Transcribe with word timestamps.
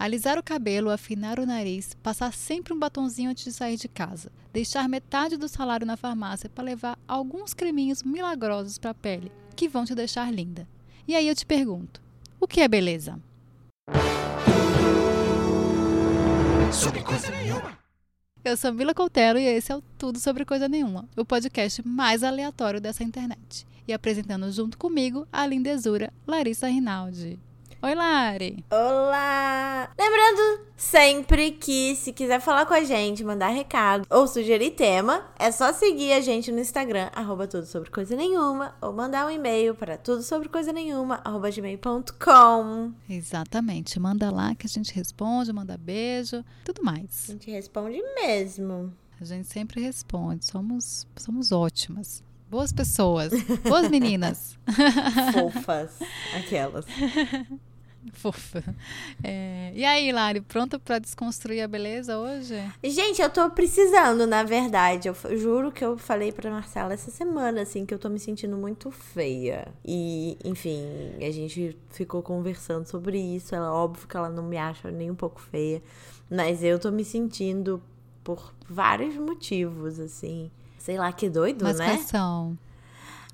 Alisar 0.00 0.38
o 0.38 0.42
cabelo, 0.42 0.88
afinar 0.88 1.38
o 1.38 1.44
nariz, 1.44 1.94
passar 2.02 2.32
sempre 2.32 2.72
um 2.72 2.78
batonzinho 2.78 3.28
antes 3.28 3.44
de 3.44 3.52
sair 3.52 3.76
de 3.76 3.86
casa, 3.86 4.32
deixar 4.50 4.88
metade 4.88 5.36
do 5.36 5.46
salário 5.46 5.86
na 5.86 5.94
farmácia 5.94 6.48
para 6.48 6.64
levar 6.64 6.98
alguns 7.06 7.52
creminhos 7.52 8.02
milagrosos 8.02 8.78
para 8.78 8.92
a 8.92 8.94
pele, 8.94 9.30
que 9.54 9.68
vão 9.68 9.84
te 9.84 9.94
deixar 9.94 10.32
linda. 10.32 10.66
E 11.06 11.14
aí 11.14 11.28
eu 11.28 11.34
te 11.34 11.44
pergunto: 11.44 12.00
o 12.40 12.48
que 12.48 12.62
é 12.62 12.66
beleza? 12.66 13.20
Sobre 16.72 17.02
coisa 17.02 17.30
nenhuma. 17.30 17.78
Eu 18.42 18.56
sou 18.56 18.72
Mila 18.72 18.94
Coutelo 18.94 19.38
e 19.38 19.44
esse 19.44 19.70
é 19.70 19.76
o 19.76 19.82
Tudo 19.98 20.18
Sobre 20.18 20.46
Coisa 20.46 20.66
Nenhuma, 20.66 21.06
o 21.14 21.26
podcast 21.26 21.86
mais 21.86 22.22
aleatório 22.22 22.80
dessa 22.80 23.04
internet. 23.04 23.66
E 23.86 23.92
apresentando 23.92 24.50
junto 24.50 24.78
comigo 24.78 25.28
a 25.30 25.46
lindezura 25.46 26.10
Larissa 26.26 26.68
Rinaldi. 26.68 27.38
Oi, 27.82 27.94
Lari. 27.94 28.62
Olá! 28.70 29.90
Lembrando 29.98 30.66
sempre 30.76 31.52
que 31.52 31.96
se 31.96 32.12
quiser 32.12 32.38
falar 32.38 32.66
com 32.66 32.74
a 32.74 32.84
gente, 32.84 33.24
mandar 33.24 33.48
recado 33.48 34.06
ou 34.10 34.26
sugerir 34.26 34.72
tema, 34.72 35.24
é 35.38 35.50
só 35.50 35.72
seguir 35.72 36.12
a 36.12 36.20
gente 36.20 36.52
no 36.52 36.60
Instagram, 36.60 37.08
arroba 37.14 37.46
tudo 37.46 37.64
sobre 37.64 37.88
coisa 37.88 38.14
nenhuma, 38.14 38.74
ou 38.82 38.92
mandar 38.92 39.26
um 39.26 39.30
e-mail 39.30 39.74
para 39.74 39.96
tudo 39.96 40.22
sobre 40.22 40.50
coisa 40.50 40.74
nenhuma, 40.74 41.22
arroba 41.24 41.50
gmail.com. 41.50 42.92
Exatamente. 43.08 43.98
Manda 43.98 44.30
lá 44.30 44.54
que 44.54 44.66
a 44.66 44.70
gente 44.70 44.94
responde, 44.94 45.50
manda 45.50 45.78
beijo, 45.78 46.44
tudo 46.62 46.82
mais. 46.84 47.30
A 47.30 47.32
gente 47.32 47.50
responde 47.50 47.98
mesmo. 48.22 48.92
A 49.18 49.24
gente 49.24 49.48
sempre 49.48 49.80
responde. 49.80 50.44
Somos, 50.44 51.06
somos 51.16 51.50
ótimas. 51.50 52.22
Boas 52.50 52.74
pessoas. 52.74 53.32
Boas 53.62 53.88
meninas. 53.88 54.58
Fofas. 55.32 55.92
Aquelas. 56.36 56.84
Fofa. 58.12 58.62
É... 59.22 59.72
E 59.74 59.84
aí, 59.84 60.10
Lari, 60.10 60.40
pronta 60.40 60.78
para 60.78 60.98
desconstruir 60.98 61.60
a 61.60 61.68
beleza 61.68 62.18
hoje? 62.18 62.54
Gente, 62.82 63.20
eu 63.20 63.28
tô 63.28 63.48
precisando, 63.50 64.26
na 64.26 64.42
verdade. 64.42 65.08
Eu 65.08 65.14
juro 65.38 65.70
que 65.70 65.84
eu 65.84 65.98
falei 65.98 66.32
pra 66.32 66.50
Marcela 66.50 66.94
essa 66.94 67.10
semana, 67.10 67.62
assim, 67.62 67.84
que 67.84 67.92
eu 67.92 67.98
tô 67.98 68.08
me 68.08 68.18
sentindo 68.18 68.56
muito 68.56 68.90
feia. 68.90 69.68
E, 69.84 70.38
enfim, 70.44 70.82
a 71.20 71.30
gente 71.30 71.76
ficou 71.90 72.22
conversando 72.22 72.86
sobre 72.86 73.18
isso. 73.18 73.54
Ela, 73.54 73.72
óbvio 73.72 74.08
que 74.08 74.16
ela 74.16 74.30
não 74.30 74.42
me 74.42 74.56
acha 74.56 74.90
nem 74.90 75.10
um 75.10 75.14
pouco 75.14 75.40
feia. 75.40 75.82
Mas 76.30 76.62
eu 76.62 76.78
tô 76.78 76.90
me 76.90 77.04
sentindo 77.04 77.82
por 78.24 78.54
vários 78.68 79.16
motivos, 79.16 79.98
assim. 80.00 80.50
Sei 80.78 80.96
lá, 80.96 81.12
que 81.12 81.28
doido, 81.28 81.64
Mas 81.64 81.78
né? 81.78 81.86
Quais 81.86 82.06
são? 82.06 82.56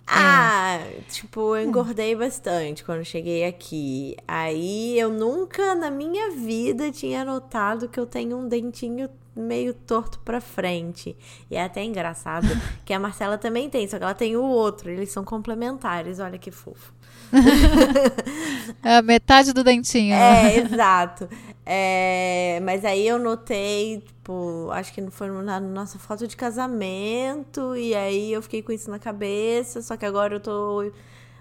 Ah, 0.06 0.78
é. 0.80 1.00
tipo, 1.08 1.56
eu 1.56 1.64
engordei 1.64 2.14
bastante 2.14 2.84
quando 2.84 3.04
cheguei 3.04 3.44
aqui. 3.44 4.16
Aí 4.26 4.98
eu 4.98 5.10
nunca 5.10 5.74
na 5.74 5.90
minha 5.90 6.30
vida 6.30 6.92
tinha 6.92 7.24
notado 7.24 7.88
que 7.88 7.98
eu 7.98 8.06
tenho 8.06 8.36
um 8.36 8.48
dentinho 8.48 9.08
meio 9.34 9.74
torto 9.74 10.18
pra 10.20 10.40
frente. 10.40 11.16
E 11.50 11.56
é 11.56 11.64
até 11.64 11.84
engraçado 11.84 12.46
que 12.84 12.92
a 12.92 12.98
Marcela 12.98 13.36
também 13.36 13.68
tem, 13.68 13.86
só 13.86 13.98
que 13.98 14.04
ela 14.04 14.14
tem 14.14 14.36
o 14.36 14.42
outro. 14.42 14.90
Eles 14.90 15.10
são 15.10 15.24
complementares, 15.24 16.20
olha 16.20 16.38
que 16.38 16.50
fofo. 16.50 16.94
é 18.82 19.02
metade 19.02 19.52
do 19.52 19.64
dentinho. 19.64 20.14
É, 20.14 20.58
exato. 20.58 21.28
É, 21.68 22.60
mas 22.62 22.84
aí 22.84 23.08
eu 23.08 23.18
notei, 23.18 24.00
tipo, 24.00 24.68
acho 24.70 24.92
que 24.94 25.10
foi 25.10 25.28
na 25.42 25.58
nossa 25.58 25.98
foto 25.98 26.24
de 26.28 26.36
casamento, 26.36 27.74
e 27.74 27.92
aí 27.92 28.32
eu 28.32 28.40
fiquei 28.40 28.62
com 28.62 28.70
isso 28.70 28.88
na 28.88 29.00
cabeça, 29.00 29.82
só 29.82 29.96
que 29.96 30.06
agora 30.06 30.36
eu 30.36 30.40
tô 30.40 30.92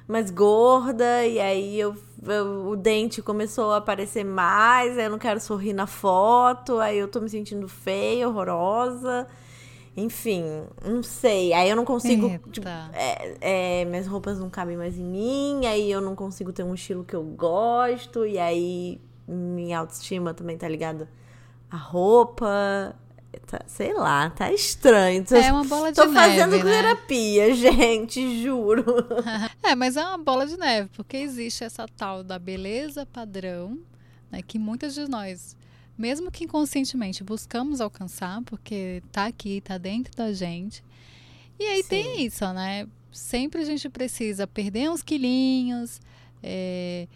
mais 0.07 0.31
gorda, 0.31 1.25
e 1.27 1.39
aí 1.39 1.79
eu, 1.79 1.95
eu, 2.23 2.69
o 2.69 2.75
dente 2.75 3.21
começou 3.21 3.71
a 3.71 3.77
aparecer 3.77 4.23
mais, 4.23 4.97
aí 4.97 5.05
eu 5.05 5.11
não 5.11 5.19
quero 5.19 5.39
sorrir 5.39 5.73
na 5.73 5.85
foto, 5.85 6.79
aí 6.79 6.97
eu 6.97 7.07
tô 7.07 7.19
me 7.21 7.29
sentindo 7.29 7.67
feia, 7.67 8.27
horrorosa. 8.27 9.27
Enfim, 9.97 10.43
não 10.83 11.01
sei. 11.01 11.53
Aí 11.53 11.69
eu 11.69 11.75
não 11.75 11.85
consigo. 11.85 12.27
Tipo, 12.51 12.67
é, 12.93 13.37
é, 13.81 13.85
minhas 13.85 14.08
roupas 14.08 14.37
não 14.37 14.49
cabem 14.49 14.75
mais 14.75 14.97
em 14.97 15.03
mim, 15.03 15.65
aí 15.65 15.89
eu 15.89 16.02
não 16.02 16.15
consigo 16.15 16.52
ter 16.52 16.64
um 16.64 16.73
estilo 16.73 17.03
que 17.05 17.15
eu 17.15 17.23
gosto, 17.23 18.25
e 18.25 18.37
aí 18.37 18.99
minha 19.27 19.80
autoestima 19.80 20.33
também 20.33 20.58
tá 20.58 20.67
ligada 20.67 21.09
à 21.69 21.77
roupa. 21.77 22.95
Tá, 23.47 23.61
sei 23.67 23.93
lá, 23.93 24.30
tá 24.30 24.52
estranho. 24.53 25.25
Tô, 25.25 25.36
é 25.36 25.52
uma 25.52 25.65
bola 25.65 25.91
de 25.91 25.95
tô 25.95 26.05
neve. 26.05 26.15
Tô 26.15 26.21
fazendo 26.21 26.63
né? 26.63 26.71
terapia, 26.71 27.53
gente, 27.55 28.41
juro. 28.41 28.85
é, 29.61 29.75
mas 29.75 29.97
é 29.97 30.03
uma 30.05 30.17
bola 30.17 30.47
de 30.47 30.55
neve, 30.58 30.89
porque 30.95 31.17
existe 31.17 31.64
essa 31.64 31.85
tal 31.97 32.23
da 32.23 32.39
beleza 32.39 33.05
padrão, 33.05 33.77
né, 34.31 34.41
que 34.41 34.58
muitas 34.58 34.93
de 34.95 35.05
nós, 35.09 35.55
mesmo 35.97 36.31
que 36.31 36.45
inconscientemente, 36.45 37.25
buscamos 37.25 37.81
alcançar, 37.81 38.41
porque 38.43 39.03
tá 39.11 39.25
aqui, 39.25 39.59
tá 39.59 39.77
dentro 39.77 40.15
da 40.15 40.31
gente. 40.31 40.81
E 41.59 41.65
aí 41.65 41.83
Sim. 41.83 41.89
tem 41.89 42.25
isso, 42.25 42.45
né? 42.53 42.87
Sempre 43.11 43.61
a 43.61 43.65
gente 43.65 43.89
precisa 43.89 44.47
perder 44.47 44.89
uns 44.89 45.02
quilinhos, 45.02 46.02
é, 46.41 47.08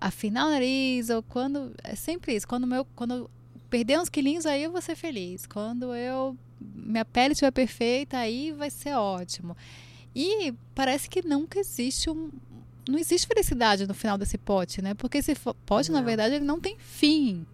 afinar 0.00 0.46
o 0.46 0.50
nariz, 0.50 1.10
ou 1.10 1.22
quando. 1.22 1.72
É 1.82 1.94
sempre 1.94 2.34
isso. 2.34 2.46
Quando, 2.46 2.66
meu, 2.66 2.84
quando 2.96 3.14
eu 3.14 3.30
perder 3.70 3.98
uns 3.98 4.08
quilinhos, 4.08 4.44
aí 4.44 4.62
eu 4.64 4.72
vou 4.72 4.82
ser 4.82 4.94
feliz. 4.94 5.46
Quando 5.46 5.94
eu. 5.94 6.36
Minha 6.60 7.04
pele 7.04 7.32
estiver 7.32 7.50
perfeita, 7.50 8.18
aí 8.18 8.52
vai 8.52 8.70
ser 8.70 8.94
ótimo. 8.94 9.56
E 10.14 10.54
parece 10.74 11.08
que 11.08 11.26
nunca 11.26 11.58
existe 11.58 12.10
um. 12.10 12.30
Não 12.88 12.98
existe 12.98 13.26
felicidade 13.26 13.86
no 13.86 13.94
final 13.94 14.18
desse 14.18 14.36
pote, 14.36 14.82
né? 14.82 14.94
Porque 14.94 15.18
esse 15.18 15.34
pote, 15.66 15.90
não. 15.90 16.00
na 16.00 16.04
verdade, 16.04 16.34
ele 16.36 16.44
não 16.44 16.60
tem 16.60 16.76
fim. 16.78 17.46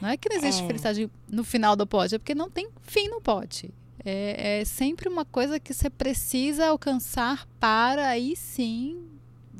Não 0.00 0.08
é 0.08 0.16
que 0.16 0.28
não 0.28 0.36
existe 0.36 0.62
é. 0.62 0.66
felicidade 0.66 1.10
no 1.28 1.42
final 1.42 1.74
do 1.74 1.86
pote, 1.86 2.14
é 2.14 2.18
porque 2.18 2.34
não 2.34 2.50
tem 2.50 2.68
fim 2.82 3.08
no 3.08 3.20
pote. 3.20 3.70
É, 4.04 4.60
é 4.60 4.64
sempre 4.64 5.08
uma 5.08 5.24
coisa 5.24 5.58
que 5.58 5.74
você 5.74 5.90
precisa 5.90 6.68
alcançar 6.68 7.46
para 7.58 8.08
aí 8.08 8.36
sim 8.36 9.15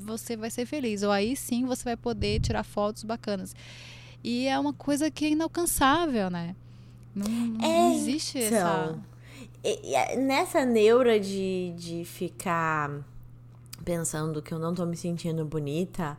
você 0.07 0.37
vai 0.37 0.51
ser 0.51 0.65
feliz. 0.65 1.03
Ou 1.03 1.11
aí 1.11 1.37
sim 1.37 1.67
você 1.67 1.85
vai 1.85 1.97
poder 1.97 2.41
tirar 2.41 2.63
fotos 2.63 3.03
bacanas. 3.03 3.55
E 4.23 4.47
é 4.47 4.59
uma 4.59 4.73
coisa 4.73 5.11
que 5.11 5.25
é 5.27 5.31
inalcançável, 5.31 6.31
né? 6.31 6.57
Não, 7.15 7.29
não 7.29 7.65
é, 7.65 7.95
existe 7.95 8.39
então, 8.39 8.59
essa. 8.59 9.01
E, 9.65 10.17
nessa 10.17 10.65
neura 10.65 11.19
de, 11.19 11.75
de 11.77 12.05
ficar 12.05 12.91
pensando 13.85 14.43
que 14.43 14.53
eu 14.53 14.59
não 14.59 14.75
tô 14.75 14.85
me 14.87 14.97
sentindo 14.97 15.45
bonita. 15.45 16.17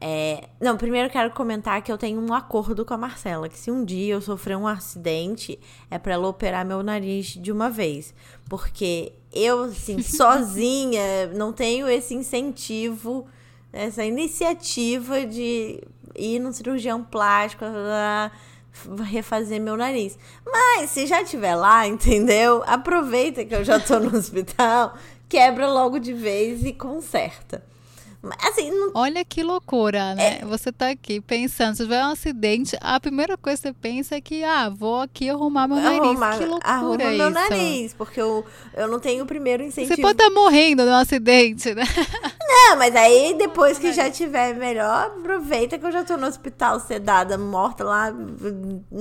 É... 0.00 0.48
Não, 0.60 0.76
primeiro 0.76 1.10
quero 1.10 1.30
comentar 1.32 1.82
que 1.82 1.90
eu 1.90 1.98
tenho 1.98 2.20
um 2.20 2.32
acordo 2.32 2.84
com 2.84 2.94
a 2.94 2.98
Marcela, 2.98 3.48
que 3.48 3.58
se 3.58 3.70
um 3.70 3.84
dia 3.84 4.14
eu 4.14 4.20
sofrer 4.20 4.56
um 4.56 4.66
acidente, 4.66 5.58
é 5.90 5.98
para 5.98 6.14
ela 6.14 6.28
operar 6.28 6.64
meu 6.64 6.82
nariz 6.82 7.26
de 7.26 7.50
uma 7.50 7.68
vez. 7.68 8.14
Porque 8.48 9.12
eu, 9.32 9.64
assim, 9.64 10.00
sozinha, 10.02 11.28
não 11.34 11.52
tenho 11.52 11.88
esse 11.88 12.14
incentivo, 12.14 13.26
essa 13.72 14.04
iniciativa 14.04 15.26
de 15.26 15.82
ir 16.16 16.38
num 16.38 16.52
cirurgião 16.52 17.02
plástico, 17.02 17.64
refazer 19.02 19.60
meu 19.60 19.76
nariz. 19.76 20.16
Mas 20.46 20.90
se 20.90 21.06
já 21.06 21.24
tiver 21.24 21.56
lá, 21.56 21.86
entendeu? 21.86 22.62
Aproveita 22.66 23.44
que 23.44 23.54
eu 23.54 23.64
já 23.64 23.80
tô 23.80 23.98
no 23.98 24.14
hospital, 24.16 24.96
quebra 25.28 25.68
logo 25.68 25.98
de 25.98 26.12
vez 26.12 26.64
e 26.64 26.72
conserta. 26.72 27.64
Assim, 28.42 28.70
não... 28.70 28.90
Olha 28.94 29.24
que 29.24 29.42
loucura, 29.42 30.14
né? 30.14 30.38
É... 30.40 30.44
Você 30.44 30.72
tá 30.72 30.90
aqui 30.90 31.20
pensando, 31.20 31.76
se 31.76 31.82
tiver 31.82 32.04
um 32.04 32.10
acidente, 32.10 32.76
a 32.80 32.98
primeira 33.00 33.36
coisa 33.36 33.56
que 33.56 33.68
você 33.68 33.72
pensa 33.72 34.16
é 34.16 34.20
que, 34.20 34.44
ah, 34.44 34.68
vou 34.68 35.00
aqui 35.00 35.28
arrumar 35.28 35.68
meu 35.68 35.76
nariz. 35.76 36.00
Arrumar, 36.00 36.38
que 36.38 36.44
loucura 36.44 36.72
arruma 36.72 37.04
isso. 37.04 37.16
meu 37.16 37.30
nariz, 37.30 37.94
porque 37.94 38.20
eu, 38.20 38.44
eu 38.74 38.88
não 38.88 38.98
tenho 38.98 39.24
o 39.24 39.26
primeiro 39.26 39.62
incentivo. 39.62 39.94
Você 39.94 40.02
pode 40.02 40.14
estar 40.14 40.28
tá 40.28 40.34
morrendo 40.34 40.84
num 40.84 40.94
acidente, 40.94 41.74
né? 41.74 41.84
Não, 42.48 42.76
mas 42.76 42.96
aí 42.96 43.34
depois 43.36 43.78
que 43.78 43.92
já 43.92 44.10
tiver 44.10 44.54
melhor, 44.54 45.06
aproveita 45.18 45.78
que 45.78 45.84
eu 45.84 45.92
já 45.92 46.02
tô 46.02 46.16
no 46.16 46.26
hospital 46.26 46.80
sedada, 46.80 47.36
morta 47.36 47.84
lá 47.84 48.12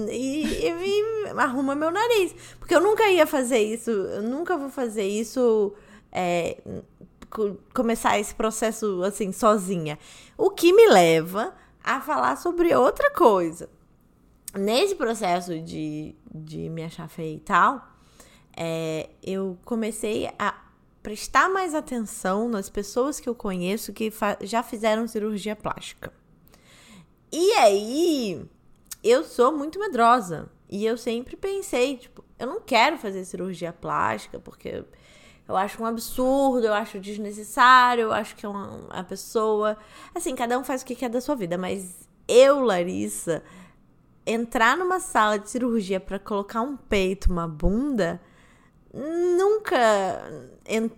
e, 0.09 0.43
e, 0.43 0.67
e 0.67 1.29
arruma 1.37 1.73
meu 1.73 1.89
nariz. 1.89 2.35
Porque 2.59 2.75
eu 2.75 2.81
nunca 2.81 3.09
ia 3.09 3.25
fazer 3.25 3.59
isso, 3.59 3.89
eu 3.89 4.21
nunca 4.21 4.57
vou 4.57 4.69
fazer 4.69 5.07
isso... 5.07 5.73
É, 6.11 6.57
começar 7.73 8.19
esse 8.19 8.33
processo 8.33 9.01
assim 9.03 9.31
sozinha. 9.31 9.97
O 10.37 10.49
que 10.49 10.73
me 10.73 10.87
leva 10.87 11.53
a 11.83 12.01
falar 12.01 12.35
sobre 12.35 12.75
outra 12.75 13.09
coisa. 13.11 13.69
Nesse 14.53 14.95
processo 14.95 15.59
de, 15.59 16.15
de 16.33 16.69
me 16.69 16.83
achar 16.83 17.07
feia 17.07 17.35
e 17.35 17.39
tal, 17.39 17.87
é, 18.55 19.09
eu 19.23 19.57
comecei 19.63 20.29
a 20.37 20.55
prestar 21.01 21.49
mais 21.49 21.73
atenção 21.73 22.49
nas 22.49 22.69
pessoas 22.69 23.19
que 23.19 23.29
eu 23.29 23.35
conheço 23.35 23.93
que 23.93 24.11
já 24.41 24.61
fizeram 24.61 25.07
cirurgia 25.07 25.55
plástica. 25.55 26.11
E 27.31 27.51
aí, 27.53 28.45
eu 29.01 29.23
sou 29.23 29.51
muito 29.51 29.79
medrosa. 29.79 30.49
E 30.69 30.85
eu 30.85 30.97
sempre 30.97 31.37
pensei, 31.37 31.95
tipo, 31.95 32.23
eu 32.37 32.47
não 32.47 32.59
quero 32.59 32.97
fazer 32.97 33.23
cirurgia 33.23 33.71
plástica 33.71 34.37
porque 34.39 34.83
eu 35.47 35.55
acho 35.55 35.81
um 35.81 35.85
absurdo, 35.85 36.67
eu 36.67 36.73
acho 36.73 36.99
desnecessário, 36.99 38.03
eu 38.03 38.11
acho 38.11 38.35
que 38.35 38.45
é 38.45 38.49
uma, 38.49 38.67
uma 38.67 39.03
pessoa. 39.03 39.77
Assim, 40.13 40.35
cada 40.35 40.57
um 40.59 40.63
faz 40.63 40.81
o 40.81 40.85
que 40.85 40.95
quer 40.95 41.09
da 41.09 41.21
sua 41.21 41.35
vida, 41.35 41.57
mas 41.57 42.07
eu, 42.27 42.61
Larissa, 42.61 43.41
entrar 44.25 44.75
numa 44.75 44.99
sala 44.99 45.39
de 45.39 45.49
cirurgia 45.49 45.99
para 45.99 46.19
colocar 46.19 46.61
um 46.61 46.75
peito, 46.75 47.31
uma 47.31 47.47
bunda, 47.47 48.21
nunca, 48.93 49.77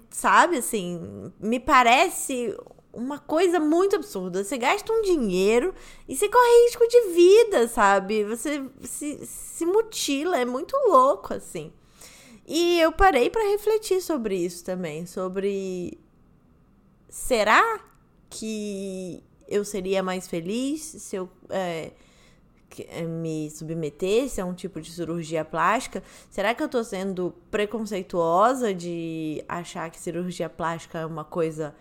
sabe 0.09 0.57
assim, 0.57 1.31
me 1.39 1.59
parece 1.59 2.57
uma 2.91 3.19
coisa 3.19 3.59
muito 3.59 3.95
absurda. 3.95 4.43
Você 4.43 4.57
gasta 4.57 4.91
um 4.91 5.01
dinheiro 5.03 5.73
e 6.07 6.15
você 6.15 6.27
corre 6.27 6.65
risco 6.65 6.87
de 6.87 7.01
vida, 7.13 7.67
sabe? 7.67 8.23
Você 8.23 8.63
se, 8.81 9.25
se 9.25 9.65
mutila, 9.65 10.37
é 10.39 10.45
muito 10.45 10.75
louco 10.87 11.33
assim. 11.33 11.71
E 12.51 12.79
eu 12.79 12.91
parei 12.91 13.29
para 13.29 13.47
refletir 13.51 14.01
sobre 14.01 14.35
isso 14.35 14.65
também, 14.65 15.05
sobre 15.05 15.99
será 17.07 17.79
que 18.27 19.23
eu 19.47 19.63
seria 19.63 20.01
mais 20.01 20.27
feliz 20.27 20.81
se 20.81 21.15
eu 21.15 21.29
é, 21.47 21.91
eh, 22.75 23.03
me 23.03 23.51
submetesse 23.51 24.41
a 24.41 24.45
um 24.47 24.55
tipo 24.55 24.81
de 24.81 24.91
cirurgia 24.91 25.45
plástica? 25.45 26.01
Será 26.31 26.55
que 26.55 26.63
eu 26.63 26.67
tô 26.67 26.83
sendo 26.83 27.35
preconceituosa 27.51 28.73
de 28.73 29.43
achar 29.47 29.91
que 29.91 29.99
cirurgia 29.99 30.49
plástica 30.49 30.97
é 30.97 31.05
uma 31.05 31.23
coisa 31.23 31.75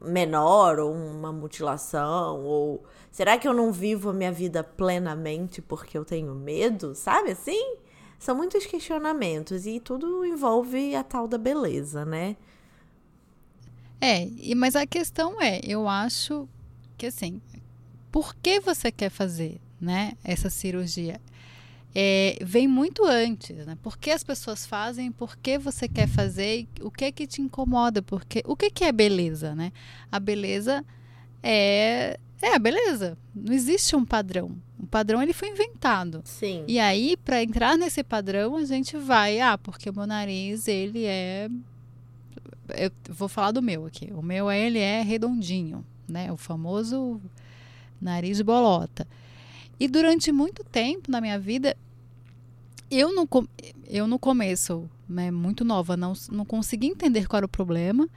menor 0.00 0.78
ou 0.78 0.94
uma 0.94 1.30
mutilação 1.30 2.42
ou 2.42 2.82
será 3.10 3.36
que 3.36 3.46
eu 3.46 3.52
não 3.52 3.70
vivo 3.70 4.08
a 4.08 4.14
minha 4.14 4.32
vida 4.32 4.64
plenamente 4.64 5.60
porque 5.60 5.98
eu 5.98 6.06
tenho 6.06 6.34
medo, 6.34 6.94
sabe 6.94 7.32
assim? 7.32 7.76
São 8.18 8.34
muitos 8.34 8.66
questionamentos 8.66 9.66
e 9.66 9.78
tudo 9.80 10.24
envolve 10.24 10.94
a 10.94 11.02
tal 11.02 11.28
da 11.28 11.38
beleza, 11.38 12.04
né? 12.04 12.36
É, 14.00 14.28
mas 14.54 14.76
a 14.76 14.86
questão 14.86 15.40
é, 15.40 15.60
eu 15.62 15.88
acho 15.88 16.48
que 16.96 17.06
assim, 17.06 17.40
por 18.10 18.34
que 18.36 18.60
você 18.60 18.90
quer 18.90 19.10
fazer, 19.10 19.60
né, 19.80 20.12
essa 20.24 20.50
cirurgia? 20.50 21.20
É, 21.98 22.36
vem 22.42 22.68
muito 22.68 23.06
antes, 23.06 23.64
né? 23.64 23.76
Por 23.82 23.96
que 23.96 24.10
as 24.10 24.22
pessoas 24.22 24.66
fazem? 24.66 25.10
Por 25.10 25.34
que 25.34 25.58
você 25.58 25.88
quer 25.88 26.06
fazer? 26.06 26.68
O 26.82 26.90
que 26.90 27.06
é 27.06 27.12
que 27.12 27.26
te 27.26 27.40
incomoda? 27.40 28.02
Porque 28.02 28.42
o 28.44 28.54
que, 28.54 28.70
que 28.70 28.84
é 28.84 28.92
beleza, 28.92 29.54
né? 29.54 29.72
A 30.12 30.20
beleza 30.20 30.84
é 31.42 32.20
é 32.40 32.58
beleza. 32.58 33.16
Não 33.34 33.52
existe 33.52 33.94
um 33.96 34.04
padrão. 34.04 34.56
O 34.78 34.86
padrão 34.86 35.22
ele 35.22 35.32
foi 35.32 35.48
inventado. 35.48 36.22
Sim. 36.24 36.64
E 36.68 36.78
aí 36.78 37.16
para 37.16 37.42
entrar 37.42 37.76
nesse 37.76 38.02
padrão 38.02 38.56
a 38.56 38.64
gente 38.64 38.96
vai, 38.96 39.40
ah, 39.40 39.56
porque 39.56 39.88
o 39.88 39.94
meu 39.94 40.06
nariz 40.06 40.68
ele 40.68 41.04
é 41.04 41.48
eu 42.76 42.90
vou 43.08 43.28
falar 43.28 43.52
do 43.52 43.62
meu 43.62 43.86
aqui. 43.86 44.12
O 44.12 44.22
meu 44.22 44.50
ele 44.50 44.78
é 44.78 45.02
redondinho, 45.02 45.84
né? 46.08 46.32
O 46.32 46.36
famoso 46.36 47.20
nariz 48.00 48.38
de 48.38 48.44
bolota. 48.44 49.06
E 49.78 49.86
durante 49.86 50.32
muito 50.32 50.64
tempo 50.64 51.10
na 51.10 51.20
minha 51.20 51.38
vida, 51.38 51.76
eu 52.90 53.14
no, 53.14 53.28
eu 53.86 54.06
no 54.06 54.18
começo, 54.18 54.88
né, 55.08 55.30
muito 55.30 55.64
nova, 55.64 55.96
não, 55.96 56.12
não 56.30 56.44
consegui 56.44 56.86
entender 56.86 57.26
qual 57.26 57.38
era 57.38 57.46
o 57.46 57.48
problema. 57.48 58.08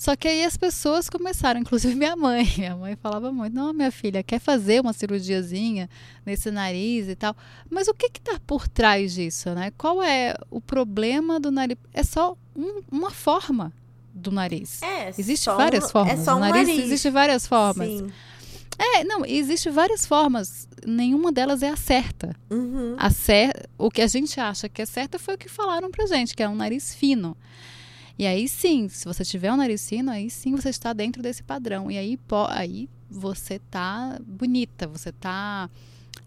Só 0.00 0.16
que 0.16 0.26
aí 0.26 0.46
as 0.46 0.56
pessoas 0.56 1.10
começaram, 1.10 1.60
inclusive 1.60 1.94
minha 1.94 2.16
mãe. 2.16 2.50
Minha 2.56 2.74
mãe 2.74 2.96
falava 2.96 3.30
muito: 3.30 3.52
não, 3.52 3.70
minha 3.74 3.90
filha, 3.90 4.22
quer 4.22 4.38
fazer 4.38 4.80
uma 4.80 4.94
cirurgiazinha 4.94 5.90
nesse 6.24 6.50
nariz 6.50 7.06
e 7.06 7.14
tal. 7.14 7.36
Mas 7.68 7.86
o 7.86 7.92
que 7.92 8.06
está 8.06 8.40
por 8.46 8.66
trás 8.66 9.12
disso, 9.12 9.50
né? 9.50 9.70
Qual 9.76 10.02
é 10.02 10.34
o 10.50 10.58
problema 10.58 11.38
do 11.38 11.50
nariz? 11.50 11.76
É 11.92 12.02
só 12.02 12.34
um, 12.56 12.80
uma 12.90 13.10
forma 13.10 13.74
do 14.14 14.30
nariz. 14.30 14.80
É, 14.80 15.10
Existem 15.18 15.54
várias 15.54 15.84
um, 15.84 15.88
formas. 15.90 16.18
É 16.18 16.24
só 16.24 16.36
um 16.36 16.38
nariz, 16.40 16.66
nariz. 16.66 16.84
existe 16.84 17.10
várias 17.10 17.46
formas. 17.46 17.86
Sim. 17.86 18.10
É, 18.78 19.04
não, 19.04 19.26
existe 19.26 19.68
várias 19.68 20.06
formas. 20.06 20.66
Nenhuma 20.86 21.30
delas 21.30 21.62
é 21.62 21.68
a 21.68 21.76
certa. 21.76 22.34
Uhum. 22.48 22.96
A 22.96 23.10
cer 23.10 23.68
o 23.76 23.90
que 23.90 24.00
a 24.00 24.06
gente 24.06 24.40
acha 24.40 24.66
que 24.66 24.80
é 24.80 24.86
certa 24.86 25.18
foi 25.18 25.34
o 25.34 25.38
que 25.38 25.46
falaram 25.50 25.90
pra 25.90 26.06
gente, 26.06 26.34
que 26.34 26.42
é 26.42 26.48
um 26.48 26.54
nariz 26.54 26.94
fino. 26.94 27.36
E 28.20 28.26
aí 28.26 28.46
sim, 28.46 28.86
se 28.86 29.06
você 29.06 29.24
tiver 29.24 29.50
um 29.50 29.56
nariz 29.56 29.88
fino, 29.88 30.10
aí 30.10 30.28
sim 30.28 30.54
você 30.54 30.68
está 30.68 30.92
dentro 30.92 31.22
desse 31.22 31.42
padrão. 31.42 31.90
E 31.90 31.96
aí, 31.96 32.20
aí 32.50 32.86
você 33.10 33.58
tá 33.70 34.20
bonita, 34.26 34.86
você 34.86 35.10
tá 35.10 35.70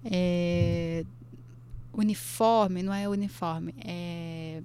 é, 0.04 1.06
uniforme, 1.94 2.82
não 2.82 2.92
é 2.92 3.08
uniforme, 3.08 3.76
é 3.86 4.64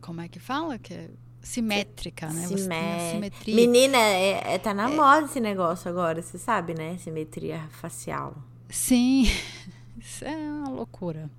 como 0.00 0.20
é 0.20 0.26
que 0.26 0.40
fala 0.40 0.76
que 0.76 0.92
é 0.92 1.08
simétrica, 1.40 2.32
né? 2.32 2.48
Você 2.48 2.68
tem 2.68 3.12
simetria. 3.12 3.54
Menina, 3.54 3.96
é, 3.96 4.54
é, 4.54 4.58
tá 4.58 4.74
na 4.74 4.90
é... 4.90 4.92
moda 4.92 5.26
esse 5.26 5.38
negócio 5.38 5.88
agora, 5.88 6.20
você 6.20 6.36
sabe, 6.36 6.74
né? 6.74 6.98
Simetria 6.98 7.60
facial. 7.70 8.36
Sim, 8.68 9.30
isso 9.96 10.24
é 10.24 10.36
uma 10.36 10.68
loucura. 10.68 11.30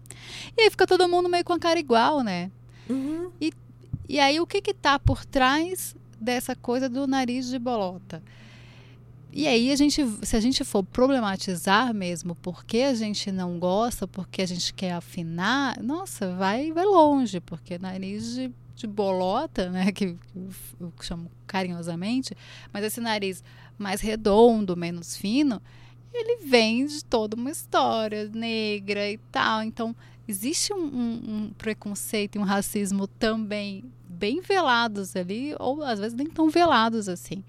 E 0.58 0.62
aí 0.62 0.72
fica 0.72 0.88
todo 0.88 1.10
mundo 1.10 1.28
meio 1.28 1.44
com 1.44 1.52
a 1.52 1.60
cara 1.60 1.78
igual, 1.78 2.24
né? 2.24 2.50
Uhum. 2.90 3.30
E, 3.42 3.52
e 4.08 4.20
aí 4.20 4.40
o 4.40 4.48
que 4.48 4.62
que 4.62 4.74
tá 4.74 4.98
por 4.98 5.26
trás 5.26 5.96
dessa 6.20 6.56
coisa 6.56 6.90
do 6.90 7.08
nariz 7.08 7.48
de 7.48 7.60
bolota? 7.60 8.24
E 9.32 9.48
aí 9.48 9.72
a 9.72 9.76
gente, 9.76 10.04
se 10.24 10.36
a 10.36 10.40
gente 10.40 10.64
for 10.64 10.84
problematizar 10.84 11.94
mesmo 11.94 12.34
porque 12.36 12.80
a 12.80 12.94
gente 12.94 13.32
não 13.32 13.60
gosta, 13.60 14.08
porque 14.08 14.42
a 14.42 14.48
gente 14.48 14.74
quer 14.74 14.94
afinar, 14.94 15.82
nossa, 15.84 16.34
vai, 16.36 16.72
vai 16.72 16.86
longe, 16.86 17.40
porque 17.40 17.78
nariz 17.78 18.34
de 18.34 18.52
de 18.78 18.86
bolota, 18.86 19.70
né, 19.72 19.92
que 19.92 20.16
eu 20.80 20.94
chamo 21.02 21.32
carinhosamente, 21.48 22.38
mas 22.72 22.84
esse 22.84 23.02
nariz 23.02 23.44
mais 23.78 24.02
redondo, 24.02 24.78
menos 24.78 25.18
fino, 25.18 25.60
ele 26.14 26.46
vem 26.46 26.86
de 26.86 27.04
toda 27.04 27.36
uma 27.36 27.50
história 27.50 28.30
negra 28.30 29.10
e 29.10 29.18
tal. 29.32 29.64
Então, 29.64 29.96
existe 30.28 30.74
um, 30.74 30.78
um, 30.78 31.22
um 31.28 31.54
preconceito 31.58 32.36
e 32.36 32.40
um 32.40 32.44
racismo 32.44 33.08
também 33.08 33.84
bem 34.18 34.42
velados 34.42 35.16
ali, 35.16 35.56
ou 35.60 35.84
às 35.84 36.00
vezes 36.00 36.18
nem 36.18 36.28
tão 36.28 36.50
velados 36.50 37.08
assim. 37.08 37.44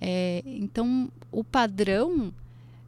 É, 0.00 0.42
então, 0.44 1.10
o 1.30 1.44
padrão 1.44 2.32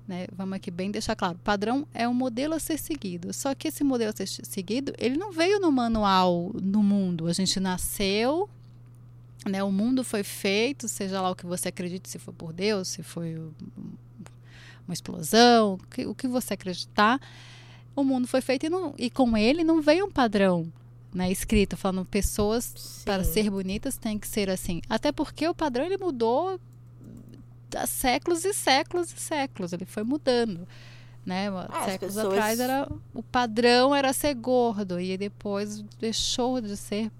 né? 0.06 0.26
Vamos 0.36 0.56
aqui 0.56 0.70
bem 0.70 0.90
deixar 0.90 1.14
claro. 1.14 1.38
Padrão 1.42 1.86
é 1.94 2.08
um 2.08 2.14
modelo 2.14 2.54
a 2.54 2.58
ser 2.58 2.78
seguido. 2.78 3.32
Só 3.32 3.54
que 3.54 3.68
esse 3.68 3.84
modelo 3.84 4.10
a 4.10 4.16
ser 4.16 4.26
seguido, 4.26 4.92
ele 4.98 5.16
não 5.16 5.32
veio 5.32 5.60
no 5.60 5.70
manual 5.70 6.50
no 6.60 6.82
mundo. 6.82 7.28
A 7.28 7.32
gente 7.32 7.58
nasceu, 7.60 8.48
né? 9.46 9.62
O 9.62 9.72
mundo 9.72 10.04
foi 10.04 10.22
feito, 10.22 10.88
seja 10.88 11.20
lá 11.20 11.30
o 11.30 11.34
que 11.34 11.46
você 11.46 11.68
acredite, 11.68 12.08
se 12.08 12.18
for 12.18 12.34
por 12.34 12.52
Deus, 12.52 12.88
se 12.88 13.02
foi 13.02 13.36
uma 14.86 14.92
explosão, 14.92 15.74
o 15.74 15.78
que, 15.78 16.06
o 16.06 16.14
que 16.14 16.26
você 16.26 16.54
acreditar, 16.54 17.20
o 17.94 18.02
mundo 18.02 18.26
foi 18.26 18.40
feito 18.40 18.66
e, 18.66 18.68
não, 18.68 18.94
e 18.98 19.08
com 19.08 19.36
ele 19.36 19.62
não 19.62 19.80
veio 19.80 20.06
um 20.06 20.10
padrão 20.10 20.70
né, 21.14 21.30
escrito 21.30 21.76
falando 21.76 22.06
pessoas 22.06 22.72
Sim. 22.76 23.04
para 23.04 23.24
ser 23.24 23.50
bonitas 23.50 23.96
tem 23.96 24.18
que 24.18 24.26
ser 24.26 24.48
assim. 24.48 24.80
Até 24.88 25.12
porque 25.12 25.46
o 25.46 25.54
padrão 25.54 25.84
ele 25.84 25.98
mudou 25.98 26.58
há 27.76 27.86
séculos 27.86 28.44
e 28.44 28.54
séculos 28.54 29.12
e 29.12 29.20
séculos. 29.20 29.72
Ele 29.72 29.84
foi 29.84 30.02
mudando. 30.02 30.66
Né? 31.24 31.48
Ah, 31.68 31.84
séculos 31.84 32.14
pessoas... 32.14 32.34
atrás 32.34 32.60
era, 32.60 32.88
o 33.14 33.22
padrão 33.22 33.94
era 33.94 34.12
ser 34.12 34.34
gordo 34.34 34.98
e 34.98 35.16
depois 35.16 35.82
deixou 36.00 36.60
de 36.60 36.76
ser. 36.76 37.12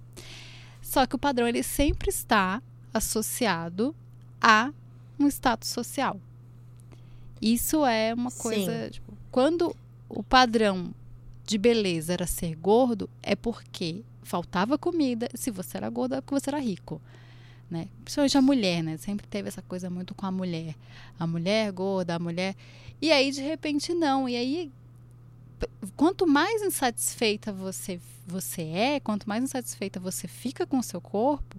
Só 0.80 1.06
que 1.06 1.14
o 1.14 1.18
padrão 1.18 1.46
ele 1.46 1.62
sempre 1.62 2.08
está 2.10 2.60
associado 2.92 3.94
a 4.40 4.72
um 5.18 5.28
status 5.28 5.68
social. 5.68 6.20
Isso 7.40 7.84
é 7.84 8.12
uma 8.12 8.30
coisa. 8.30 8.90
Tipo, 8.90 9.12
quando 9.30 9.74
o 10.08 10.22
padrão 10.22 10.92
de 11.52 11.58
beleza 11.58 12.12
era 12.12 12.26
ser 12.26 12.56
gordo, 12.56 13.08
é 13.22 13.36
porque 13.36 14.02
faltava 14.22 14.76
comida. 14.76 15.28
Se 15.34 15.50
você 15.50 15.76
era 15.76 15.88
gordo, 15.88 16.14
é 16.14 16.20
porque 16.20 16.40
você 16.40 16.50
era 16.50 16.58
rico 16.58 17.00
né? 17.72 17.88
Principalmente 18.04 18.36
a 18.36 18.42
mulher, 18.42 18.82
né? 18.82 18.96
Sempre 18.98 19.26
teve 19.26 19.48
essa 19.48 19.62
coisa 19.62 19.88
muito 19.88 20.14
com 20.14 20.26
a 20.26 20.30
mulher. 20.30 20.74
A 21.18 21.26
mulher 21.26 21.72
gorda, 21.72 22.14
a 22.14 22.18
mulher. 22.18 22.54
E 23.00 23.10
aí, 23.10 23.30
de 23.30 23.40
repente, 23.40 23.94
não. 23.94 24.28
E 24.28 24.36
aí, 24.36 24.70
quanto 25.96 26.26
mais 26.26 26.60
insatisfeita 26.60 27.50
você, 27.50 27.98
você 28.26 28.62
é, 28.62 29.00
quanto 29.00 29.26
mais 29.26 29.42
insatisfeita 29.42 29.98
você 29.98 30.28
fica 30.28 30.66
com 30.66 30.78
o 30.78 30.82
seu 30.82 31.00
corpo, 31.00 31.56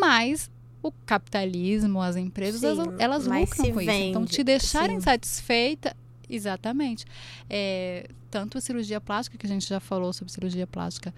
mais 0.00 0.48
o 0.80 0.92
capitalismo, 1.04 2.00
as 2.00 2.14
empresas, 2.14 2.60
Sim, 2.60 2.68
elas, 2.68 3.00
elas 3.00 3.26
lucram 3.26 3.74
com 3.74 3.80
isso. 3.80 3.90
Então, 3.90 4.24
te 4.24 4.44
deixar 4.44 4.88
insatisfeita. 4.90 5.96
Exatamente. 6.28 7.04
É, 7.48 8.08
tanto 8.30 8.58
a 8.58 8.60
cirurgia 8.60 9.00
plástica, 9.00 9.38
que 9.38 9.46
a 9.46 9.48
gente 9.48 9.66
já 9.68 9.80
falou 9.80 10.12
sobre 10.12 10.32
cirurgia 10.32 10.66
plástica 10.66 11.14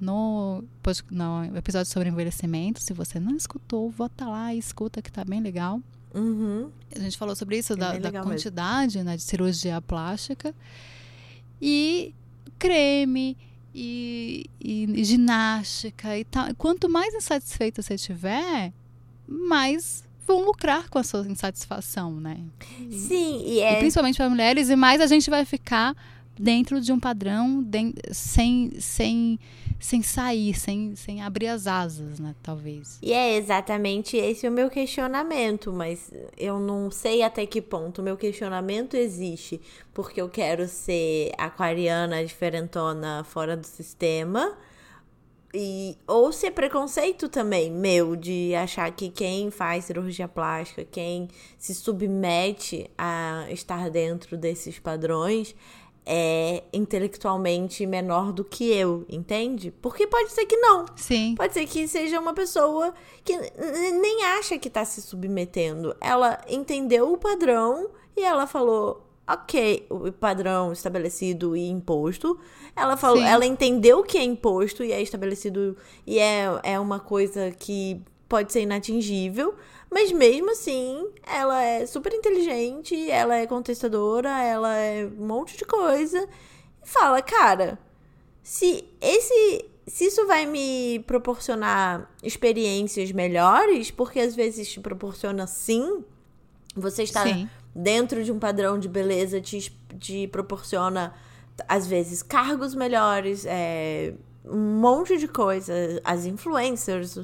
no, 0.00 0.64
no 1.10 1.56
episódio 1.56 1.90
sobre 1.90 2.08
envelhecimento. 2.08 2.82
Se 2.82 2.92
você 2.92 3.20
não 3.20 3.36
escutou, 3.36 3.90
volta 3.90 4.26
lá 4.26 4.54
e 4.54 4.58
escuta 4.58 5.02
que 5.02 5.10
tá 5.10 5.24
bem 5.24 5.40
legal. 5.40 5.80
Uhum. 6.14 6.70
A 6.94 7.00
gente 7.00 7.18
falou 7.18 7.34
sobre 7.34 7.58
isso, 7.58 7.72
é 7.72 7.76
da, 7.76 7.98
da 7.98 8.22
quantidade 8.22 9.02
né, 9.02 9.16
de 9.16 9.22
cirurgia 9.22 9.80
plástica. 9.82 10.54
E 11.60 12.14
creme 12.58 13.36
e, 13.74 14.48
e, 14.60 14.84
e 15.00 15.04
ginástica 15.04 16.16
e 16.16 16.24
tal. 16.24 16.54
Quanto 16.54 16.88
mais 16.88 17.12
insatisfeita 17.14 17.82
você 17.82 17.96
tiver, 17.96 18.72
mais 19.26 20.04
vão 20.26 20.44
lucrar 20.44 20.88
com 20.88 20.98
a 20.98 21.02
sua 21.02 21.20
insatisfação, 21.26 22.12
né? 22.20 22.38
Sim, 22.90 23.42
e 23.46 23.60
é. 23.60 23.74
E 23.74 23.78
principalmente 23.78 24.16
para 24.16 24.28
mulheres, 24.28 24.70
e 24.70 24.76
mais 24.76 25.00
a 25.00 25.06
gente 25.06 25.28
vai 25.30 25.44
ficar 25.44 25.94
dentro 26.38 26.80
de 26.80 26.92
um 26.92 26.98
padrão 26.98 27.62
de, 27.62 27.94
sem, 28.10 28.72
sem, 28.78 29.38
sem 29.78 30.02
sair, 30.02 30.54
sem, 30.54 30.96
sem 30.96 31.22
abrir 31.22 31.48
as 31.48 31.66
asas, 31.66 32.18
né? 32.18 32.34
Talvez. 32.42 32.98
E 33.02 33.12
é 33.12 33.36
exatamente 33.36 34.16
esse 34.16 34.48
o 34.48 34.52
meu 34.52 34.68
questionamento, 34.68 35.72
mas 35.72 36.12
eu 36.36 36.58
não 36.58 36.90
sei 36.90 37.22
até 37.22 37.46
que 37.46 37.60
ponto 37.60 38.00
o 38.00 38.04
meu 38.04 38.16
questionamento 38.16 38.94
existe 38.94 39.60
porque 39.92 40.20
eu 40.20 40.28
quero 40.28 40.66
ser 40.66 41.32
aquariana, 41.38 42.24
diferentona, 42.24 43.24
fora 43.24 43.56
do 43.56 43.66
sistema. 43.66 44.56
E, 45.56 45.96
ou 46.08 46.32
se 46.32 46.46
é 46.46 46.50
preconceito 46.50 47.28
também 47.28 47.70
meu 47.70 48.16
de 48.16 48.52
achar 48.56 48.90
que 48.90 49.08
quem 49.08 49.52
faz 49.52 49.84
cirurgia 49.84 50.26
plástica, 50.26 50.84
quem 50.84 51.28
se 51.56 51.72
submete 51.72 52.90
a 52.98 53.46
estar 53.50 53.88
dentro 53.88 54.36
desses 54.36 54.80
padrões, 54.80 55.54
é 56.04 56.64
intelectualmente 56.72 57.86
menor 57.86 58.32
do 58.32 58.44
que 58.44 58.70
eu, 58.70 59.06
entende? 59.08 59.70
Porque 59.70 60.06
pode 60.06 60.32
ser 60.32 60.44
que 60.44 60.56
não. 60.56 60.86
Sim. 60.96 61.34
Pode 61.36 61.54
ser 61.54 61.66
que 61.66 61.86
seja 61.86 62.20
uma 62.20 62.34
pessoa 62.34 62.92
que 63.24 63.36
nem 63.36 64.24
acha 64.24 64.58
que 64.58 64.68
tá 64.68 64.84
se 64.84 65.00
submetendo. 65.00 65.96
Ela 66.00 66.40
entendeu 66.48 67.12
o 67.12 67.16
padrão 67.16 67.90
e 68.16 68.22
ela 68.22 68.46
falou: 68.46 69.02
ok, 69.26 69.86
o 69.88 70.12
padrão 70.12 70.72
estabelecido 70.72 71.56
e 71.56 71.68
imposto. 71.68 72.38
Ela 72.76 72.96
falou, 72.96 73.18
Sim. 73.18 73.24
ela 73.24 73.46
entendeu 73.46 74.00
o 74.00 74.02
que 74.02 74.18
é 74.18 74.22
imposto 74.22 74.84
e 74.84 74.92
é 74.92 75.00
estabelecido 75.00 75.76
e 76.06 76.18
é, 76.18 76.44
é 76.62 76.80
uma 76.80 77.00
coisa 77.00 77.50
que 77.52 78.02
pode 78.28 78.52
ser 78.52 78.62
inatingível. 78.62 79.54
Mas 79.90 80.10
mesmo 80.10 80.50
assim, 80.50 81.08
ela 81.24 81.62
é 81.62 81.86
super 81.86 82.12
inteligente, 82.12 83.08
ela 83.08 83.36
é 83.36 83.46
contestadora, 83.46 84.28
ela 84.42 84.74
é 84.74 85.06
um 85.06 85.26
monte 85.26 85.56
de 85.56 85.64
coisa. 85.64 86.28
E 86.82 86.88
fala, 86.88 87.22
cara, 87.22 87.78
se 88.42 88.84
esse. 89.00 89.66
Se 89.86 90.06
isso 90.06 90.26
vai 90.26 90.46
me 90.46 91.00
proporcionar 91.06 92.10
experiências 92.22 93.12
melhores, 93.12 93.90
porque 93.90 94.18
às 94.18 94.34
vezes 94.34 94.66
te 94.66 94.80
proporciona 94.80 95.46
sim, 95.46 96.02
você 96.74 97.02
está 97.02 97.22
sim. 97.22 97.46
Dentro 97.74 98.22
de 98.22 98.30
um 98.30 98.38
padrão 98.38 98.78
de 98.78 98.88
beleza, 98.88 99.40
te, 99.40 99.72
te 99.98 100.28
proporciona, 100.28 101.12
às 101.68 101.86
vezes, 101.86 102.22
cargos 102.22 102.74
melhores, 102.74 103.44
é, 103.46 104.14
um 104.44 104.78
monte 104.80 105.18
de 105.18 105.26
coisa. 105.26 105.72
As 106.04 106.24
influencers, 106.26 107.18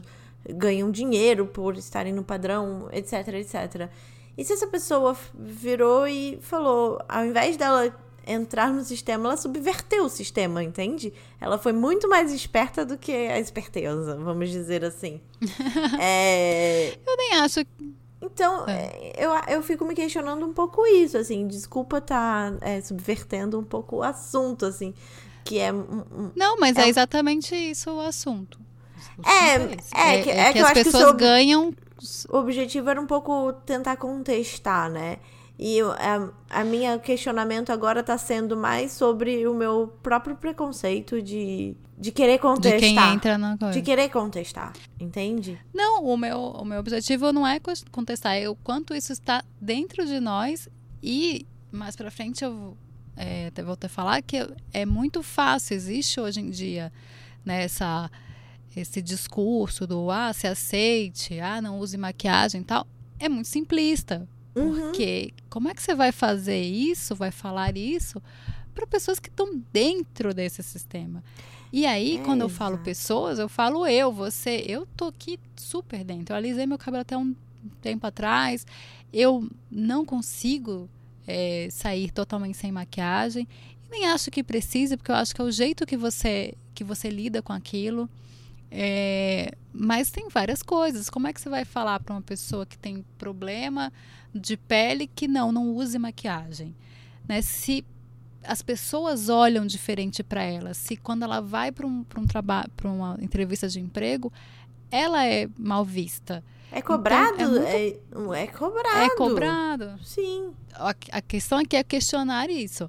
ganham 0.49 0.91
dinheiro 0.91 1.47
por 1.47 1.77
estarem 1.77 2.13
no 2.13 2.25
padrão, 2.25 2.89
etc, 2.93 3.29
etc. 3.35 3.89
E 4.37 4.45
se 4.45 4.53
essa 4.53 4.67
pessoa 4.67 5.17
virou 5.35 6.07
e 6.07 6.39
falou, 6.41 6.99
ao 7.09 7.25
invés 7.25 7.57
dela 7.57 7.95
entrar 8.27 8.73
no 8.73 8.85
sistema, 8.85 9.29
ela 9.29 9.37
subverteu 9.37 10.05
o 10.05 10.09
sistema, 10.09 10.63
entende? 10.63 11.13
Ela 11.41 11.59
foi 11.59 11.73
muito 11.73 12.09
mais 12.09 12.33
esperta 12.33 12.85
do 12.85 12.97
que 12.97 13.13
a 13.13 13.39
esperteza, 13.39 14.17
vamos 14.17 14.51
dizer 14.51 14.85
assim. 14.85 15.21
é... 16.01 16.99
Eu 17.07 17.17
nem 17.17 17.35
acho. 17.35 17.61
Então, 18.23 18.67
é. 18.69 19.13
eu, 19.17 19.31
eu 19.49 19.63
fico 19.63 19.85
me 19.85 19.95
questionando 19.95 20.45
um 20.45 20.53
pouco 20.53 20.87
isso, 20.87 21.17
assim. 21.17 21.47
Desculpa 21.47 21.99
estar 21.99 22.53
tá, 22.53 22.59
é, 22.61 22.81
subvertendo 22.81 23.59
um 23.59 23.65
pouco 23.65 23.97
o 23.97 24.03
assunto, 24.03 24.67
assim. 24.67 24.95
Que 25.45 25.59
é. 25.59 25.73
Não, 26.37 26.59
mas 26.59 26.77
é, 26.77 26.83
é 26.83 26.89
exatamente 26.89 27.55
isso 27.55 27.91
o 27.91 28.01
assunto. 28.01 28.59
É, 29.25 29.55
é, 29.55 30.19
é, 30.19 30.23
que, 30.23 30.31
é, 30.31 30.39
é 30.39 30.47
que, 30.53 30.53
que 30.53 30.59
as 30.59 30.73
pessoas 30.73 31.17
ganham. 31.17 31.75
O 32.31 32.39
objetivo 32.39 32.91
era 32.91 33.01
um 33.01 33.07
pouco 33.07 33.53
tentar 33.65 33.97
contestar, 33.97 34.91
né? 34.91 35.19
E 35.63 35.79
a, 35.83 36.31
a 36.49 36.65
minha 36.65 36.99
questionamento 36.99 37.71
agora 37.71 38.03
tá 38.03 38.17
sendo 38.17 38.57
mais 38.57 38.93
sobre 38.93 39.47
o 39.47 39.53
meu 39.53 39.89
próprio 40.03 40.35
preconceito 40.35 41.21
de, 41.21 41.77
de 41.99 42.11
querer 42.11 42.39
contestar. 42.39 42.81
De 42.81 42.95
quem 42.95 43.13
entra 43.13 43.37
na 43.37 43.59
coisa. 43.59 43.75
De 43.75 43.83
querer 43.83 44.09
contestar, 44.09 44.73
entende? 44.99 45.61
Não, 45.75 46.03
o 46.03 46.17
meu, 46.17 46.39
o 46.39 46.65
meu 46.65 46.81
objetivo 46.81 47.31
não 47.31 47.47
é 47.47 47.61
contestar, 47.93 48.37
é 48.37 48.49
o 48.49 48.57
quanto 48.57 48.95
isso 48.95 49.13
está 49.13 49.45
dentro 49.61 50.07
de 50.07 50.19
nós 50.19 50.67
e 51.03 51.47
mais 51.71 51.95
pra 51.95 52.11
frente 52.11 52.43
eu 52.43 52.75
é, 53.15 53.49
até 53.49 53.63
vou 53.63 53.75
até 53.75 53.87
falar 53.87 54.23
que 54.23 54.39
é 54.73 54.87
muito 54.87 55.23
fácil, 55.23 55.75
existe 55.75 56.19
hoje 56.19 56.41
em 56.41 56.49
dia 56.49 56.91
né, 57.45 57.65
essa 57.65 58.11
esse 58.75 59.03
discurso 59.03 59.87
do 59.87 60.11
ah, 60.11 60.33
se 60.33 60.47
aceite, 60.47 61.39
ah, 61.39 61.61
não 61.61 61.81
use 61.81 61.99
maquiagem 61.99 62.63
e 62.63 62.65
tal, 62.65 62.87
é 63.19 63.29
muito 63.29 63.49
simplista. 63.49 64.27
Uhum. 64.63 64.81
Porque 64.81 65.33
como 65.49 65.69
é 65.69 65.75
que 65.75 65.83
você 65.83 65.95
vai 65.95 66.13
fazer 66.13 66.61
isso, 66.61 67.15
vai 67.15 67.31
falar 67.31 67.77
isso 67.77 68.23
para 68.75 68.87
pessoas 68.87 69.19
que 69.19 69.29
estão 69.29 69.61
dentro 69.73 70.33
desse 70.33 70.63
sistema? 70.63 71.23
E 71.73 71.87
aí, 71.87 72.17
é, 72.17 72.25
quando 72.25 72.41
eu 72.41 72.49
falo 72.49 72.79
pessoas, 72.79 73.39
eu 73.39 73.49
falo 73.49 73.87
eu, 73.87 74.13
você. 74.13 74.65
Eu 74.67 74.87
tô 74.97 75.07
aqui 75.07 75.39
super 75.57 76.03
dentro. 76.03 76.35
Eu 76.35 76.37
alisei 76.39 76.67
meu 76.67 76.79
cabelo 76.79 77.03
até 77.03 77.17
um 77.17 77.35
tempo 77.81 78.07
atrás. 78.07 78.67
Eu 79.13 79.49
não 79.71 80.05
consigo 80.05 80.89
é, 81.27 81.69
sair 81.71 82.11
totalmente 82.11 82.57
sem 82.57 82.73
maquiagem. 82.73 83.47
Nem 83.91 84.07
acho 84.07 84.31
que 84.31 84.43
precisa, 84.43 84.97
porque 84.97 85.11
eu 85.11 85.17
acho 85.17 85.35
que 85.35 85.41
é 85.41 85.45
o 85.45 85.51
jeito 85.51 85.87
que 85.87 85.97
você, 85.97 86.55
que 86.75 86.83
você 86.83 87.09
lida 87.09 87.41
com 87.41 87.53
aquilo. 87.53 88.09
É, 88.71 89.53
mas 89.73 90.11
tem 90.11 90.29
várias 90.29 90.63
coisas. 90.63 91.11
Como 91.11 91.27
é 91.27 91.33
que 91.33 91.41
você 91.41 91.49
vai 91.49 91.65
falar 91.65 92.01
para 92.01 92.15
uma 92.15 92.23
pessoa 92.23 92.65
que 92.65 92.79
tem 92.79 93.05
problema 93.19 93.93
de 94.35 94.57
pele 94.57 95.07
que 95.07 95.27
não, 95.27 95.51
não 95.51 95.71
use 95.71 95.99
maquiagem? 95.99 96.75
Né? 97.29 97.43
Se 97.43 97.85
as 98.45 98.63
pessoas 98.63 99.29
olham 99.29 99.67
diferente 99.67 100.23
para 100.23 100.43
ela, 100.43 100.73
se 100.73 100.97
quando 100.97 101.25
ela 101.25 101.41
vai 101.41 101.71
para 101.73 101.87
um, 101.87 102.05
um 102.17 102.27
trabalho, 102.27 102.71
para 102.77 102.91
uma 102.91 103.19
entrevista 103.21 103.69
de 103.69 103.81
emprego, 103.81 104.33
ela 104.91 105.27
é 105.27 105.49
mal 105.59 105.85
vista. 105.85 106.43
É 106.73 106.81
cobrado? 106.81 107.35
Então, 107.35 107.57
é, 107.65 107.97
muito... 108.15 108.35
é, 108.35 108.43
é, 108.43 108.47
cobrado. 108.47 108.99
É 108.99 109.17
cobrado. 109.17 110.01
Sim. 110.05 110.53
A, 110.75 110.95
a 111.13 111.21
questão 111.21 111.59
aqui 111.59 111.77
é 111.77 111.83
questionar 111.83 112.49
isso. 112.49 112.89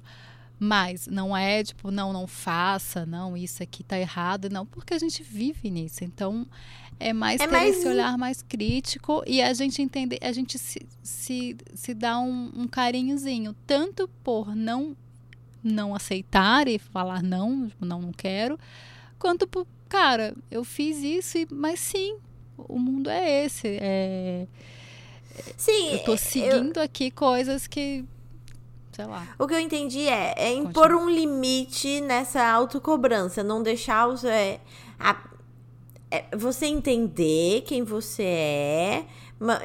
Mas 0.64 1.08
não 1.08 1.36
é 1.36 1.64
tipo, 1.64 1.90
não, 1.90 2.12
não 2.12 2.24
faça, 2.28 3.04
não, 3.04 3.36
isso 3.36 3.64
aqui 3.64 3.82
tá 3.82 3.98
errado, 3.98 4.48
não, 4.48 4.64
porque 4.64 4.94
a 4.94 4.98
gente 4.98 5.20
vive 5.20 5.68
nisso. 5.68 6.04
Então, 6.04 6.46
é 7.00 7.12
mais 7.12 7.40
é 7.40 7.48
ter 7.48 7.52
mais... 7.52 7.76
esse 7.76 7.88
olhar 7.88 8.16
mais 8.16 8.42
crítico 8.42 9.24
e 9.26 9.42
a 9.42 9.52
gente 9.54 9.82
entender, 9.82 10.20
a 10.22 10.30
gente 10.30 10.60
se, 10.60 10.86
se, 11.02 11.56
se 11.74 11.92
dá 11.92 12.20
um, 12.20 12.52
um 12.54 12.68
carinhozinho, 12.68 13.56
tanto 13.66 14.06
por 14.22 14.54
não 14.54 14.96
não 15.64 15.96
aceitar 15.96 16.68
e 16.68 16.78
falar 16.78 17.24
não, 17.24 17.66
tipo, 17.66 17.84
não, 17.84 18.00
não 18.00 18.12
quero, 18.12 18.56
quanto 19.18 19.48
por, 19.48 19.66
cara, 19.88 20.32
eu 20.48 20.62
fiz 20.62 20.98
isso, 20.98 21.38
e, 21.38 21.48
mas 21.50 21.80
sim, 21.80 22.18
o 22.56 22.78
mundo 22.78 23.10
é 23.10 23.46
esse. 23.46 23.66
É, 23.80 24.46
sim, 25.56 25.88
eu 25.88 26.04
tô 26.04 26.16
seguindo 26.16 26.76
eu... 26.76 26.82
aqui 26.84 27.10
coisas 27.10 27.66
que 27.66 28.04
sei 28.92 29.06
lá. 29.06 29.26
O 29.38 29.46
que 29.46 29.54
eu 29.54 29.58
entendi 29.58 30.06
é, 30.06 30.34
é 30.36 30.52
impor 30.52 30.90
Continua. 30.90 31.02
um 31.02 31.10
limite 31.10 32.00
nessa 32.00 32.44
autocobrança, 32.44 33.42
não 33.42 33.62
deixar 33.62 34.06
os. 34.06 34.24
É, 34.24 34.60
a, 34.98 35.16
é, 36.10 36.36
você 36.36 36.66
entender 36.66 37.62
quem 37.62 37.82
você 37.82 38.22
é 38.22 39.06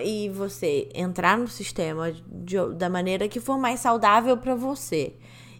e 0.03 0.29
você 0.29 0.89
entrar 0.93 1.37
no 1.37 1.47
sistema 1.47 2.11
de, 2.11 2.55
da 2.75 2.89
maneira 2.89 3.27
que 3.27 3.39
for 3.39 3.57
mais 3.57 3.81
saudável 3.81 4.37
para 4.37 4.55
você. 4.55 5.13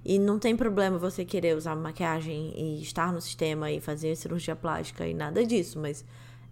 E 0.03 0.17
não 0.17 0.39
tem 0.39 0.55
problema 0.55 0.97
você 0.97 1.25
querer 1.25 1.55
usar 1.55 1.75
maquiagem 1.75 2.53
e 2.55 2.81
estar 2.81 3.11
no 3.11 3.19
sistema 3.19 3.69
e 3.69 3.81
fazer 3.81 4.15
cirurgia 4.15 4.55
plástica 4.55 5.05
e 5.05 5.13
nada 5.13 5.45
disso, 5.45 5.77
mas 5.77 6.05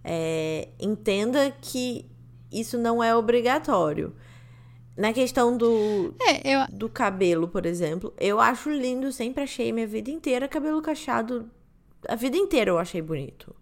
é, 0.04 0.68
entenda 0.78 1.50
que 1.62 2.06
isso 2.52 2.78
não 2.78 3.02
é 3.02 3.16
obrigatório. 3.16 4.14
Na 4.98 5.12
questão 5.12 5.58
do, 5.58 6.14
é, 6.22 6.56
eu... 6.56 6.68
do 6.72 6.88
cabelo, 6.88 7.48
por 7.48 7.66
exemplo, 7.66 8.14
eu 8.18 8.40
acho 8.40 8.70
lindo, 8.70 9.12
sempre 9.12 9.44
achei 9.44 9.72
minha 9.72 9.88
vida 9.88 10.10
inteira 10.10 10.48
cabelo 10.48 10.82
cacheado. 10.82 11.50
A 12.08 12.16
vida 12.16 12.38
inteira 12.38 12.72
eu 12.72 12.78
achei 12.78 13.02
bonito. 13.02 13.54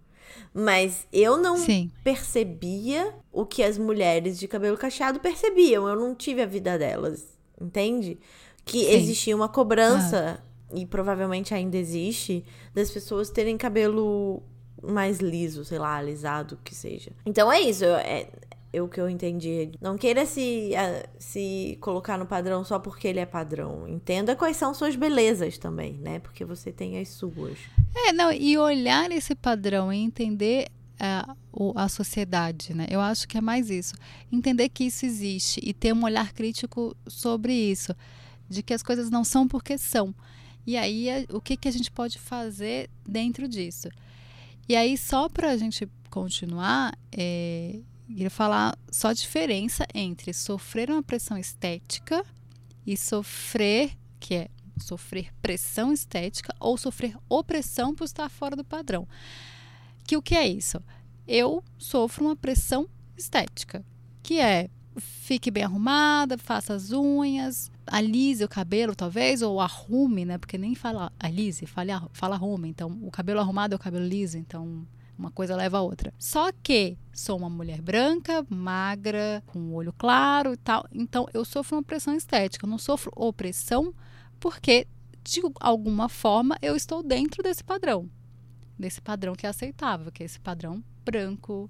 Mas 0.54 1.08
eu 1.12 1.38
não 1.38 1.58
Sim. 1.58 1.90
percebia 2.04 3.14
o 3.32 3.46
que 3.46 3.64
as 3.64 3.78
mulheres 3.78 4.38
de 4.38 4.48
cabelo 4.48 4.78
cacheado 4.78 5.20
percebiam. 5.20 5.88
Eu 5.88 5.96
não 5.96 6.14
tive 6.14 6.44
a 6.44 6.46
vida 6.46 6.78
delas, 6.78 7.36
entende? 7.60 8.20
Que 8.64 8.86
Sim. 8.86 8.92
existia 8.92 9.36
uma 9.36 9.50
cobrança, 9.50 10.40
ah. 10.40 10.78
e 10.78 10.86
provavelmente 10.86 11.54
ainda 11.54 11.78
existe, 11.78 12.46
das 12.74 12.92
pessoas 12.92 13.32
terem 13.32 13.58
cabelo 13.58 14.44
mais 14.84 15.20
liso, 15.20 15.66
sei 15.66 15.80
lá, 15.80 15.96
alisado, 15.96 16.60
que 16.64 16.76
seja. 16.76 17.12
Então 17.26 17.52
é 17.52 17.60
isso. 17.60 17.86
É, 17.86 18.28
o 18.82 18.88
que 18.88 19.00
eu 19.00 19.08
entendi. 19.08 19.72
Não 19.80 19.98
queira 19.98 20.26
se, 20.26 20.72
se 21.20 21.78
colocar 21.80 22.18
no 22.18 22.26
padrão 22.26 22.64
só 22.64 22.80
porque 22.80 23.08
ele 23.08 23.20
é 23.20 23.26
padrão. 23.26 23.88
Entenda 23.88 24.36
quais 24.36 24.58
são 24.58 24.74
suas 24.74 24.96
belezas 24.96 25.58
também, 25.58 25.94
né? 25.94 26.20
Porque 26.20 26.44
você 26.44 26.72
tem 26.72 26.98
as 26.98 27.10
suas. 27.10 27.58
É, 27.96 28.12
não, 28.12 28.32
e 28.32 28.58
olhar 28.58 29.12
esse 29.12 29.36
padrão 29.36 29.94
e 29.94 29.98
entender 29.98 30.70
a, 31.00 31.36
a 31.76 31.90
sociedade, 31.90 32.74
né? 32.74 32.88
Eu 32.90 33.00
acho 33.00 33.28
que 33.28 33.38
é 33.38 33.42
mais 33.42 33.70
isso. 33.70 33.94
Entender 34.32 34.70
que 34.70 34.86
isso 34.86 35.06
existe 35.06 35.60
e 35.64 35.74
ter 35.74 35.94
um 35.94 36.04
olhar 36.04 36.34
crítico 36.34 36.96
sobre 37.08 37.54
isso. 37.54 37.96
De 38.50 38.64
que 38.64 38.74
as 38.74 38.82
coisas 38.82 39.10
não 39.10 39.24
são 39.24 39.48
porque 39.48 39.78
são. 39.78 40.14
E 40.66 40.78
aí, 40.78 41.10
é, 41.10 41.26
o 41.32 41.42
que, 41.42 41.58
que 41.58 41.68
a 41.68 41.72
gente 41.72 41.92
pode 41.92 42.18
fazer 42.18 42.90
dentro 43.08 43.48
disso? 43.48 43.90
E 44.68 44.76
aí, 44.76 44.98
só 44.98 45.28
para 45.28 45.52
a 45.52 45.58
gente 45.58 45.88
continuar, 46.10 46.98
é, 47.12 47.80
queria 48.08 48.30
falar 48.30 48.78
só 48.92 49.10
a 49.10 49.14
diferença 49.14 49.86
entre 49.94 50.34
sofrer 50.34 50.90
uma 50.90 51.04
pressão 51.04 51.38
estética 51.38 52.24
e 52.86 52.98
sofrer, 52.98 53.98
que 54.20 54.36
é 54.36 54.48
sofrer 54.78 55.34
pressão 55.42 55.94
estética 55.94 56.54
ou 56.60 56.78
sofrer 56.78 57.16
opressão 57.30 57.94
por 57.94 58.06
estar 58.06 58.30
fora 58.30 58.56
do 58.56 58.64
padrão. 58.64 59.08
Que 60.06 60.18
o 60.18 60.22
que 60.22 60.36
é 60.36 60.48
isso? 60.48 60.82
Eu 61.28 61.64
sofro 61.78 62.26
uma 62.26 62.36
pressão 62.36 62.90
estética, 63.18 63.86
que 64.22 64.40
é 64.40 64.70
fique 64.98 65.50
bem 65.50 65.64
arrumada, 65.64 66.38
faça 66.38 66.74
as 66.74 66.92
unhas, 66.92 67.72
alise 67.88 68.44
o 68.44 68.50
cabelo 68.50 68.96
talvez, 68.96 69.42
ou 69.42 69.60
arrume, 69.60 70.26
né? 70.26 70.38
Porque 70.38 70.58
nem 70.58 70.76
fala 70.76 71.12
alise, 71.20 71.66
fala, 71.66 72.10
fala 72.14 72.36
arrume. 72.36 72.70
Então, 72.70 73.00
o 73.02 73.10
cabelo 73.10 73.40
arrumado 73.40 73.74
é 73.74 73.76
o 73.76 73.80
cabelo 73.80 74.06
liso, 74.06 74.38
então 74.38 74.86
uma 75.24 75.32
coisa 75.32 75.56
leva 75.56 75.78
a 75.78 75.82
outra. 75.82 76.14
Só 76.20 76.52
que 76.52 76.98
sou 77.14 77.38
uma 77.38 77.50
mulher 77.50 77.82
branca, 77.82 78.46
magra, 78.50 79.42
com 79.48 79.74
olho 79.74 79.94
claro 79.94 80.54
e 80.54 80.58
tal. 80.58 80.86
Então, 80.92 81.28
eu 81.34 81.46
sofro 81.46 81.78
uma 81.78 81.84
pressão 81.84 82.14
estética. 82.14 82.66
Eu 82.66 82.70
não 82.70 82.78
sofro 82.78 83.12
opressão 83.16 83.94
porque, 84.40 84.86
de 85.24 85.42
alguma 85.62 86.10
forma, 86.10 86.58
eu 86.62 86.76
estou 86.76 87.02
dentro 87.02 87.42
desse 87.42 87.64
padrão. 87.64 88.10
Desse 88.78 89.02
padrão 89.02 89.34
que 89.34 89.46
é 89.46 89.50
aceitável, 89.50 90.12
que 90.12 90.24
é 90.24 90.26
esse 90.26 90.40
padrão 90.40 90.84
branco, 91.06 91.70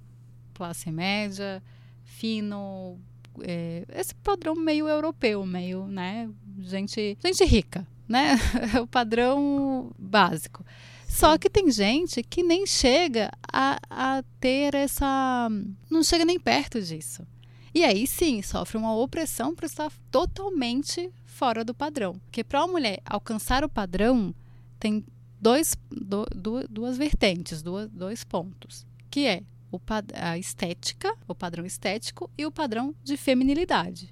classe 0.54 0.92
média, 0.92 1.62
fino, 2.04 3.00
é, 3.42 3.86
esse 3.90 4.16
padrão 4.16 4.56
meio 4.56 4.88
europeu, 4.88 5.46
meio, 5.46 5.86
né, 5.88 6.30
gente, 6.60 7.18
gente 7.24 7.44
rica, 7.46 7.86
né? 8.08 8.38
O 8.82 8.88
padrão 8.88 9.92
básico. 9.98 10.66
Só 11.14 11.38
que 11.38 11.48
tem 11.48 11.70
gente 11.70 12.24
que 12.24 12.42
nem 12.42 12.66
chega 12.66 13.32
a, 13.48 13.80
a 13.88 14.24
ter 14.40 14.74
essa. 14.74 15.48
não 15.88 16.02
chega 16.04 16.26
nem 16.26 16.40
perto 16.40 16.82
disso. 16.82 17.26
E 17.72 17.84
aí 17.84 18.08
sim, 18.08 18.42
sofre 18.42 18.78
uma 18.78 18.96
opressão 18.96 19.54
por 19.54 19.66
estar 19.66 19.92
totalmente 20.10 21.14
fora 21.24 21.64
do 21.64 21.74
padrão. 21.74 22.14
Porque 22.26 22.44
para 22.44 22.62
uma 22.62 22.72
mulher 22.74 23.00
alcançar 23.06 23.64
o 23.64 23.70
padrão, 23.70 24.34
tem 24.80 25.06
dois, 25.40 25.78
do, 25.92 26.26
duas 26.68 26.98
vertentes, 26.98 27.62
duas, 27.62 27.88
dois 27.92 28.24
pontos. 28.24 28.84
Que 29.12 29.28
é 29.28 29.44
o, 29.72 29.80
a 30.16 30.38
estética, 30.40 31.16
o 31.28 31.36
padrão 31.36 31.64
estético 31.64 32.28
e 32.36 32.44
o 32.44 32.52
padrão 32.52 32.96
de 33.04 33.18
feminilidade. 33.18 34.12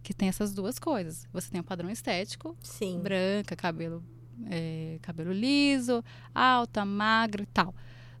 Que 0.00 0.14
tem 0.14 0.28
essas 0.28 0.54
duas 0.54 0.78
coisas. 0.78 1.26
Você 1.32 1.50
tem 1.50 1.60
o 1.60 1.64
padrão 1.64 1.90
estético, 1.90 2.56
Sim. 2.62 3.00
branca, 3.00 3.56
cabelo, 3.56 4.04
é, 4.50 4.98
cabelo 5.02 5.32
liso, 5.32 6.04
alta, 6.34 6.84
magra 6.84 7.42
e 7.42 7.46
tal. 7.46 7.74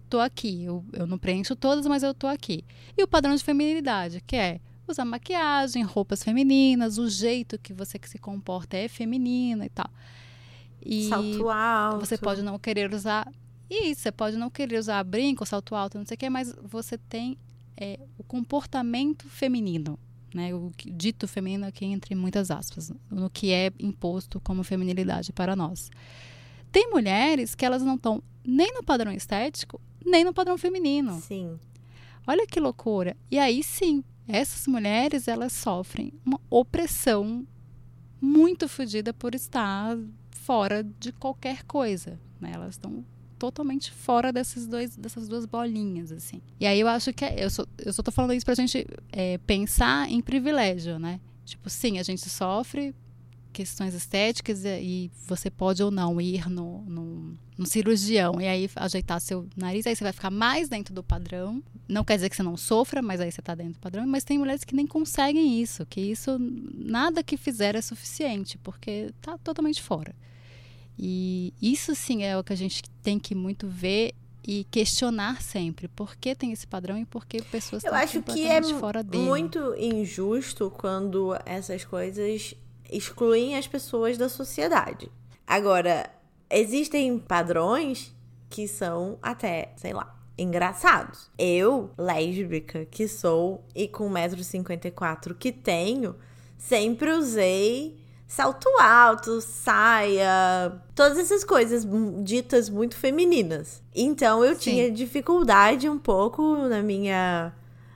Tô 0.08 0.20
aqui, 0.20 0.64
eu, 0.64 0.84
eu 0.92 1.06
não 1.06 1.18
preencho 1.18 1.56
todas, 1.56 1.86
mas 1.86 2.02
eu 2.02 2.14
tô 2.14 2.26
aqui. 2.26 2.64
E 2.96 3.02
o 3.02 3.08
padrão 3.08 3.34
de 3.34 3.42
feminilidade, 3.42 4.22
que 4.26 4.36
é 4.36 4.60
usar 4.86 5.04
maquiagem, 5.04 5.82
roupas 5.82 6.22
femininas, 6.22 6.98
o 6.98 7.08
jeito 7.08 7.58
que 7.58 7.72
você 7.72 7.98
que 7.98 8.08
se 8.08 8.18
comporta 8.18 8.76
é 8.76 8.88
feminina 8.88 9.66
e 9.66 9.68
tal. 9.68 9.90
E 10.84 11.08
Salto 11.08 11.48
alto. 11.50 12.06
Você 12.06 12.16
pode 12.16 12.42
não 12.42 12.58
querer 12.58 12.92
usar 12.92 13.28
e 13.68 13.94
você 13.94 14.12
pode 14.12 14.36
não 14.36 14.48
querer 14.48 14.78
usar 14.78 15.02
brinco, 15.02 15.44
salto 15.44 15.74
alto, 15.74 15.98
não 15.98 16.06
sei 16.06 16.14
o 16.14 16.18
que, 16.18 16.30
mas 16.30 16.54
você 16.62 16.96
tem 16.96 17.36
é, 17.76 17.98
o 18.16 18.22
comportamento 18.22 19.28
feminino, 19.28 19.98
né? 20.36 20.54
O 20.54 20.70
dito 20.84 21.26
feminino 21.26 21.66
aqui 21.66 21.86
entre 21.86 22.14
muitas 22.14 22.50
aspas, 22.50 22.92
no 23.10 23.30
que 23.30 23.50
é 23.50 23.72
imposto 23.80 24.38
como 24.40 24.62
feminilidade 24.62 25.32
para 25.32 25.56
nós. 25.56 25.90
Tem 26.70 26.90
mulheres 26.90 27.54
que 27.54 27.64
elas 27.64 27.82
não 27.82 27.94
estão 27.94 28.22
nem 28.44 28.72
no 28.74 28.84
padrão 28.84 29.10
estético, 29.10 29.80
nem 30.04 30.22
no 30.22 30.34
padrão 30.34 30.58
feminino. 30.58 31.18
Sim. 31.20 31.58
Olha 32.26 32.46
que 32.46 32.60
loucura. 32.60 33.16
E 33.30 33.38
aí 33.38 33.62
sim, 33.62 34.04
essas 34.28 34.66
mulheres 34.66 35.26
elas 35.26 35.54
sofrem 35.54 36.12
uma 36.24 36.38
opressão 36.50 37.46
muito 38.20 38.68
fodida 38.68 39.14
por 39.14 39.34
estar 39.34 39.96
fora 40.30 40.84
de 41.00 41.12
qualquer 41.12 41.62
coisa. 41.64 42.20
Né? 42.38 42.52
Elas 42.54 42.74
estão 42.74 43.02
totalmente 43.38 43.90
fora 43.92 44.32
desses 44.32 44.66
dois, 44.66 44.96
dessas 44.96 45.28
duas 45.28 45.46
bolinhas, 45.46 46.12
assim. 46.12 46.40
E 46.58 46.66
aí 46.66 46.80
eu 46.80 46.88
acho 46.88 47.12
que 47.12 47.24
é, 47.24 47.44
eu, 47.44 47.50
só, 47.50 47.64
eu 47.78 47.92
só 47.92 48.02
tô 48.02 48.10
falando 48.10 48.34
isso 48.34 48.44
pra 48.46 48.54
gente 48.54 48.86
é, 49.12 49.38
pensar 49.38 50.10
em 50.10 50.20
privilégio, 50.20 50.98
né? 50.98 51.20
Tipo, 51.44 51.70
sim, 51.70 51.98
a 51.98 52.02
gente 52.02 52.28
sofre 52.28 52.94
questões 53.56 53.94
estéticas 53.94 54.66
e 54.66 55.10
você 55.26 55.50
pode 55.50 55.82
ou 55.82 55.90
não 55.90 56.20
ir 56.20 56.46
no, 56.46 56.82
no, 56.82 57.38
no, 57.56 57.64
cirurgião 57.64 58.38
e 58.38 58.46
aí 58.46 58.68
ajeitar 58.76 59.18
seu 59.18 59.48
nariz, 59.56 59.86
aí 59.86 59.96
você 59.96 60.04
vai 60.04 60.12
ficar 60.12 60.30
mais 60.30 60.68
dentro 60.68 60.92
do 60.92 61.02
padrão. 61.02 61.62
Não 61.88 62.04
quer 62.04 62.16
dizer 62.16 62.28
que 62.28 62.36
você 62.36 62.42
não 62.42 62.56
sofra, 62.56 63.00
mas 63.00 63.18
aí 63.18 63.32
você 63.32 63.40
está 63.40 63.54
dentro 63.54 63.74
do 63.74 63.78
padrão. 63.78 64.06
Mas 64.06 64.24
tem 64.24 64.36
mulheres 64.36 64.62
que 64.62 64.76
nem 64.76 64.86
conseguem 64.86 65.58
isso, 65.62 65.86
que 65.86 66.02
isso, 66.02 66.36
nada 66.38 67.22
que 67.22 67.38
fizer 67.38 67.74
é 67.74 67.80
suficiente, 67.80 68.58
porque 68.58 69.10
está 69.16 69.38
totalmente 69.38 69.82
fora. 69.82 70.14
E 70.98 71.52
isso 71.60 71.94
sim 71.94 72.24
é 72.24 72.38
o 72.38 72.44
que 72.44 72.52
a 72.52 72.56
gente 72.56 72.82
tem 73.02 73.18
que 73.18 73.34
muito 73.34 73.68
ver 73.68 74.14
e 74.46 74.64
questionar 74.70 75.42
sempre 75.42 75.88
por 75.88 76.16
que 76.16 76.34
tem 76.34 76.52
esse 76.52 76.66
padrão 76.66 76.96
e 76.96 77.04
por 77.04 77.26
que 77.26 77.42
pessoas 77.42 77.82
Eu 77.82 77.92
acho 77.94 78.22
que 78.22 78.46
é 78.46 78.62
fora 78.62 79.02
dele. 79.02 79.24
muito 79.24 79.74
injusto 79.76 80.70
quando 80.70 81.36
essas 81.44 81.84
coisas 81.84 82.54
excluem 82.90 83.56
as 83.56 83.66
pessoas 83.66 84.16
da 84.16 84.28
sociedade. 84.28 85.10
Agora, 85.44 86.08
existem 86.48 87.18
padrões 87.18 88.14
que 88.48 88.68
são 88.68 89.18
até, 89.20 89.72
sei 89.76 89.92
lá, 89.92 90.16
engraçados. 90.38 91.28
Eu, 91.36 91.90
lésbica 91.98 92.84
que 92.86 93.08
sou 93.08 93.64
e 93.74 93.88
com 93.88 94.08
1,54m 94.08 95.34
que 95.34 95.50
tenho, 95.50 96.14
sempre 96.56 97.10
usei 97.10 97.96
salto 98.26 98.68
alto, 98.80 99.40
saia, 99.40 100.72
todas 100.94 101.18
essas 101.18 101.44
coisas 101.44 101.86
ditas 102.24 102.68
muito 102.68 102.96
femininas. 102.96 103.82
Então 103.94 104.44
eu 104.44 104.54
Sim. 104.54 104.60
tinha 104.60 104.90
dificuldade 104.90 105.88
um 105.88 105.98
pouco 105.98 106.56
na 106.68 106.82
minha 106.82 107.52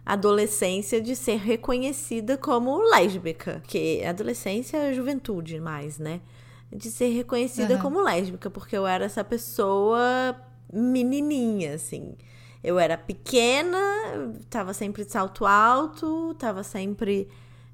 adolescência 0.07 1.01
de 1.01 1.15
ser 1.15 1.37
reconhecida 1.37 2.37
como 2.37 2.79
lésbica, 2.91 3.63
que 3.67 4.05
adolescência 4.05 4.77
é 4.77 4.95
juventude 4.95 5.61
mais, 5.61 5.99
né? 5.99 6.21
De 6.73 6.91
ser 6.91 7.09
reconhecida 7.09 7.75
uhum. 7.75 7.81
como 7.81 8.03
lésbica, 8.03 8.49
porque 8.49 8.77
eu 8.77 8.87
era 8.87 9.05
essa 9.05 9.25
pessoa 9.25 10.37
menininha, 10.73 11.75
assim. 11.75 12.15
Eu 12.63 12.79
era 12.79 12.97
pequena, 12.97 13.79
tava 14.49 14.73
sempre 14.73 15.05
de 15.05 15.11
salto 15.11 15.45
alto, 15.47 16.35
tava 16.39 16.63
sempre 16.63 17.29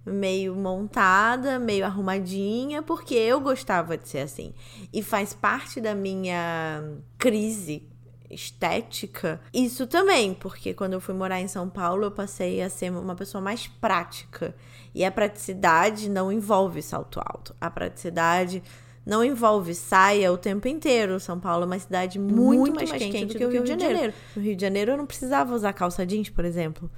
meio 0.07 0.55
montada, 0.55 1.59
meio 1.59 1.85
arrumadinha, 1.85 2.83
porque 2.83 3.15
eu 3.15 3.41
gostava 3.41 3.99
de 3.99 4.09
ser 4.09 4.21
assim. 4.21 4.55
E 4.93 5.03
faz 5.03 5.35
parte 5.35 5.81
da 5.81 5.95
minha 5.95 6.83
crise 7.19 7.83
estética. 8.31 9.41
Isso 9.53 9.87
também, 9.87 10.35
porque 10.35 10.73
quando 10.73 10.93
eu 10.95 11.01
fui 11.01 11.15
morar 11.15 11.41
em 11.41 11.49
São 11.49 11.69
Paulo, 11.69 12.05
eu 12.05 12.11
passei 12.11 12.63
a 12.63 12.71
ser 12.71 12.91
uma 12.91 13.15
pessoa 13.15 13.43
mais 13.43 13.67
prática. 13.67 14.55
E 14.95 15.05
a 15.05 15.11
praticidade 15.11 16.09
não 16.09 16.33
envolve 16.33 16.81
salto 16.83 17.21
alto. 17.21 17.55
A 17.61 17.71
praticidade 17.71 18.63
não 19.05 19.25
envolve 19.25 19.75
saia 19.75 20.33
o 20.33 20.39
tempo 20.39 20.67
inteiro. 20.67 21.21
São 21.21 21.39
Paulo 21.39 21.65
é 21.65 21.67
uma 21.67 21.79
cidade 21.79 22.19
muito, 22.19 22.59
muito 22.59 22.75
mais, 22.75 22.91
mais, 22.91 23.03
quente, 23.03 23.13
quente 23.13 23.33
do, 23.35 23.39
que 23.39 23.45
o 23.45 23.51
Rio, 23.51 23.65
Rio 23.65 23.77
de 23.77 23.83
Janeiro. 23.83 24.13
No 24.35 24.43
Rio 24.43 24.57
de 24.57 24.63
Janeiro 24.63 24.93
eu 24.93 24.97
não 24.97 25.07
precisava 25.07 25.55
usar 25.55 25.73
calça 25.73 26.05
jeans, 26.05 26.29
por 26.29 26.45
exemplo. 26.45 26.91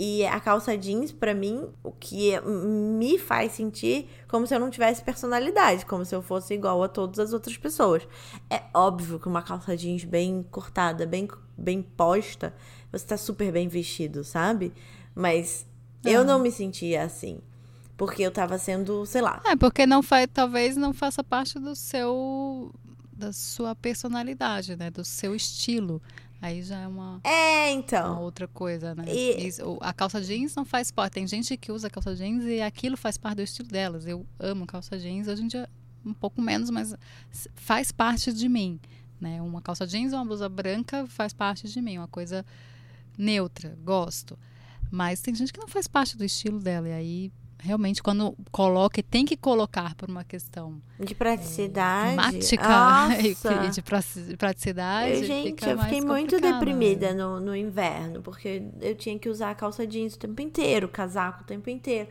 E 0.00 0.24
a 0.24 0.38
calça 0.38 0.78
jeans, 0.78 1.10
para 1.10 1.34
mim, 1.34 1.66
o 1.82 1.90
que 1.90 2.40
me 2.40 3.18
faz 3.18 3.50
sentir 3.50 4.08
como 4.28 4.46
se 4.46 4.54
eu 4.54 4.60
não 4.60 4.70
tivesse 4.70 5.02
personalidade, 5.02 5.84
como 5.84 6.04
se 6.04 6.14
eu 6.14 6.22
fosse 6.22 6.54
igual 6.54 6.80
a 6.84 6.88
todas 6.88 7.18
as 7.18 7.32
outras 7.32 7.56
pessoas. 7.56 8.06
É 8.48 8.62
óbvio 8.72 9.18
que 9.18 9.26
uma 9.26 9.42
calça 9.42 9.76
jeans 9.76 10.04
bem 10.04 10.46
cortada, 10.52 11.04
bem, 11.04 11.26
bem 11.56 11.82
posta, 11.82 12.54
você 12.92 13.04
tá 13.04 13.16
super 13.16 13.50
bem 13.50 13.66
vestido, 13.66 14.22
sabe? 14.22 14.72
Mas 15.16 15.66
uhum. 16.06 16.12
eu 16.12 16.24
não 16.24 16.38
me 16.38 16.52
sentia 16.52 17.02
assim. 17.02 17.40
Porque 17.96 18.22
eu 18.22 18.30
tava 18.30 18.56
sendo, 18.56 19.04
sei 19.04 19.20
lá. 19.20 19.42
É, 19.44 19.56
porque 19.56 19.84
não 19.84 20.00
faz, 20.00 20.28
talvez 20.32 20.76
não 20.76 20.92
faça 20.92 21.24
parte 21.24 21.58
do 21.58 21.74
seu 21.74 22.72
da 23.12 23.32
sua 23.32 23.74
personalidade, 23.74 24.76
né, 24.76 24.92
do 24.92 25.04
seu 25.04 25.34
estilo. 25.34 26.00
Aí 26.40 26.62
já 26.62 26.78
é 26.78 26.86
uma, 26.86 27.20
é, 27.24 27.72
então. 27.72 28.12
uma 28.12 28.20
outra 28.20 28.46
coisa, 28.46 28.94
né? 28.94 29.04
E... 29.08 29.50
a 29.80 29.92
calça 29.92 30.20
jeans 30.20 30.54
não 30.54 30.64
faz 30.64 30.90
parte. 30.90 31.14
Tem 31.14 31.26
gente 31.26 31.56
que 31.56 31.72
usa 31.72 31.90
calça 31.90 32.14
jeans 32.14 32.44
e 32.44 32.60
aquilo 32.62 32.96
faz 32.96 33.18
parte 33.18 33.36
do 33.36 33.42
estilo 33.42 33.68
delas. 33.68 34.06
Eu 34.06 34.24
amo 34.38 34.64
calça 34.64 34.96
jeans. 34.96 35.26
Hoje 35.26 35.42
em 35.42 35.48
dia, 35.48 35.68
um 36.06 36.14
pouco 36.14 36.40
menos, 36.40 36.70
mas 36.70 36.94
faz 37.54 37.90
parte 37.90 38.32
de 38.32 38.48
mim. 38.48 38.78
Né? 39.20 39.42
Uma 39.42 39.60
calça 39.60 39.84
jeans 39.84 40.12
ou 40.12 40.20
uma 40.20 40.24
blusa 40.24 40.48
branca 40.48 41.06
faz 41.08 41.32
parte 41.32 41.68
de 41.68 41.82
mim. 41.82 41.98
Uma 41.98 42.08
coisa 42.08 42.46
neutra, 43.16 43.76
gosto. 43.82 44.38
Mas 44.92 45.20
tem 45.20 45.34
gente 45.34 45.52
que 45.52 45.60
não 45.60 45.68
faz 45.68 45.88
parte 45.88 46.16
do 46.16 46.24
estilo 46.24 46.60
dela. 46.60 46.88
E 46.88 46.92
aí, 46.92 47.32
realmente, 47.60 48.02
quando 48.02 48.36
coloca, 48.50 49.00
e 49.00 49.02
tem 49.02 49.24
que 49.24 49.36
colocar 49.36 49.94
por 49.94 50.08
uma 50.08 50.24
questão 50.24 50.80
De 50.98 51.14
praticidade. 51.14 52.10
climática 52.10 52.66
e 53.66 53.70
de 53.70 54.36
praticidade. 54.36 55.12
Eu, 55.18 55.24
gente, 55.24 55.66
eu 55.68 55.78
fiquei 55.78 56.00
muito 56.00 56.34
complicado, 56.34 56.52
deprimida 56.58 57.08
né? 57.12 57.14
no, 57.22 57.40
no 57.40 57.56
inverno, 57.56 58.22
porque 58.22 58.62
eu 58.80 58.94
tinha 58.94 59.18
que 59.18 59.28
usar 59.28 59.54
calça 59.54 59.86
jeans 59.86 60.14
o 60.14 60.18
tempo 60.18 60.40
inteiro, 60.40 60.88
casaco 60.88 61.42
o 61.42 61.44
tempo 61.46 61.68
inteiro. 61.70 62.08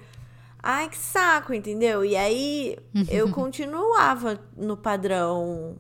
Ai, 0.62 0.90
que 0.90 0.98
saco, 0.98 1.54
entendeu? 1.54 2.04
E 2.04 2.16
aí 2.16 2.78
eu 3.10 3.30
continuava 3.32 4.40
no 4.56 4.76
padrão 4.76 5.78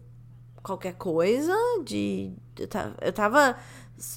qualquer 0.63 0.93
coisa, 0.93 1.53
de. 1.83 2.31
Eu 2.57 2.67
ta- 2.67 2.93
eu 3.01 3.11
tava. 3.11 3.57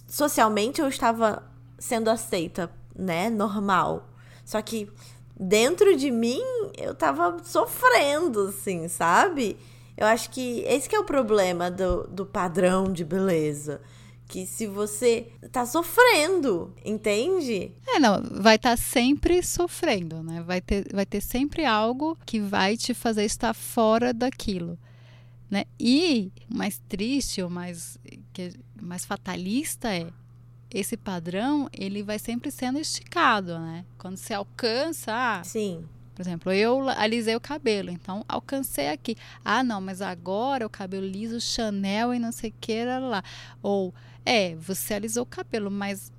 Socialmente 0.07 0.81
eu 0.81 0.89
estava 0.89 1.43
sendo 1.79 2.11
aceita, 2.11 2.71
né? 2.95 3.31
Normal. 3.31 4.09
Só 4.45 4.61
que 4.61 4.91
dentro 5.41 5.97
de 5.97 6.11
mim 6.11 6.43
eu 6.77 6.95
tava 6.95 7.43
sofrendo, 7.43 8.49
assim, 8.49 8.87
sabe? 8.89 9.57
Eu 9.97 10.07
acho 10.07 10.31
que 10.31 10.61
esse 10.67 10.89
que 10.89 10.95
é 10.95 11.01
o 11.01 11.05
problema 11.05 11.71
do, 11.71 12.07
do 12.09 12.27
padrão 12.27 12.93
de 12.93 13.05
beleza. 13.05 13.81
Que 14.29 14.47
se 14.47 14.65
você 14.65 15.27
tá 15.51 15.67
sofrendo, 15.67 16.73
entende? 16.85 17.73
É, 17.85 17.99
não, 17.99 18.23
vai 18.41 18.55
estar 18.55 18.79
sempre 18.79 19.43
sofrendo, 19.43 20.23
né? 20.23 20.41
Vai 20.43 20.61
ter, 20.61 20.87
vai 20.95 21.05
ter 21.05 21.21
sempre 21.21 21.65
algo 21.65 22.17
que 22.25 22.39
vai 22.39 22.77
te 22.77 22.95
fazer 22.95 23.25
estar 23.25 23.53
fora 23.53 24.15
daquilo, 24.15 24.79
né? 25.51 25.65
E 25.81 26.31
o 26.49 26.57
mais 26.57 26.81
triste, 26.89 27.43
o 27.43 27.51
mais, 27.51 27.99
que, 28.33 28.53
mais 28.81 29.05
fatalista 29.05 29.93
é 29.93 30.07
esse 30.73 30.97
padrão, 30.97 31.69
ele 31.73 32.03
vai 32.03 32.19
sempre 32.19 32.51
sendo 32.51 32.79
esticado, 32.79 33.59
né? 33.59 33.85
Quando 33.99 34.17
você 34.17 34.35
alcança, 34.35 35.13
ah, 35.13 35.43
Sim. 35.45 35.85
por 36.15 36.23
exemplo, 36.23 36.53
eu 36.53 36.89
alisei 36.91 37.35
o 37.35 37.41
cabelo, 37.41 37.91
então 37.91 38.25
alcancei 38.29 38.89
aqui. 38.89 39.17
Ah, 39.45 39.65
não, 39.65 39.81
mas 39.81 40.01
agora 40.01 40.67
o 40.67 40.71
cabelo 40.71 41.07
liso 41.07 41.41
Chanel 41.41 42.15
e 42.15 42.19
não 42.19 42.33
sei 42.33 42.55
que 42.61 42.85
lá, 42.85 42.99
lá. 42.99 43.25
Ou, 43.63 43.93
é, 44.25 44.55
você 44.55 44.95
alisou 44.95 45.25
o 45.25 45.27
cabelo, 45.27 45.71
mas 45.71 46.13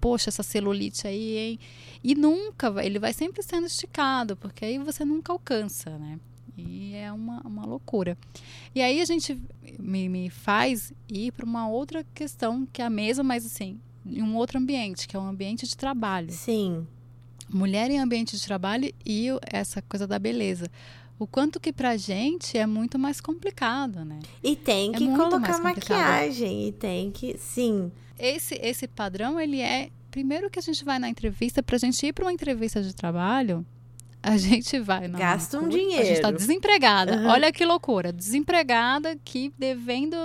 poxa, 0.00 0.30
essa 0.30 0.42
celulite 0.42 1.06
aí, 1.06 1.36
hein? 1.36 1.58
E 2.02 2.14
nunca, 2.14 2.72
ele 2.84 2.98
vai 2.98 3.12
sempre 3.12 3.42
sendo 3.42 3.66
esticado, 3.66 4.36
porque 4.36 4.64
aí 4.64 4.78
você 4.78 5.04
nunca 5.04 5.32
alcança, 5.32 5.98
né? 5.98 6.18
E 6.68 6.94
é 6.94 7.12
uma, 7.12 7.40
uma 7.40 7.64
loucura. 7.64 8.16
E 8.74 8.80
aí 8.80 9.00
a 9.00 9.04
gente 9.04 9.40
me, 9.78 10.08
me 10.08 10.30
faz 10.30 10.92
ir 11.08 11.32
para 11.32 11.44
uma 11.44 11.68
outra 11.68 12.04
questão 12.14 12.66
que 12.72 12.82
é 12.82 12.84
a 12.84 12.90
mesma, 12.90 13.24
mas 13.24 13.44
assim, 13.44 13.78
em 14.06 14.22
um 14.22 14.36
outro 14.36 14.58
ambiente, 14.58 15.06
que 15.06 15.16
é 15.16 15.18
um 15.18 15.26
ambiente 15.26 15.66
de 15.66 15.76
trabalho 15.76 16.30
Sim. 16.30 16.86
mulher 17.48 17.90
em 17.90 17.98
ambiente 17.98 18.36
de 18.36 18.44
trabalho 18.44 18.92
e 19.04 19.28
essa 19.50 19.82
coisa 19.82 20.06
da 20.06 20.18
beleza. 20.18 20.70
O 21.18 21.26
quanto 21.26 21.60
que 21.60 21.70
pra 21.70 21.98
gente 21.98 22.56
é 22.56 22.66
muito 22.66 22.98
mais 22.98 23.20
complicado, 23.20 24.06
né? 24.06 24.20
E 24.42 24.56
tem 24.56 24.90
É 24.90 24.96
que 24.96 25.04
muito 25.04 25.22
colocar 25.22 25.58
maquiagem. 25.58 26.68
E 26.68 26.72
tem 26.72 27.10
que. 27.10 27.36
Sim. 27.36 27.92
Esse, 28.18 28.54
esse 28.54 28.88
padrão, 28.88 29.38
ele 29.38 29.60
é. 29.60 29.90
Primeiro 30.10 30.48
que 30.48 30.58
a 30.58 30.62
gente 30.62 30.82
vai 30.82 30.98
na 30.98 31.10
entrevista, 31.10 31.62
pra 31.62 31.76
gente 31.76 32.04
ir 32.06 32.14
pra 32.14 32.24
uma 32.24 32.32
entrevista 32.32 32.82
de 32.82 32.94
trabalho, 32.94 33.64
a 34.22 34.36
gente 34.36 34.78
vai. 34.80 35.08
na 35.08 35.18
Gasta 35.18 35.58
um 35.58 35.62
manicure, 35.62 35.84
A 35.94 36.04
gente 36.04 36.20
tá 36.20 36.28
dinheiro. 36.28 36.36
desempregada. 36.38 37.14
Aham. 37.14 37.28
Olha 37.30 37.52
que 37.52 37.64
loucura. 37.64 38.12
Desempregada 38.12 39.16
que 39.24 39.52
devendo 39.58 40.16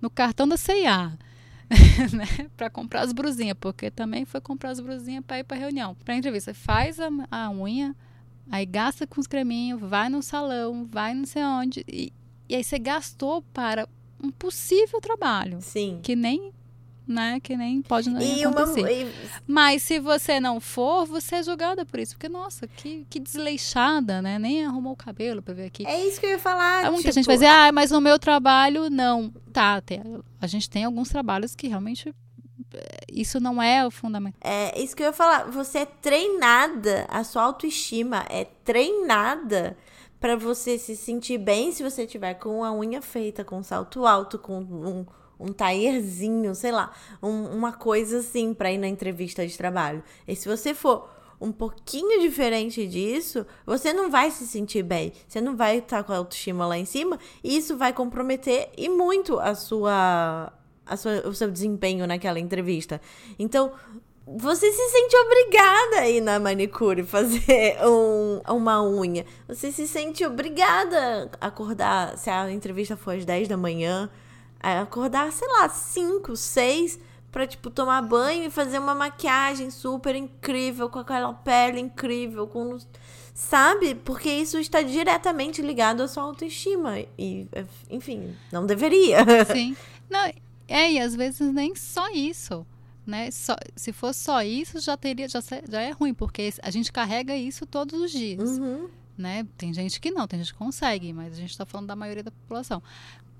no 0.00 0.10
cartão 0.10 0.46
da 0.48 0.56
CIA. 0.56 1.18
né? 2.16 2.48
Pra 2.56 2.70
comprar 2.70 3.02
as 3.02 3.12
brusinhas, 3.12 3.56
porque 3.60 3.90
também 3.90 4.24
foi 4.24 4.40
comprar 4.40 4.70
as 4.70 4.80
brusinhas 4.80 5.22
pra 5.26 5.38
ir 5.38 5.44
pra 5.44 5.56
reunião. 5.56 5.94
Pra 6.04 6.14
entrevista, 6.16 6.54
faz 6.54 6.98
a, 6.98 7.08
a 7.30 7.50
unha, 7.50 7.94
aí 8.50 8.64
gasta 8.64 9.06
com 9.06 9.20
os 9.20 9.26
creminhos, 9.26 9.80
vai 9.80 10.08
no 10.08 10.22
salão, 10.22 10.86
vai 10.90 11.12
não 11.14 11.26
sei 11.26 11.42
onde. 11.44 11.84
E, 11.86 12.12
e 12.48 12.54
aí 12.54 12.64
você 12.64 12.78
gastou 12.78 13.42
para 13.52 13.86
um 14.22 14.30
possível 14.30 15.00
trabalho 15.00 15.58
Sim. 15.60 16.00
que 16.02 16.16
nem, 16.16 16.52
né, 17.08 17.40
que 17.42 17.56
nem 17.56 17.80
pode 17.80 18.10
nem 18.10 18.40
E 18.40 18.46
uma. 18.46 18.62
acontecer. 18.62 19.06
e- 19.06 19.12
Mas 19.46 19.82
se 19.82 19.98
você 19.98 20.38
não 20.38 20.60
for, 20.60 21.06
você 21.06 21.36
é 21.36 21.42
julgada 21.42 21.86
por 21.86 21.98
isso, 21.98 22.14
porque 22.14 22.28
nossa, 22.28 22.68
que, 22.68 23.06
que 23.08 23.18
desleixada, 23.18 24.20
né? 24.20 24.38
Nem 24.38 24.66
arrumou 24.66 24.92
o 24.92 24.96
cabelo 24.96 25.40
pra 25.42 25.54
ver 25.54 25.66
aqui. 25.66 25.86
É 25.86 26.06
isso 26.06 26.20
que 26.20 26.26
eu 26.26 26.30
ia 26.30 26.38
falar. 26.38 26.84
Muita 26.84 26.98
tipo, 27.02 27.12
gente 27.14 27.26
vai 27.26 27.36
dizer, 27.36 27.46
ah, 27.46 27.72
mas 27.72 27.90
no 27.90 28.00
meu 28.00 28.18
trabalho 28.18 28.90
não. 28.90 29.32
Tá, 29.52 29.80
tem- 29.80 30.02
a 30.40 30.46
gente 30.46 30.68
tem 30.68 30.84
alguns 30.84 31.08
trabalhos 31.08 31.54
que 31.54 31.66
realmente 31.66 32.14
eh, 32.74 32.98
isso 33.10 33.40
não 33.40 33.62
é 33.62 33.86
o 33.86 33.90
fundamental. 33.90 34.38
É 34.44 34.78
isso 34.78 34.94
que 34.94 35.02
eu 35.02 35.06
ia 35.06 35.12
falar. 35.12 35.44
Você 35.50 35.78
é 35.78 35.86
treinada, 35.86 37.06
a 37.08 37.24
sua 37.24 37.42
autoestima 37.44 38.26
é 38.28 38.44
treinada 38.44 39.76
pra 40.20 40.36
você 40.36 40.76
se 40.78 40.96
sentir 40.96 41.38
bem 41.38 41.70
se 41.72 41.82
você 41.82 42.06
tiver 42.06 42.34
com 42.34 42.64
a 42.64 42.72
unha 42.72 43.00
feita, 43.00 43.44
com 43.44 43.62
salto 43.62 44.04
alto, 44.06 44.38
com 44.38 44.58
um, 44.60 45.06
um 45.38 45.52
taierzinho, 45.52 46.54
sei 46.54 46.72
lá, 46.72 46.92
um- 47.22 47.46
uma 47.56 47.72
coisa 47.72 48.18
assim 48.18 48.52
pra 48.54 48.72
ir 48.72 48.78
na 48.78 48.88
entrevista 48.88 49.46
de 49.46 49.56
trabalho. 49.56 50.02
E 50.26 50.34
se 50.34 50.48
você 50.48 50.74
for 50.74 51.08
um 51.40 51.52
pouquinho 51.52 52.20
diferente 52.20 52.84
disso, 52.88 53.46
você 53.64 53.92
não 53.92 54.10
vai 54.10 54.30
se 54.32 54.44
sentir 54.46 54.82
bem. 54.82 55.12
Você 55.28 55.40
não 55.40 55.56
vai 55.56 55.78
estar 55.78 56.02
com 56.02 56.12
a 56.12 56.16
autoestima 56.16 56.66
lá 56.66 56.76
em 56.76 56.84
cima 56.84 57.18
e 57.44 57.56
isso 57.56 57.76
vai 57.76 57.92
comprometer 57.92 58.70
e 58.76 58.88
muito 58.88 59.38
a 59.38 59.54
sua, 59.54 60.52
a 60.84 60.96
sua 60.96 61.28
o 61.28 61.32
seu 61.34 61.48
desempenho 61.50 62.06
naquela 62.08 62.40
entrevista. 62.40 63.00
Então, 63.38 63.70
você 64.26 64.70
se 64.72 64.88
sente 64.90 65.16
obrigada 65.16 66.00
a 66.00 66.08
ir 66.08 66.20
na 66.20 66.38
manicure 66.40 67.02
fazer 67.06 67.78
um- 67.86 68.40
uma 68.56 68.82
unha. 68.82 69.24
Você 69.46 69.70
se 69.70 69.86
sente 69.86 70.26
obrigada 70.26 71.30
a 71.40 71.46
acordar, 71.46 72.18
se 72.18 72.28
a 72.28 72.50
entrevista 72.50 72.96
for 72.96 73.14
às 73.14 73.24
10 73.24 73.46
da 73.46 73.56
manhã, 73.56 74.10
acordar, 74.60 75.32
sei 75.32 75.48
lá, 75.48 75.68
5, 75.68 76.36
6, 76.36 76.98
pra, 77.30 77.46
tipo, 77.46 77.70
tomar 77.70 78.02
banho 78.02 78.44
e 78.44 78.50
fazer 78.50 78.78
uma 78.78 78.94
maquiagem 78.94 79.70
super 79.70 80.14
incrível, 80.14 80.88
com 80.88 80.98
aquela 80.98 81.32
pele 81.32 81.80
incrível, 81.80 82.46
com. 82.46 82.78
Sabe? 83.34 83.94
Porque 83.94 84.28
isso 84.28 84.58
está 84.58 84.82
diretamente 84.82 85.62
ligado 85.62 86.02
à 86.02 86.08
sua 86.08 86.24
autoestima. 86.24 86.98
E, 87.16 87.46
enfim, 87.88 88.34
não 88.50 88.66
deveria. 88.66 89.18
Sim. 89.54 89.76
Não, 90.10 90.32
é, 90.66 90.92
e 90.92 90.98
às 91.00 91.14
vezes 91.14 91.52
nem 91.52 91.74
só 91.74 92.10
isso. 92.10 92.66
Né? 93.06 93.30
Só, 93.30 93.56
se 93.74 93.90
fosse 93.92 94.20
só 94.20 94.42
isso, 94.42 94.80
já 94.80 94.96
teria, 94.96 95.26
já, 95.28 95.40
já 95.40 95.80
é 95.80 95.92
ruim, 95.92 96.12
porque 96.12 96.52
a 96.62 96.70
gente 96.70 96.92
carrega 96.92 97.34
isso 97.34 97.64
todos 97.64 97.98
os 97.98 98.10
dias. 98.10 98.58
Uhum. 98.58 98.88
né? 99.16 99.46
Tem 99.56 99.72
gente 99.72 99.98
que 99.98 100.10
não, 100.10 100.26
tem 100.26 100.40
gente 100.40 100.52
que 100.52 100.58
consegue, 100.58 101.12
mas 101.14 101.32
a 101.32 101.36
gente 101.36 101.50
está 101.50 101.64
falando 101.64 101.86
da 101.86 101.96
maioria 101.96 102.22
da 102.22 102.30
população. 102.30 102.82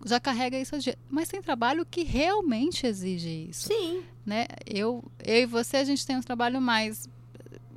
Já 0.05 0.21
carrega 0.21 0.59
isso. 0.59 0.75
Mas 1.11 1.29
tem 1.29 1.43
trabalho 1.43 1.85
que 1.85 2.03
realmente 2.05 2.87
exige 2.87 3.49
isso, 3.51 3.67
Sim. 3.69 4.03
né? 4.25 4.47
Eu, 4.67 5.05
eu 5.25 5.37
e 5.43 5.47
você, 5.47 5.79
a 5.79 5.85
gente 5.85 6.07
tem 6.07 6.17
um 6.17 6.21
trabalho 6.23 6.61
mais, 6.61 7.09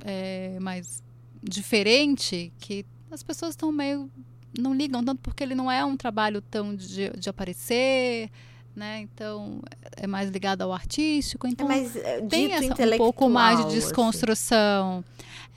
é, 0.04 0.58
mais 0.60 1.02
diferente, 1.42 2.52
que 2.58 2.84
as 3.10 3.22
pessoas 3.22 3.50
estão 3.52 3.70
meio... 3.72 4.10
não 4.58 4.72
ligam 4.74 5.04
tanto 5.04 5.20
porque 5.20 5.42
ele 5.42 5.54
não 5.54 5.70
é 5.70 5.84
um 5.84 5.96
trabalho 5.96 6.40
tão 6.40 6.74
de, 6.74 7.10
de 7.10 7.28
aparecer, 7.28 8.30
né? 8.74 9.00
Então, 9.00 9.60
é 9.96 10.06
mais 10.06 10.30
ligado 10.30 10.62
ao 10.62 10.72
artístico. 10.72 11.46
É 11.46 11.50
Então, 11.50 11.66
mais 11.68 11.94
é, 11.96 12.20
tem 12.22 12.52
essa, 12.52 12.72
um 12.72 12.96
pouco 12.96 13.28
mais 13.28 13.58
de 13.58 13.66
assim. 13.66 13.74
desconstrução. 13.74 15.04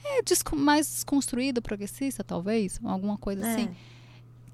É 0.04 0.22
desco- 0.22 0.56
mais 0.56 0.86
desconstruído, 0.86 1.62
progressista, 1.62 2.22
talvez, 2.22 2.78
alguma 2.84 3.16
coisa 3.16 3.46
É. 3.46 3.52
assim. 3.54 3.68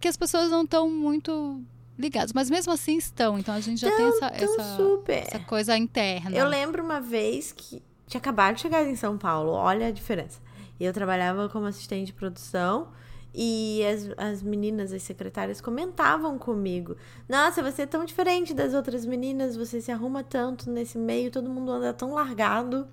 Que 0.00 0.08
as 0.08 0.16
pessoas 0.16 0.50
não 0.50 0.62
estão 0.64 0.90
muito 0.90 1.60
ligadas, 1.98 2.32
mas 2.32 2.50
mesmo 2.50 2.72
assim 2.72 2.96
estão. 2.96 3.38
Então 3.38 3.54
a 3.54 3.60
gente 3.60 3.80
já 3.80 3.90
tem 3.94 4.06
essa, 4.06 4.26
essa, 4.26 4.78
essa 5.08 5.38
coisa 5.40 5.76
interna. 5.76 6.36
Eu 6.36 6.48
lembro 6.48 6.82
uma 6.82 7.00
vez 7.00 7.52
que 7.52 7.82
tinha 8.06 8.18
acabado 8.20 8.56
de 8.56 8.62
chegar 8.62 8.84
em 8.86 8.96
São 8.96 9.16
Paulo, 9.16 9.52
olha 9.52 9.88
a 9.88 9.90
diferença. 9.90 10.40
Eu 10.78 10.92
trabalhava 10.92 11.48
como 11.48 11.66
assistente 11.66 12.06
de 12.06 12.12
produção 12.12 12.88
e 13.34 13.82
as, 13.86 14.10
as 14.16 14.42
meninas, 14.42 14.92
as 14.92 15.02
secretárias, 15.02 15.60
comentavam 15.60 16.38
comigo: 16.38 16.96
Nossa, 17.28 17.62
você 17.62 17.82
é 17.82 17.86
tão 17.86 18.04
diferente 18.04 18.52
das 18.52 18.74
outras 18.74 19.06
meninas, 19.06 19.56
você 19.56 19.80
se 19.80 19.90
arruma 19.90 20.22
tanto 20.22 20.70
nesse 20.70 20.98
meio, 20.98 21.30
todo 21.30 21.48
mundo 21.48 21.72
anda 21.72 21.92
tão 21.92 22.12
largado. 22.12 22.86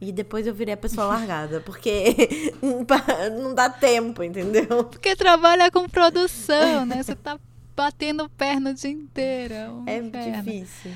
E 0.00 0.10
depois 0.10 0.48
eu 0.48 0.54
virei 0.54 0.74
a 0.74 0.76
pessoa 0.76 1.06
largada, 1.14 1.60
porque 1.60 2.52
não 3.40 3.54
dá 3.54 3.70
tempo, 3.70 4.24
entendeu? 4.24 4.84
Porque 4.84 5.14
trabalha 5.14 5.70
com 5.70 5.88
produção, 5.88 6.84
né? 6.84 7.00
Você 7.00 7.14
tá 7.14 7.38
batendo 7.76 8.28
perna 8.30 8.70
o 8.70 8.74
dia 8.74 8.90
inteiro. 8.90 9.54
É, 9.86 9.96
É 9.96 10.42
difícil. 10.42 10.92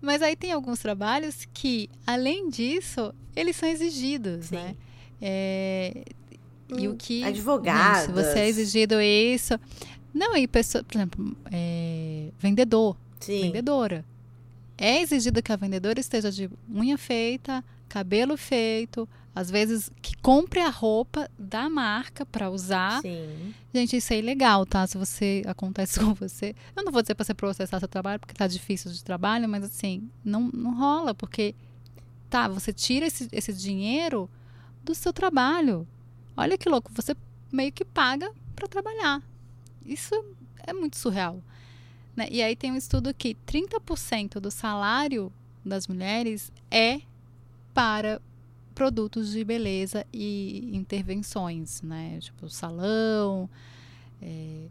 Mas- 0.00 0.22
aí 0.22 0.36
tem 0.36 0.52
alguns 0.52 0.78
trabalhos 0.80 1.46
que, 1.52 1.88
além 2.06 2.48
disso, 2.50 3.14
eles 3.34 3.56
são 3.56 3.68
exigidos, 3.68 4.46
Sim. 4.46 4.56
né? 4.56 4.76
É, 5.20 6.04
e 6.68 6.86
Hum, 6.88 6.92
o 6.92 6.96
que. 6.96 7.24
advogadas. 7.24 8.08
Não, 8.08 8.22
se 8.22 8.24
você 8.28 8.38
é 8.40 8.48
exigido 8.48 9.00
isso. 9.00 9.58
Não, 10.12 10.36
e 10.36 10.46
pessoa, 10.46 10.84
por 10.84 10.96
exemplo, 10.96 11.36
é, 11.50 12.28
vendedor, 12.38 12.96
Sim. 13.20 13.42
vendedora. 13.42 14.04
é 14.78 15.00
exigido 15.00 15.42
que 15.42 15.50
a 15.50 15.56
vendedora 15.56 15.98
esteja 15.98 16.30
de 16.30 16.50
unha 16.70 16.98
feita, 16.98 17.64
cabelo 17.96 18.36
feito, 18.36 19.08
às 19.34 19.50
vezes 19.50 19.90
que 20.02 20.14
compre 20.18 20.60
a 20.60 20.68
roupa 20.68 21.30
da 21.38 21.66
marca 21.70 22.26
para 22.26 22.50
usar. 22.50 23.00
Sim. 23.00 23.54
Gente, 23.72 23.96
isso 23.96 24.12
é 24.12 24.18
ilegal, 24.18 24.66
tá? 24.66 24.86
Se 24.86 24.98
você 24.98 25.42
acontece 25.46 25.98
com 26.04 26.12
você, 26.12 26.54
eu 26.76 26.84
não 26.84 26.92
vou 26.92 27.00
dizer 27.00 27.14
para 27.14 27.24
você 27.24 27.32
processar 27.32 27.78
seu 27.78 27.88
trabalho 27.88 28.20
porque 28.20 28.34
tá 28.34 28.46
difícil 28.46 28.92
de 28.92 29.02
trabalho, 29.02 29.48
mas 29.48 29.64
assim, 29.64 30.10
não, 30.22 30.50
não 30.52 30.76
rola, 30.76 31.14
porque 31.14 31.54
tá, 32.28 32.48
você 32.48 32.70
tira 32.70 33.06
esse, 33.06 33.30
esse 33.32 33.54
dinheiro 33.54 34.28
do 34.84 34.94
seu 34.94 35.10
trabalho. 35.10 35.88
Olha 36.36 36.58
que 36.58 36.68
louco, 36.68 36.92
você 36.94 37.16
meio 37.50 37.72
que 37.72 37.82
paga 37.84 38.30
para 38.54 38.68
trabalhar. 38.68 39.22
Isso 39.86 40.14
é 40.58 40.74
muito 40.74 40.98
surreal. 40.98 41.42
Né? 42.14 42.28
E 42.30 42.42
aí 42.42 42.54
tem 42.54 42.72
um 42.72 42.76
estudo 42.76 43.14
que 43.14 43.34
30% 43.46 44.38
do 44.38 44.50
salário 44.50 45.32
das 45.64 45.88
mulheres 45.88 46.52
é 46.70 47.00
para 47.76 48.22
produtos 48.74 49.32
de 49.32 49.44
beleza 49.44 50.06
e 50.12 50.70
intervenções, 50.74 51.82
né? 51.82 52.18
Tipo 52.20 52.48
salão. 52.48 53.48
É... 54.22 54.66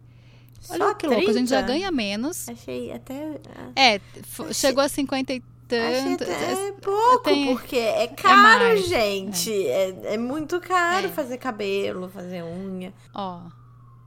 Olha 0.69 0.85
Só 0.87 0.93
que 0.95 1.05
louco, 1.05 1.29
a 1.29 1.33
gente 1.33 1.49
já 1.49 1.57
30? 1.61 1.67
ganha 1.73 1.91
menos. 1.91 2.49
Achei 2.49 2.91
até. 2.91 3.39
É, 3.75 3.95
f- 3.95 4.51
chegou 4.53 4.83
a 4.83 4.89
50 4.89 5.33
e 5.33 5.43
Achei 5.67 6.17
tanto. 6.17 6.23
até 6.23 6.71
pouco, 6.81 7.23
tem- 7.23 7.55
porque 7.55 7.75
é 7.77 8.07
caro, 8.07 8.41
mais, 8.41 8.87
gente. 8.87 9.51
É, 9.67 10.13
é 10.13 10.17
muito 10.17 10.59
caro 10.59 11.05
É. 11.07 11.11
fazer 11.11 11.37
cabelo, 11.37 12.09
fazer 12.09 12.43
unha. 12.43 12.91
Ó, 13.13 13.41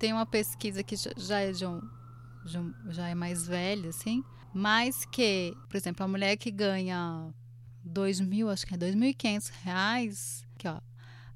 tem 0.01 0.13
uma 0.13 0.27
pesquisa 0.27 0.83
que 0.83 0.97
já 1.17 1.41
é 1.41 1.53
de 1.53 1.65
um, 1.67 1.81
de 2.45 2.59
um- 2.59 2.75
já 2.91 3.09
é 3.09 3.15
mais 3.15 3.47
velha, 3.47 3.91
assim, 3.91 4.25
mas 4.53 5.05
que, 5.05 5.55
por 5.69 5.77
exemplo, 5.77 6.05
a 6.05 6.09
mulher 6.09 6.37
que 6.37 6.51
ganha 6.51 7.33
dois 7.83 8.21
mil, 8.21 8.51
acho 8.51 8.67
que 8.67 8.75
é 8.75 8.79
2.500 8.79 9.51
reais, 9.65 10.45
que 10.57 10.69
ó, 10.69 10.81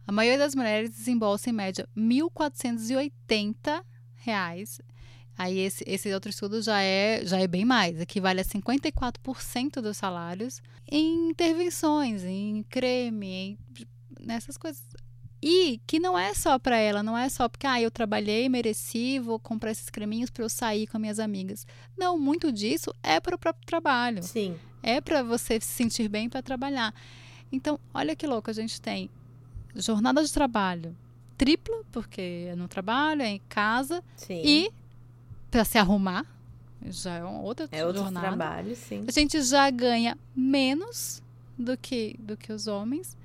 a 0.06 0.12
maioria 0.12 0.38
das 0.38 0.54
mulheres 0.54 0.90
desembolsa 0.90 1.50
em 1.50 1.52
média 1.52 1.88
1.480 1.96 3.84
reais. 4.16 4.80
Aí 5.36 5.58
esse, 5.58 5.82
esse 5.86 6.12
outro 6.12 6.30
estudo 6.30 6.60
já 6.60 6.82
é, 6.82 7.24
já 7.24 7.38
é 7.38 7.46
bem 7.46 7.64
mais, 7.64 8.00
equivale 8.00 8.40
a 8.40 8.44
54% 8.44 9.80
dos 9.80 9.96
salários 9.96 10.60
em 10.90 11.30
intervenções, 11.30 12.22
em 12.24 12.62
creme, 12.64 13.26
em, 13.26 13.58
nessas 14.20 14.56
coisas. 14.56 14.82
E 15.40 15.80
que 15.86 15.98
não 15.98 16.16
é 16.16 16.34
só 16.34 16.58
para 16.58 16.76
ela, 16.76 17.02
não 17.02 17.18
é 17.18 17.28
só 17.28 17.48
porque 17.48 17.66
ah, 17.66 17.80
eu 17.80 17.90
trabalhei, 17.90 18.48
mereci, 18.48 19.18
vou 19.18 19.40
comprar 19.40 19.72
esses 19.72 19.90
creminhos 19.90 20.30
para 20.30 20.44
eu 20.44 20.48
sair 20.48 20.86
com 20.86 20.98
minhas 20.98 21.18
amigas. 21.18 21.66
Não, 21.98 22.16
muito 22.16 22.52
disso 22.52 22.94
é 23.02 23.18
para 23.18 23.34
o 23.34 23.38
próprio 23.38 23.66
trabalho. 23.66 24.22
Sim. 24.22 24.56
É 24.82 25.00
para 25.00 25.22
você 25.22 25.60
se 25.60 25.68
sentir 25.68 26.08
bem 26.08 26.28
para 26.28 26.42
trabalhar. 26.42 26.94
Então, 27.50 27.78
olha 27.92 28.16
que 28.16 28.26
louco, 28.26 28.50
a 28.50 28.54
gente 28.54 28.80
tem 28.80 29.08
jornada 29.74 30.22
de 30.24 30.32
trabalho 30.32 30.96
tripla, 31.42 31.82
porque 31.90 32.46
é 32.50 32.54
no 32.54 32.68
trabalho, 32.68 33.22
é 33.22 33.28
em 33.28 33.40
casa, 33.48 34.00
Sim. 34.16 34.42
e 34.44 34.70
para 35.50 35.64
se 35.64 35.76
arrumar, 35.76 36.24
já 36.86 37.14
é 37.16 37.24
outra 37.24 37.68
é 37.72 37.84
outro 37.84 38.02
jornada. 38.02 38.28
trabalho, 38.28 38.76
sim. 38.76 39.04
A 39.08 39.10
gente 39.10 39.42
já 39.42 39.68
ganha 39.68 40.16
menos 40.36 41.20
do 41.58 41.76
que, 41.76 42.16
do 42.20 42.36
que 42.36 42.52
os 42.52 42.68
homens 42.68 43.16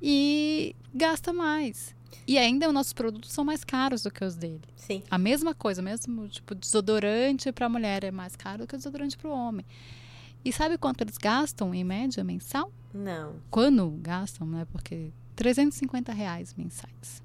e 0.00 0.76
gasta 0.94 1.32
mais. 1.32 1.94
E 2.26 2.36
ainda 2.36 2.68
os 2.68 2.74
nossos 2.74 2.92
produtos 2.92 3.32
são 3.32 3.44
mais 3.44 3.64
caros 3.64 4.02
do 4.02 4.10
que 4.10 4.22
os 4.22 4.36
dele. 4.36 4.60
Sim. 4.76 5.02
A 5.10 5.16
mesma 5.16 5.54
coisa, 5.54 5.80
mesmo 5.80 6.28
tipo 6.28 6.54
desodorante 6.54 7.50
para 7.50 7.64
a 7.64 7.68
mulher 7.68 8.04
é 8.04 8.10
mais 8.10 8.36
caro 8.36 8.58
do 8.58 8.66
que 8.66 8.74
o 8.74 8.78
desodorante 8.78 9.16
para 9.16 9.30
o 9.30 9.32
homem. 9.32 9.64
E 10.44 10.52
sabe 10.52 10.78
quanto 10.78 11.02
eles 11.02 11.18
gastam 11.18 11.74
em 11.74 11.84
média 11.84 12.22
mensal? 12.24 12.72
Não. 12.92 13.36
Quando 13.50 13.90
gastam, 14.00 14.46
né? 14.46 14.66
Porque 14.70 15.12
350 15.36 16.12
reais 16.12 16.54
mensais. 16.56 17.22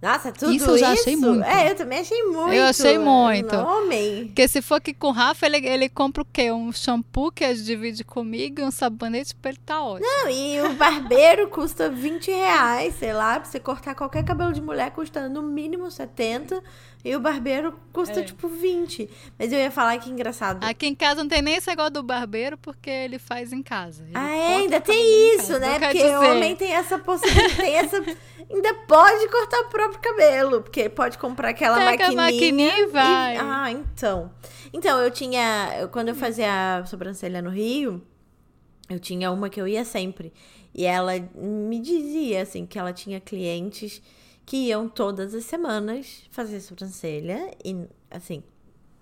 Nossa, 0.00 0.30
tudo 0.30 0.52
Isso 0.52 0.70
eu 0.70 0.78
já 0.78 0.92
achei 0.92 1.16
muito. 1.16 1.42
É, 1.42 1.70
eu 1.72 1.74
também 1.74 1.98
achei 1.98 2.22
muito. 2.22 2.52
Eu 2.52 2.64
achei 2.64 2.98
muito. 2.98 3.56
Homem. 3.56 4.26
Porque 4.26 4.46
se 4.46 4.62
for 4.62 4.76
aqui 4.76 4.94
com 4.94 5.08
o 5.08 5.12
Rafa, 5.12 5.44
ele, 5.46 5.56
ele 5.66 5.88
compra 5.88 6.22
o 6.22 6.24
quê? 6.24 6.52
Um 6.52 6.70
shampoo 6.72 7.32
que 7.32 7.42
ele 7.42 7.60
divide 7.60 8.04
comigo 8.04 8.60
e 8.60 8.64
um 8.64 8.70
sabonete 8.70 9.34
pra 9.34 9.50
ele 9.50 9.58
tá 9.66 9.82
ótimo. 9.82 10.06
Não, 10.08 10.30
e 10.30 10.60
o 10.62 10.72
barbeiro 10.74 11.48
custa 11.48 11.90
20 11.90 12.30
reais, 12.30 12.94
sei 12.94 13.12
lá, 13.12 13.40
pra 13.40 13.50
você 13.50 13.58
cortar 13.58 13.96
qualquer 13.96 14.24
cabelo 14.24 14.52
de 14.52 14.60
mulher 14.62 14.92
custa 14.92 15.28
no 15.28 15.42
mínimo 15.42 15.90
70. 15.90 16.62
E 17.04 17.14
o 17.14 17.20
barbeiro 17.20 17.78
custa 17.92 18.20
É. 18.20 18.22
tipo 18.24 18.48
20. 18.48 19.08
Mas 19.38 19.52
eu 19.52 19.58
ia 19.58 19.70
falar 19.70 19.96
que 19.98 20.10
engraçado. 20.10 20.64
Aqui 20.64 20.86
em 20.86 20.94
casa 20.96 21.22
não 21.22 21.28
tem 21.28 21.40
nem 21.40 21.54
esse 21.54 21.68
negócio 21.68 21.92
do 21.92 22.02
barbeiro, 22.02 22.58
porque 22.58 22.90
ele 22.90 23.18
faz 23.20 23.52
em 23.52 23.62
casa. 23.62 24.02
Ele 24.02 24.12
Ah, 24.14 24.28
é, 24.28 24.56
ainda 24.56 24.80
tem 24.80 25.34
isso, 25.36 25.58
né? 25.60 25.78
Porque 25.78 26.02
o 26.02 26.20
homem 26.32 26.56
tem 26.56 26.72
essa 26.72 26.98
possibilidade, 26.98 27.56
tem 27.56 27.74
essa. 27.76 28.04
Ainda 28.50 28.72
pode 28.86 29.28
cortar 29.28 29.60
o 29.60 29.68
próprio 29.68 30.00
cabelo, 30.00 30.62
porque 30.62 30.88
pode 30.88 31.18
comprar 31.18 31.50
aquela 31.50 31.76
Pega 31.76 32.06
a 32.06 32.12
maquininha. 32.12 32.22
maquininha 32.32 32.78
e 32.78 32.86
vai. 32.86 33.36
Ah, 33.36 33.70
então. 33.70 34.32
Então, 34.72 34.98
eu 35.00 35.10
tinha. 35.10 35.88
Quando 35.92 36.08
eu 36.08 36.14
fazia 36.14 36.78
a 36.78 36.86
sobrancelha 36.86 37.42
no 37.42 37.50
Rio, 37.50 38.02
eu 38.88 38.98
tinha 38.98 39.30
uma 39.30 39.50
que 39.50 39.60
eu 39.60 39.68
ia 39.68 39.84
sempre. 39.84 40.32
E 40.74 40.84
ela 40.86 41.12
me 41.34 41.78
dizia, 41.78 42.42
assim, 42.42 42.64
que 42.64 42.78
ela 42.78 42.92
tinha 42.92 43.20
clientes 43.20 44.00
que 44.46 44.56
iam 44.68 44.88
todas 44.88 45.34
as 45.34 45.44
semanas 45.44 46.22
fazer 46.30 46.60
sobrancelha. 46.60 47.50
E, 47.62 47.76
assim, 48.10 48.42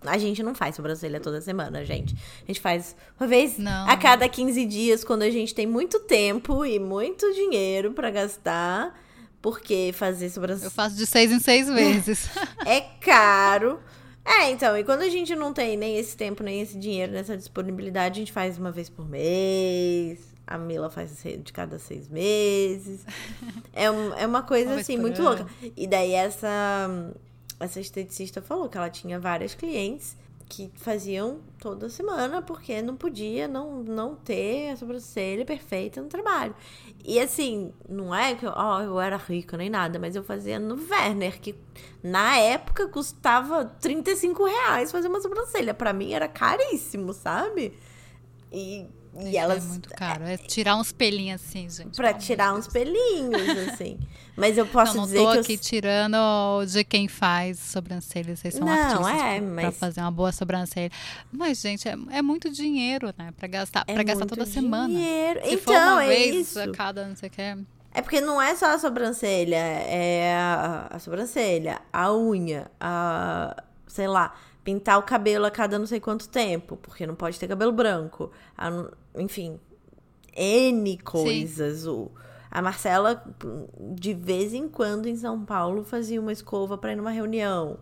a 0.04 0.18
gente 0.18 0.42
não 0.42 0.56
faz 0.56 0.74
sobrancelha 0.74 1.20
toda 1.20 1.40
semana, 1.40 1.84
gente. 1.84 2.16
A 2.42 2.46
gente 2.48 2.60
faz 2.60 2.96
uma 3.20 3.28
vez 3.28 3.58
Não. 3.58 3.88
a 3.88 3.96
cada 3.96 4.28
15 4.28 4.64
dias, 4.66 5.04
quando 5.04 5.22
a 5.22 5.30
gente 5.30 5.54
tem 5.54 5.66
muito 5.68 6.00
tempo 6.00 6.64
e 6.64 6.80
muito 6.80 7.32
dinheiro 7.32 7.92
pra 7.92 8.10
gastar. 8.10 9.05
Porque 9.46 9.92
fazer 9.94 10.28
sobrancelha 10.28 10.66
Eu 10.66 10.70
faço 10.72 10.96
de 10.96 11.06
seis 11.06 11.30
em 11.30 11.38
seis 11.38 11.68
vezes. 11.68 12.28
é 12.66 12.80
caro. 12.80 13.78
É, 14.24 14.50
então, 14.50 14.76
e 14.76 14.82
quando 14.82 15.02
a 15.02 15.08
gente 15.08 15.36
não 15.36 15.52
tem 15.52 15.76
nem 15.76 15.96
esse 15.96 16.16
tempo, 16.16 16.42
nem 16.42 16.60
esse 16.60 16.76
dinheiro 16.76 17.12
nessa 17.12 17.36
disponibilidade, 17.36 18.14
a 18.16 18.18
gente 18.22 18.32
faz 18.32 18.58
uma 18.58 18.72
vez 18.72 18.88
por 18.90 19.08
mês. 19.08 20.18
A 20.44 20.58
Mila 20.58 20.90
faz 20.90 21.22
de 21.22 21.52
cada 21.52 21.78
seis 21.78 22.08
meses. 22.08 23.02
É, 23.72 23.88
um- 23.88 24.14
é 24.14 24.26
uma 24.26 24.42
coisa, 24.42 24.70
Uma 24.72 24.80
assim, 24.80 24.96
muito 24.96 25.20
ano. 25.20 25.28
louca. 25.44 25.46
E 25.76 25.86
daí 25.86 26.10
essa, 26.12 27.12
essa 27.60 27.78
esteticista 27.78 28.42
falou 28.42 28.68
que 28.68 28.76
ela 28.76 28.90
tinha 28.90 29.20
várias 29.20 29.54
clientes 29.54 30.16
que 30.48 30.70
faziam 30.76 31.40
toda 31.58 31.88
semana 31.88 32.40
porque 32.40 32.80
não 32.80 32.96
podia 32.96 33.48
não, 33.48 33.82
não 33.82 34.14
ter 34.14 34.70
a 34.70 34.76
sobrancelha 34.76 35.44
perfeita 35.44 36.00
no 36.00 36.08
trabalho. 36.08 36.54
E 37.04 37.18
assim, 37.18 37.72
não 37.88 38.14
é 38.14 38.34
que 38.34 38.46
eu, 38.46 38.52
ó, 38.54 38.80
eu 38.80 39.00
era 39.00 39.16
rica 39.16 39.56
nem 39.56 39.68
nada, 39.68 39.98
mas 39.98 40.14
eu 40.14 40.22
fazia 40.22 40.58
no 40.58 40.76
Werner, 40.88 41.40
que 41.40 41.54
na 42.02 42.36
época 42.38 42.88
custava 42.88 43.64
35 43.64 44.44
reais 44.44 44.92
fazer 44.92 45.08
uma 45.08 45.20
sobrancelha. 45.20 45.74
Pra 45.74 45.92
mim 45.92 46.12
era 46.12 46.28
caríssimo, 46.28 47.12
sabe? 47.12 47.76
E, 48.52 48.86
e 49.20 49.24
Gente, 49.24 49.36
elas. 49.36 49.64
É 49.64 49.68
muito 49.68 49.88
caro. 49.90 50.24
É 50.24 50.36
tirar 50.36 50.76
uns 50.76 50.92
pelinhos 50.92 51.40
assim, 51.42 51.68
gente. 51.68 51.96
Pra 51.96 52.12
tirar 52.14 52.52
de 52.52 52.58
uns 52.58 52.66
Deus. 52.66 52.72
pelinhos, 52.72 53.58
assim. 53.72 53.98
Mas 54.36 54.58
eu 54.58 54.66
posso 54.66 54.92
não, 54.94 55.00
não 55.02 55.06
dizer 55.06 55.18
tô 55.18 55.30
que 55.32 55.36
eu 55.36 55.40
aqui 55.40 55.56
tirando 55.58 56.16
de 56.66 56.84
quem 56.84 57.08
faz 57.08 57.58
sobrancelha. 57.58 58.36
Vocês 58.36 58.54
são 58.54 58.66
Não, 58.66 58.72
artistas 58.72 59.06
é, 59.08 59.38
pra- 59.40 59.54
pra 59.54 59.64
mas- 59.64 59.78
fazer 59.78 60.00
uma 60.00 60.10
boa 60.10 60.30
sobrancelha. 60.32 60.90
Mas, 61.32 61.60
gente, 61.60 61.88
é, 61.88 61.96
é 62.10 62.20
muito 62.22 62.50
dinheiro, 62.50 63.14
né? 63.16 63.32
Pra 63.36 63.48
gastar, 63.48 63.84
É 63.86 63.94
pra 63.94 64.02
gastar 64.02 64.26
toda 64.26 64.44
semana. 64.44 64.88
dinheiro. 64.92 65.40
Se 65.42 65.54
então, 65.54 65.64
for 65.74 65.92
uma 65.92 66.04
é 66.04 66.08
vez 66.08 66.36
isso. 66.50 66.60
a 66.60 66.70
cada 66.72 67.06
não 67.06 67.16
sei 67.16 67.28
o 67.28 67.32
que. 67.32 67.42
É 67.94 68.02
porque 68.02 68.20
não 68.20 68.42
é 68.42 68.54
só 68.54 68.66
a 68.74 68.78
sobrancelha, 68.78 69.56
é 69.56 70.34
a, 70.36 70.86
a 70.90 70.98
sobrancelha, 70.98 71.80
a 71.90 72.12
unha, 72.14 72.70
a, 72.78 73.56
sei 73.86 74.06
lá, 74.06 74.34
pintar 74.62 74.98
o 74.98 75.02
cabelo 75.02 75.46
a 75.46 75.50
cada 75.50 75.78
não 75.78 75.86
sei 75.86 75.98
quanto 75.98 76.28
tempo, 76.28 76.76
porque 76.76 77.06
não 77.06 77.14
pode 77.14 77.40
ter 77.40 77.48
cabelo 77.48 77.72
branco. 77.72 78.30
a 78.54 78.68
não- 78.70 78.90
enfim, 79.16 79.58
N 80.34 80.98
coisas. 80.98 81.86
O, 81.86 82.10
a 82.50 82.60
Marcela, 82.62 83.24
de 83.94 84.14
vez 84.14 84.52
em 84.52 84.68
quando, 84.68 85.06
em 85.08 85.16
São 85.16 85.44
Paulo, 85.44 85.82
fazia 85.82 86.20
uma 86.20 86.32
escova 86.32 86.76
pra 86.76 86.92
ir 86.92 86.96
numa 86.96 87.10
reunião. 87.10 87.78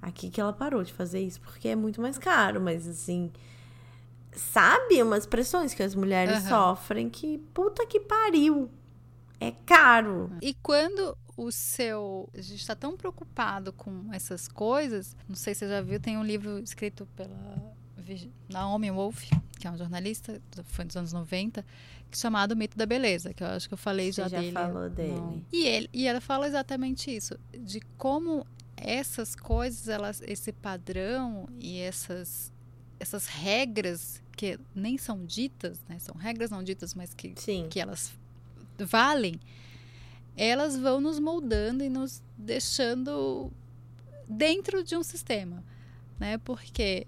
Aqui 0.00 0.30
que 0.30 0.40
ela 0.40 0.52
parou 0.52 0.82
de 0.82 0.92
fazer 0.92 1.20
isso, 1.20 1.40
porque 1.40 1.68
é 1.68 1.76
muito 1.76 2.00
mais 2.00 2.18
caro, 2.18 2.60
mas 2.60 2.88
assim. 2.88 3.30
Sabe 4.34 5.02
umas 5.02 5.26
pressões 5.26 5.74
que 5.74 5.82
as 5.82 5.94
mulheres 5.94 6.38
Aham. 6.46 6.48
sofrem 6.48 7.10
que 7.10 7.36
puta 7.52 7.86
que 7.86 8.00
pariu. 8.00 8.70
É 9.38 9.52
caro. 9.66 10.30
E 10.40 10.54
quando 10.54 11.16
o 11.36 11.50
seu. 11.50 12.28
A 12.34 12.40
gente 12.40 12.60
está 12.60 12.74
tão 12.74 12.96
preocupado 12.96 13.72
com 13.72 14.08
essas 14.12 14.48
coisas. 14.48 15.14
Não 15.28 15.36
sei 15.36 15.54
se 15.54 15.60
você 15.60 15.68
já 15.68 15.80
viu, 15.80 16.00
tem 16.00 16.16
um 16.16 16.24
livro 16.24 16.58
escrito 16.58 17.06
pela 17.14 17.74
Naomi 18.48 18.90
Wolf, 18.90 19.30
que 19.58 19.66
é 19.66 19.70
uma 19.70 19.78
jornalista, 19.78 20.40
foi 20.64 20.84
dos 20.84 20.96
anos 20.96 21.12
90, 21.12 21.64
que 22.10 22.18
chamado 22.18 22.56
Mito 22.56 22.76
da 22.76 22.84
Beleza, 22.86 23.32
que 23.32 23.42
eu 23.42 23.48
acho 23.48 23.68
que 23.68 23.74
eu 23.74 23.78
falei 23.78 24.12
Você 24.12 24.22
já, 24.22 24.28
já 24.28 24.40
dele. 24.40 24.52
falou 24.52 24.90
dele. 24.90 25.12
Não. 25.12 25.42
E, 25.52 25.66
ele, 25.66 25.88
e 25.92 26.06
ela 26.06 26.20
fala 26.20 26.46
exatamente 26.46 27.14
isso, 27.14 27.38
de 27.58 27.80
como 27.96 28.46
essas 28.76 29.34
coisas, 29.34 29.88
elas, 29.88 30.22
esse 30.22 30.52
padrão 30.52 31.48
e 31.58 31.78
essas 31.78 32.52
essas 33.02 33.26
regras 33.26 34.22
que 34.36 34.58
nem 34.72 34.96
são 34.96 35.24
ditas, 35.24 35.80
né? 35.88 35.98
São 35.98 36.14
regras 36.14 36.50
não 36.50 36.62
ditas, 36.62 36.94
mas 36.94 37.12
que, 37.12 37.32
Sim. 37.36 37.66
que 37.68 37.80
elas 37.80 38.12
valem, 38.78 39.40
elas 40.36 40.76
vão 40.76 41.00
nos 41.00 41.18
moldando 41.18 41.82
e 41.82 41.88
nos 41.88 42.22
deixando 42.38 43.52
dentro 44.28 44.84
de 44.84 44.96
um 44.96 45.02
sistema, 45.02 45.64
né? 46.18 46.38
Porque 46.38 47.06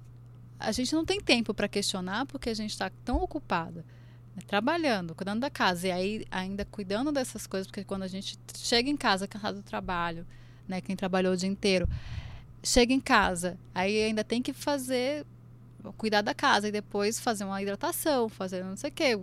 a 0.58 0.72
gente 0.72 0.94
não 0.94 1.04
tem 1.04 1.20
tempo 1.20 1.52
para 1.52 1.68
questionar 1.68 2.26
porque 2.26 2.50
a 2.50 2.54
gente 2.54 2.70
está 2.70 2.90
tão 3.04 3.16
ocupada 3.16 3.84
né? 4.34 4.42
trabalhando, 4.46 5.14
cuidando 5.14 5.40
da 5.40 5.50
casa 5.50 5.88
e 5.88 5.92
aí 5.92 6.26
ainda 6.30 6.64
cuidando 6.64 7.12
dessas 7.12 7.46
coisas, 7.46 7.66
porque 7.66 7.84
quando 7.84 8.02
a 8.02 8.08
gente 8.08 8.38
chega 8.56 8.88
em 8.88 8.96
casa 8.96 9.26
cansado 9.26 9.56
do 9.56 9.62
trabalho, 9.62 10.26
né? 10.66 10.80
Quem 10.80 10.96
trabalhou 10.96 11.32
o 11.32 11.36
dia 11.36 11.48
inteiro 11.48 11.88
chega 12.62 12.92
em 12.92 13.00
casa, 13.00 13.58
aí 13.74 14.04
ainda 14.04 14.24
tem 14.24 14.40
que 14.40 14.52
fazer 14.52 15.26
cuidar 15.98 16.22
da 16.22 16.32
casa 16.32 16.68
e 16.68 16.72
depois 16.72 17.20
fazer 17.20 17.44
uma 17.44 17.60
hidratação, 17.60 18.28
fazer 18.28 18.64
não 18.64 18.76
sei 18.76 18.90
o 18.90 18.92
quê. 18.92 19.18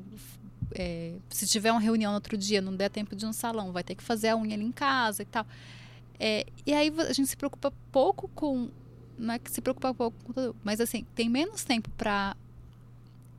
É, 0.73 1.15
se 1.29 1.47
tiver 1.47 1.71
uma 1.71 1.81
reunião 1.81 2.11
no 2.11 2.15
outro 2.15 2.37
dia, 2.37 2.61
não 2.61 2.75
der 2.75 2.89
tempo 2.89 3.15
de 3.15 3.25
um 3.25 3.33
salão, 3.33 3.71
vai 3.71 3.83
ter 3.83 3.95
que 3.95 4.03
fazer 4.03 4.29
a 4.29 4.37
unha 4.37 4.55
ali 4.55 4.63
em 4.63 4.71
casa 4.71 5.23
e 5.23 5.25
tal. 5.25 5.45
É, 6.19 6.45
e 6.65 6.73
aí 6.73 6.93
a 6.99 7.13
gente 7.13 7.27
se 7.27 7.35
preocupa 7.35 7.73
pouco 7.91 8.27
com. 8.29 8.69
Não 9.21 9.33
é 9.35 9.39
que 9.39 9.51
se 9.51 9.61
preocupa 9.61 9.93
pouco 9.93 10.17
com 10.33 10.53
mas 10.63 10.81
assim, 10.81 11.05
tem 11.15 11.29
menos 11.29 11.63
tempo 11.63 11.89
para 11.97 12.35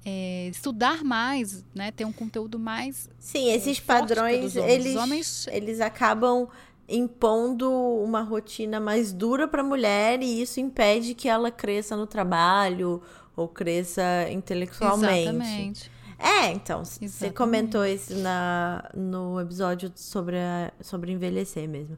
é, 0.05 0.49
estudar 0.49 1.05
mais, 1.05 1.65
né? 1.75 1.91
Ter 1.93 2.05
um 2.05 2.13
conteúdo 2.13 2.59
mais. 2.59 3.09
Sim, 3.19 3.51
esses 3.53 3.79
forte 3.79 4.01
padrões, 4.15 4.57
eles, 4.57 4.97
homens- 4.97 5.47
eles 5.51 5.81
acabam 5.81 6.49
impondo 6.89 7.71
uma 7.71 8.23
rotina 8.23 8.79
mais 8.81 9.13
dura 9.13 9.47
para 9.49 9.63
a 9.63 9.65
mulher 9.65 10.23
e 10.23 10.43
isso 10.43 10.61
impede 10.61 11.15
que 11.15 11.29
ela 11.29 11.51
cresça 11.51 11.97
no 11.97 12.07
trabalho 12.07 13.01
ou 13.37 13.49
cresça 13.49 14.03
intelectualmente. 14.31 15.29
Exatamente. 15.29 15.91
É, 16.19 16.49
então, 16.53 16.85
você 16.85 17.31
comentou 17.31 17.85
isso 17.85 18.15
na, 18.19 18.89
no 18.95 19.41
episódio 19.41 19.91
sobre, 19.97 20.37
a- 20.39 20.73
sobre 20.81 21.11
envelhecer 21.13 21.69
mesmo. 21.69 21.97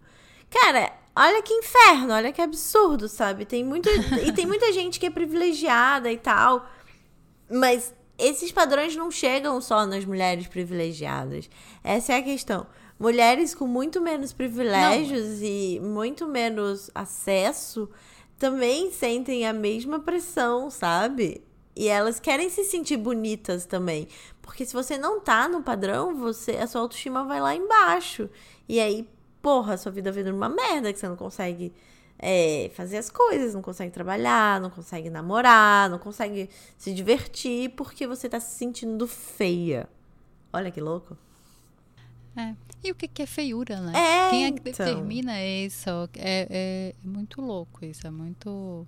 Cara, 0.51 0.93
olha 1.17 1.43
que 1.43 1.53
inferno, 1.53 2.13
olha 2.13 2.33
que 2.33 2.43
absurdo, 2.43 3.09
sabe? 3.09 3.45
Tem 3.45 3.65
muito, 3.65 3.89
e 3.89 4.33
tem 4.33 4.47
muita 4.47 4.71
gente 4.75 4.99
que 4.99 5.07
é 5.07 5.11
privilegiada 5.11 6.11
e 6.11 6.19
tal, 6.19 6.69
mas 7.51 7.95
esses 8.19 8.53
padrões 8.53 8.95
não 8.97 9.11
chegam 9.11 9.61
só 9.61 9.87
nas 9.87 10.05
mulheres 10.05 10.47
privilegiadas. 10.47 11.49
Essa 11.83 12.15
é 12.15 12.17
a 12.19 12.23
questão. 12.23 12.67
Mulheres 12.99 13.55
com 13.55 13.67
muito 13.67 14.01
menos 14.01 14.33
privilégios 14.33 15.41
e 15.43 15.81
muito 15.83 16.27
menos 16.29 16.91
acesso 16.95 17.89
também 18.39 18.91
sentem 18.93 19.47
a 19.47 19.53
mesma 19.53 19.99
pressão, 19.99 20.71
sabe? 20.71 21.43
E 21.77 21.89
elas 21.89 22.21
querem 22.21 22.49
se 22.49 22.63
sentir 22.65 22.97
bonitas 22.97 23.67
também. 23.67 24.07
Porque 24.41 24.65
se 24.65 24.73
você 24.73 24.97
não 24.97 25.21
tá 25.21 25.49
no 25.49 25.63
padrão, 25.63 26.15
você 26.15 26.53
a 26.53 26.67
sua 26.67 26.83
autoestima 26.83 27.25
vai 27.25 27.41
lá 27.41 27.55
embaixo. 27.55 28.31
E 28.69 28.79
aí, 28.79 29.09
porra, 29.45 29.77
sua 29.77 29.93
vida 29.93 30.11
vira 30.11 30.35
uma 30.35 30.49
merda 30.49 30.91
que 30.93 30.99
você 30.99 31.07
não 31.07 31.17
consegue 31.17 31.71
é, 32.19 32.71
fazer 32.75 32.97
as 32.97 33.11
coisas, 33.11 33.53
não 33.55 33.61
consegue 33.63 33.93
trabalhar, 33.93 34.59
não 34.61 34.71
consegue 34.71 35.11
namorar, 35.11 35.91
não 35.91 35.99
consegue 35.99 36.49
se 36.79 36.95
divertir 36.95 37.69
porque 37.77 38.07
você 38.07 38.29
tá 38.29 38.41
se 38.41 38.57
sentindo 38.57 39.07
feia. 39.07 39.87
Olha 40.53 40.71
que 40.71 40.81
louco. 40.81 41.17
É. 42.37 42.55
E 42.83 42.91
o 42.91 42.95
que, 42.95 43.07
que 43.07 43.23
é 43.23 43.27
feiura, 43.27 43.81
né? 43.81 43.93
É, 43.95 44.31
Quem 44.31 44.45
é 44.47 44.53
que 44.53 44.69
então. 44.71 44.87
determina 44.87 45.45
isso? 45.45 45.89
É, 45.91 46.09
é, 46.19 46.47
é 46.51 46.95
muito 47.07 47.41
louco 47.41 47.85
isso, 47.85 48.07
é 48.07 48.11
muito. 48.11 48.87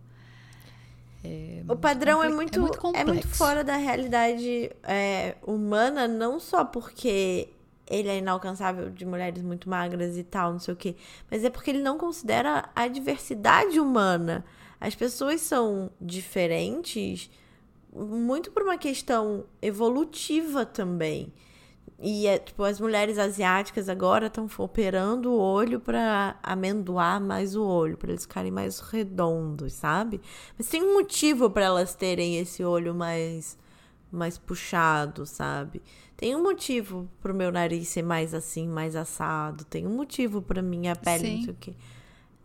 é 1.24 1.60
O 1.62 1.66
muito 1.68 1.78
padrão 1.80 2.22
é 2.22 2.26
compli- 2.28 2.36
muito, 2.36 2.58
é 2.58 2.60
muito 2.62 2.78
é 2.78 2.82
muito 3.04 3.06
complexo. 3.12 3.28
fora 3.36 3.62
da 3.62 3.76
realidade 3.76 4.70
é, 4.82 5.36
humana, 5.46 6.08
não 6.08 6.40
só 6.40 6.64
porque 6.64 7.48
ele 7.88 8.08
é 8.08 8.18
inalcançável 8.18 8.90
de 8.90 9.04
mulheres 9.04 9.42
muito 9.42 9.68
magras 9.68 10.16
e 10.16 10.24
tal, 10.24 10.52
não 10.52 10.58
sei 10.58 10.74
o 10.74 10.76
quê, 10.76 10.96
mas 11.30 11.44
é 11.44 11.50
porque 11.50 11.70
ele 11.70 11.82
não 11.82 11.96
considera 11.96 12.68
a 12.74 12.88
diversidade 12.88 13.78
humana. 13.78 14.44
As 14.80 14.94
pessoas 14.94 15.40
são 15.40 15.90
diferentes 16.00 17.30
muito 17.94 18.50
por 18.50 18.62
uma 18.62 18.76
questão 18.76 19.44
evolutiva 19.62 20.66
também. 20.66 21.32
E 21.98 22.26
é, 22.26 22.38
tipo, 22.38 22.62
as 22.62 22.78
mulheres 22.78 23.18
asiáticas 23.18 23.88
agora 23.88 24.26
estão 24.26 24.46
operando 24.58 25.32
o 25.32 25.38
olho 25.38 25.80
para 25.80 26.38
amendoar 26.42 27.20
mais 27.20 27.56
o 27.56 27.64
olho, 27.64 27.96
para 27.96 28.10
eles 28.10 28.24
ficarem 28.24 28.50
mais 28.50 28.80
redondos, 28.80 29.72
sabe? 29.72 30.20
Mas 30.58 30.68
tem 30.68 30.82
um 30.82 30.94
motivo 30.94 31.48
para 31.48 31.64
elas 31.64 31.94
terem 31.94 32.36
esse 32.38 32.62
olho 32.62 32.94
mais 32.94 33.56
mais 34.10 34.38
puxado, 34.38 35.26
sabe? 35.26 35.82
Tem 36.16 36.34
um 36.34 36.42
motivo 36.42 37.08
pro 37.20 37.34
meu 37.34 37.52
nariz 37.52 37.88
ser 37.88 38.02
mais 38.02 38.32
assim, 38.32 38.66
mais 38.66 38.96
assado, 38.96 39.64
tem 39.64 39.86
um 39.86 39.94
motivo 39.94 40.40
pra 40.40 40.62
minha 40.62 40.96
pele, 40.96 41.30
não 41.30 41.36
Sim. 41.36 41.44
sei 41.44 41.52
o 41.52 41.56
quê. 41.56 41.74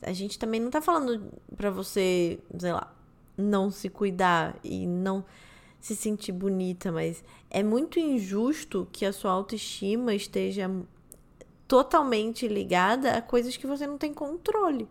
A 0.02 0.14
gente 0.14 0.38
também 0.38 0.60
não 0.60 0.70
tá 0.70 0.82
falando 0.82 1.32
pra 1.56 1.70
você, 1.70 2.40
sei 2.60 2.74
lá, 2.74 2.94
não 3.38 3.72
se 3.72 3.90
cuidar 3.90 4.60
e 4.64 4.86
não 4.86 5.24
se 5.80 5.96
sentir 5.96 6.32
bonita, 6.32 6.92
mas 6.92 7.24
é 7.50 7.64
muito 7.64 8.00
injusto 8.00 8.88
que 8.92 9.06
a 9.06 9.14
sua 9.14 9.32
autoestima 9.32 10.14
esteja 10.14 10.70
totalmente 11.68 12.48
ligada 12.48 13.18
a 13.18 13.22
coisas 13.22 13.56
que 13.56 13.66
você 13.66 13.88
não 13.88 13.98
tem 13.98 14.14
controle. 14.14 14.88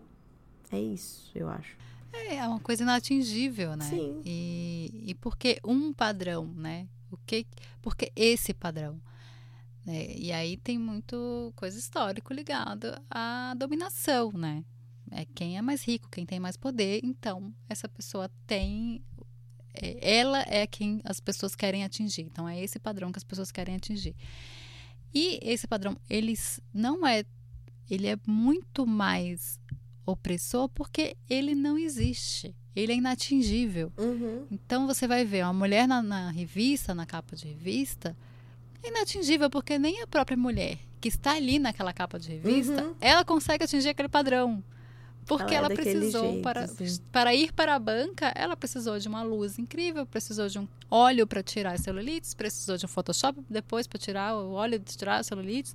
É 0.73 0.81
isso, 0.81 1.31
eu 1.35 1.49
acho. 1.49 1.77
É 2.13 2.47
uma 2.47 2.59
coisa 2.61 2.83
inatingível, 2.83 3.77
né? 3.77 3.85
Sim. 3.85 4.21
E, 4.25 5.05
e 5.07 5.15
por 5.15 5.37
que 5.37 5.61
um 5.65 5.93
padrão, 5.93 6.47
né? 6.57 6.89
O 7.11 7.17
que, 7.19 7.47
por 7.83 7.97
que 7.97 8.13
esse 8.15 8.55
padrão? 8.55 9.01
Né? 9.85 10.15
E 10.17 10.33
aí 10.33 10.57
tem 10.57 10.79
muito 10.79 11.53
coisa 11.57 11.79
histórico 11.79 12.33
ligada 12.33 13.03
à 13.11 13.55
dominação, 13.57 14.33
né? 14.33 14.65
É 15.11 15.25
quem 15.25 15.59
é 15.59 15.63
mais 15.63 15.83
rico, 15.83 16.09
quem 16.09 16.25
tem 16.25 16.39
mais 16.39 16.57
poder, 16.57 17.01
então 17.03 17.53
essa 17.69 17.89
pessoa 17.89 18.31
tem. 18.47 19.03
é, 19.75 20.19
Ela 20.19 20.43
é 20.47 20.67
quem 20.67 21.01
as 21.05 21.19
pessoas 21.19 21.57
querem 21.57 21.85
atingir. 21.85 22.23
Então 22.23 22.49
é 22.49 22.61
esse 22.63 22.79
padrão 22.79 23.11
que 23.11 23.19
as 23.19 23.25
pessoas 23.25 23.51
querem 23.51 23.75
atingir. 23.75 24.15
E 25.13 25.41
esse 25.43 25.67
padrão, 25.67 25.97
eles 26.09 26.61
não 26.73 27.05
é. 27.07 27.25
Ele 27.89 28.07
é 28.07 28.17
muito 28.25 28.87
mais 28.87 29.59
opressor 30.07 30.69
porque 30.69 31.17
ele 31.29 31.55
não 31.57 31.77
existe. 31.77 32.55
Ele 32.75 32.93
é 32.93 32.97
inatingível. 32.97 33.93
Uhum. 33.99 34.47
Então 34.51 34.87
você 34.87 35.07
vai 35.09 35.25
ver 35.25 35.45
uma 35.45 35.53
mulher 35.53 35.89
na, 35.89 36.03
na 36.03 36.31
revista, 36.31 36.95
na 36.95 37.05
capa 37.07 37.35
de 37.35 37.47
revista, 37.49 38.17
é 38.83 38.89
inatingível 38.89 39.51
porque 39.51 39.79
nem 39.79 40.03
a 40.03 40.07
própria 40.07 40.37
mulher 40.37 40.79
que 41.01 41.09
está 41.09 41.33
ali 41.33 41.59
naquela 41.59 41.93
capa 41.93 42.19
de 42.19 42.29
revista, 42.31 42.83
Uhum. 42.85 42.95
ela 43.01 43.25
consegue 43.25 43.65
atingir 43.65 43.89
aquele 43.89 44.09
padrão. 44.09 44.63
Porque 45.27 45.55
Ela 45.55 45.67
ela, 45.67 45.73
é 45.75 45.77
precisou, 45.77 46.33
jeito, 46.33 46.43
para, 46.43 46.69
para 47.13 47.35
ir 47.35 47.53
para 47.53 47.75
a 47.75 47.79
banca, 47.79 48.33
ela 48.35 48.57
precisou 48.57 48.99
de 48.99 49.07
uma 49.07 49.23
luz 49.23 49.59
incrível, 49.59 50.05
precisou 50.05 50.49
de 50.49 50.59
um 50.59 50.67
óleo 50.91 51.27
para 51.27 51.43
tirar 51.43 51.73
as 51.75 51.83
celulites, 51.83 52.35
precisou 52.35 52.77
de 52.77 52.85
um 52.85 52.89
Photoshop 52.89 53.41
depois 53.49 53.87
para 53.87 53.99
tirar 53.99 54.35
o 54.35 54.53
óleo 54.53 54.79
de 54.79 54.97
tirar 54.97 55.19
as 55.19 55.27
celulites, 55.27 55.73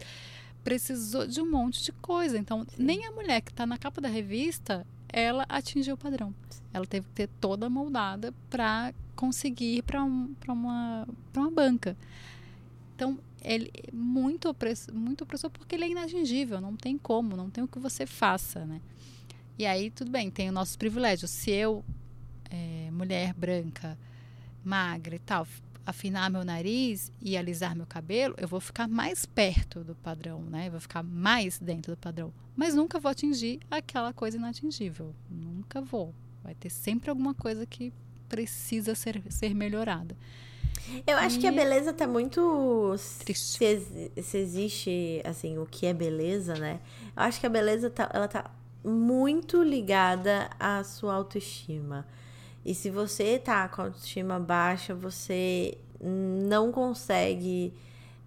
precisou 0.63 1.25
de 1.27 1.39
um 1.41 1.49
monte 1.49 1.84
de 1.84 1.91
coisa. 1.93 2.38
Então, 2.38 2.65
nem 2.77 3.05
a 3.05 3.12
mulher 3.12 3.39
que 3.41 3.51
está 3.51 3.65
na 3.65 3.77
capa 3.77 4.01
da 4.01 4.10
revista, 4.10 4.86
ela 5.15 5.45
atingiu 5.47 5.95
o 5.95 5.97
padrão. 5.97 6.36
Ela 6.73 6.86
teve 6.86 7.08
que 7.08 7.13
ter 7.13 7.30
toda 7.39 7.69
moldada 7.69 8.34
para 8.49 8.93
conseguir 9.15 9.78
ir 9.78 9.82
para 9.82 10.04
um, 10.04 10.34
pra 10.34 10.51
uma, 10.51 11.08
pra 11.32 11.41
uma 11.41 11.49
banca. 11.51 11.95
Então, 12.93 13.17
ele 13.41 13.71
é 13.73 13.91
muito 13.93 14.49
opressor, 14.49 14.93
muito 14.93 15.23
opressor 15.23 15.49
porque 15.49 15.73
ele 15.73 15.86
é 15.86 15.89
inatingível, 15.89 16.60
não 16.60 16.75
tem 16.75 16.97
como, 16.97 17.38
não 17.38 17.49
tem 17.49 17.63
o 17.63 17.67
que 17.67 17.80
você 17.80 18.06
faça, 18.06 18.65
né? 18.65 18.82
E 19.58 19.65
aí, 19.65 19.89
tudo 19.89 20.12
bem, 20.12 20.30
tem 20.30 20.49
os 20.49 20.54
nossos 20.54 20.75
privilégios. 20.75 21.32
Se 21.32 21.49
eu, 21.49 21.82
é, 22.49 22.89
mulher 22.91 23.34
branca, 23.34 23.97
magra 24.65 25.15
e 25.15 25.19
tal, 25.19 25.47
afinar 25.86 26.30
meu 26.32 26.43
nariz 26.43 27.12
e 27.21 27.38
alisar 27.38 27.76
meu 27.76 27.86
cabelo, 27.86 28.34
eu 28.38 28.48
vou 28.48 28.60
ficar 28.60 28.88
mais 28.88 29.26
perto 29.26 29.84
do 29.84 29.94
padrão, 29.96 30.42
né? 30.42 30.67
Eu 30.67 30.71
vou 30.71 30.79
ficar 30.79 31.04
mais 31.04 31.60
dentro 31.60 31.94
do 31.94 31.98
padrão. 31.98 32.33
Mas 32.56 32.73
nunca 32.73 33.00
vou 33.00 33.12
atingir 33.12 33.60
aquela 33.69 34.12
coisa 34.13 34.38
inatingível. 34.38 35.13
Nunca 35.29 35.81
vou. 35.81 36.13
Vai 36.44 36.56
ter 36.56 36.69
sempre 36.69 37.10
alguma 37.10 37.33
coisa 37.33 37.65
que 37.65 37.92
precisa 38.29 38.96
ser, 38.96 39.21
ser 39.29 39.54
melhorada. 39.54 40.15
Eu 41.08 41.17
acho 41.17 41.40
que 41.40 41.48
a 41.48 41.52
E- 41.52 41.56
beleza 41.56 41.92
tá 41.94 42.06
muito. 42.08 42.96
Triste. 43.19 43.58
Se, 43.58 43.63
ex- 43.65 44.25
se 44.25 44.38
existe, 44.38 45.21
assim, 45.23 45.58
o 45.58 45.65
que 45.65 45.86
é 45.86 45.94
beleza, 45.94 46.54
né? 46.56 46.79
Eu 47.15 47.23
acho 47.23 47.40
que 47.40 47.46
a 47.46 47.50
beleza 47.50 47.90
tá, 47.90 48.10
ela 48.13 48.27
tá 48.27 48.52
muito 48.83 49.63
ligada 49.63 50.50
à 50.60 50.83
sua 50.83 51.13
autoestima. 51.15 52.06
E 52.66 52.74
se 52.74 52.90
você 52.90 53.38
tá 53.38 53.70
com 53.70 53.82
a 53.82 53.86
autoestima 53.86 54.40
baixa, 54.40 54.96
você 54.96 55.78
não 56.02 56.72
consegue 56.72 57.72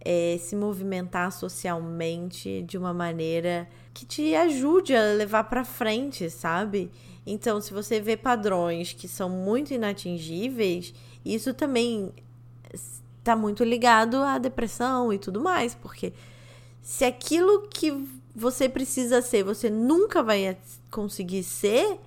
é, 0.01 0.39
se 0.41 0.55
movimentar 0.55 1.33
socialmente 1.33 2.63
de 2.63 2.79
uma 2.79 2.95
maneira 2.95 3.69
que 3.93 4.07
te 4.07 4.35
ajude 4.35 4.95
a 4.95 5.03
levar 5.15 5.45
pra 5.45 5.65
frente, 5.65 6.31
sabe? 6.31 6.91
Então, 7.27 7.61
se 7.61 7.75
você 7.75 8.01
vê 8.01 8.17
padrões 8.17 8.93
que 8.93 9.09
são 9.09 9.29
muito 9.29 9.75
inatingíveis, 9.75 10.95
isso 11.25 11.53
também 11.53 12.13
está 12.73 13.37
muito 13.37 13.65
ligado 13.65 14.17
à 14.23 14.39
depressão 14.39 15.13
e 15.13 15.19
tudo 15.19 15.41
mais, 15.41 15.75
porque 15.75 16.13
se 16.81 17.05
aquilo 17.05 17.69
que 17.69 17.93
você 18.35 18.69
precisa 18.69 19.21
ser, 19.21 19.43
você 19.43 19.69
nunca 19.69 20.23
vai 20.23 20.57
conseguir 20.91 21.43
ser, 21.43 21.99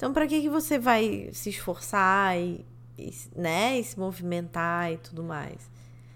então 0.00 0.14
para 0.14 0.26
que 0.26 0.40
que 0.40 0.48
você 0.48 0.78
vai 0.78 1.28
se 1.30 1.50
esforçar 1.50 2.34
e, 2.38 2.64
e, 2.96 3.14
né, 3.36 3.78
e 3.78 3.84
se 3.84 4.00
movimentar 4.00 4.90
e 4.90 4.96
tudo 4.96 5.22
mais? 5.22 5.70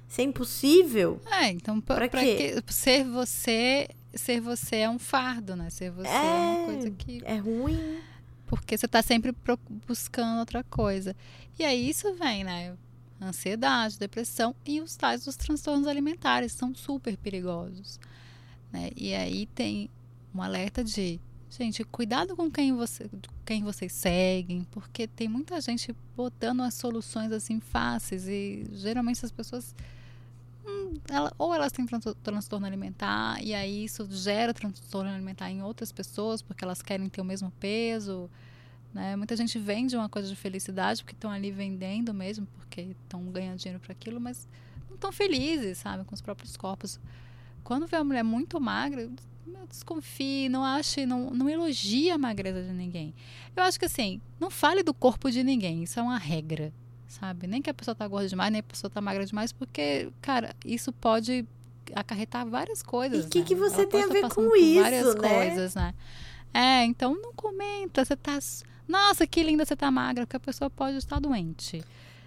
Se 0.09 0.23
é 0.23 0.25
impossível. 0.25 1.21
É, 1.31 1.51
então 1.51 1.83
para 1.83 2.09
que 2.09 2.63
ser 2.73 3.05
você, 3.05 3.87
ser 4.15 4.41
você 4.41 4.77
é 4.77 4.89
um 4.89 4.99
fardo, 4.99 5.55
né? 5.55 5.69
Ser 5.69 5.91
você 5.91 6.09
é, 6.09 6.15
é 6.15 6.23
uma 6.23 6.65
coisa 6.65 6.91
que 6.93 7.21
é 7.27 7.37
ruim. 7.37 7.99
Porque 8.47 8.75
você 8.75 8.87
está 8.87 9.03
sempre 9.03 9.35
buscando 9.87 10.39
outra 10.39 10.65
coisa. 10.65 11.15
E 11.59 11.63
aí 11.63 11.91
isso 11.91 12.15
vem, 12.15 12.43
né? 12.43 12.75
Ansiedade, 13.21 13.99
depressão 13.99 14.55
e 14.65 14.81
os 14.81 14.97
tais 14.97 15.27
dos 15.27 15.37
transtornos 15.37 15.87
alimentares 15.87 16.53
são 16.53 16.75
super 16.75 17.19
perigosos. 17.19 18.01
Né? 18.73 18.93
E 18.97 19.13
aí 19.13 19.45
tem 19.45 19.91
um 20.35 20.41
alerta 20.41 20.83
de 20.83 21.21
Gente, 21.57 21.85
cuidado 21.85 22.35
com 22.35 22.51
quem, 22.51 22.75
você, 22.75 23.09
quem 23.47 23.63
vocês 23.63 23.93
seguem, 23.93 24.65
porque 24.73 25.07
tem 25.07 25.29
muita 25.29 25.61
gente 25.61 25.95
botando 26.17 26.63
as 26.63 26.75
soluções 26.75 27.31
assim 27.31 27.61
fáceis 27.61 28.27
e 28.27 28.67
geralmente 28.73 29.25
as 29.25 29.31
pessoas 29.31 29.73
hum, 30.67 30.95
ela, 31.09 31.33
ou 31.39 31.55
elas 31.55 31.71
têm 31.71 31.87
transtorno 32.25 32.67
alimentar 32.67 33.41
e 33.41 33.55
aí 33.55 33.85
isso 33.85 34.05
gera 34.11 34.53
transtorno 34.53 35.09
alimentar 35.09 35.49
em 35.49 35.63
outras 35.63 35.93
pessoas 35.93 36.43
porque 36.43 36.65
elas 36.65 36.83
querem 36.83 37.09
ter 37.09 37.21
o 37.21 37.25
mesmo 37.25 37.53
peso, 37.61 38.29
né? 38.93 39.15
Muita 39.15 39.37
gente 39.37 39.57
vende 39.57 39.97
uma 39.97 40.09
coisa 40.09 40.27
de 40.27 40.35
felicidade 40.35 41.05
porque 41.05 41.15
estão 41.15 41.31
ali 41.31 41.53
vendendo 41.53 42.13
mesmo, 42.13 42.49
porque 42.59 42.97
estão 43.05 43.23
ganhando 43.27 43.59
dinheiro 43.59 43.79
para 43.79 43.93
aquilo, 43.93 44.21
mas 44.21 44.49
não 44.89 44.97
estão 44.97 45.13
felizes, 45.13 45.79
sabe, 45.79 46.03
com 46.03 46.17
os 46.17 46.21
próprios 46.21 46.57
corpos. 46.57 46.99
Quando 47.63 47.87
vê 47.87 47.97
uma 47.97 48.05
mulher 48.05 48.25
muito 48.25 48.61
magra, 48.61 49.09
desconfie, 49.69 50.49
não 50.49 50.65
ache, 50.65 51.05
não, 51.05 51.31
não 51.31 51.49
elogie 51.49 52.11
a 52.11 52.19
magreza 52.19 52.63
de 52.63 52.73
ninguém. 52.73 53.15
Eu 53.57 53.63
acho 53.63 53.79
que 53.79 53.85
assim, 53.85 54.21
não 54.39 54.51
fale 54.51 54.83
do 54.83 54.95
corpo 54.95 55.31
de 55.31 55.43
ninguém, 55.43 55.83
isso 55.83 55.99
é 55.99 56.03
uma 56.03 56.19
regra, 56.19 56.73
sabe? 57.07 57.47
Nem 57.47 57.61
que 57.61 57.71
a 57.71 57.75
pessoa 57.75 57.95
tá 57.95 58.07
gorda 58.07 58.29
demais, 58.29 58.53
nem 58.53 58.61
a 58.61 58.63
pessoa 58.63 58.91
tá 58.91 59.01
magra 59.01 59.27
demais, 59.27 59.53
porque, 59.53 60.11
cara, 60.21 60.55
isso 60.65 60.93
pode 60.93 61.47
acarretar 61.95 62.47
várias 62.47 62.83
coisas. 62.83 63.25
E 63.25 63.27
o 63.27 63.31
que, 63.31 63.41
né? 63.41 63.45
que 63.45 63.55
você 63.55 63.83
Ela 63.83 63.87
tem 63.87 64.03
a 64.03 64.07
ver 64.07 64.29
com 64.29 64.57
isso, 64.57 64.83
várias 64.83 65.15
né? 65.15 65.29
coisas, 65.29 65.75
né? 65.75 65.95
É, 66.53 66.85
então 66.85 67.15
não 67.21 67.33
comenta, 67.35 68.05
você 68.05 68.17
tá. 68.17 68.39
Nossa, 68.87 69.27
que 69.27 69.43
linda 69.43 69.65
você 69.65 69.75
tá 69.75 69.91
magra, 69.91 70.25
porque 70.25 70.37
a 70.37 70.41
pessoa 70.41 70.71
pode 70.71 70.97
estar 70.99 71.19
doente. 71.19 71.83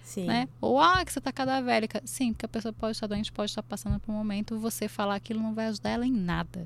Sim. 0.08 0.26
Né? 0.26 0.48
Ou, 0.62 0.80
ah, 0.80 1.04
que 1.04 1.12
você 1.12 1.20
tá 1.20 1.34
cadavélica. 1.34 2.02
Sim, 2.06 2.32
porque 2.32 2.46
a 2.46 2.50
pessoa 2.50 2.72
pode 2.72 2.94
estar 2.94 3.08
doente, 3.08 3.30
pode 3.30 3.52
estar 3.52 3.62
passando 3.62 4.00
por 4.00 4.12
um 4.12 4.16
momento, 4.16 4.58
você 4.58 4.88
falar 4.88 5.16
aquilo 5.16 5.42
não 5.42 5.54
vai 5.54 5.68
ajudar 5.68 5.90
ela 5.90 6.06
em 6.06 6.12
nada. 6.14 6.66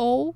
Ou, 0.00 0.34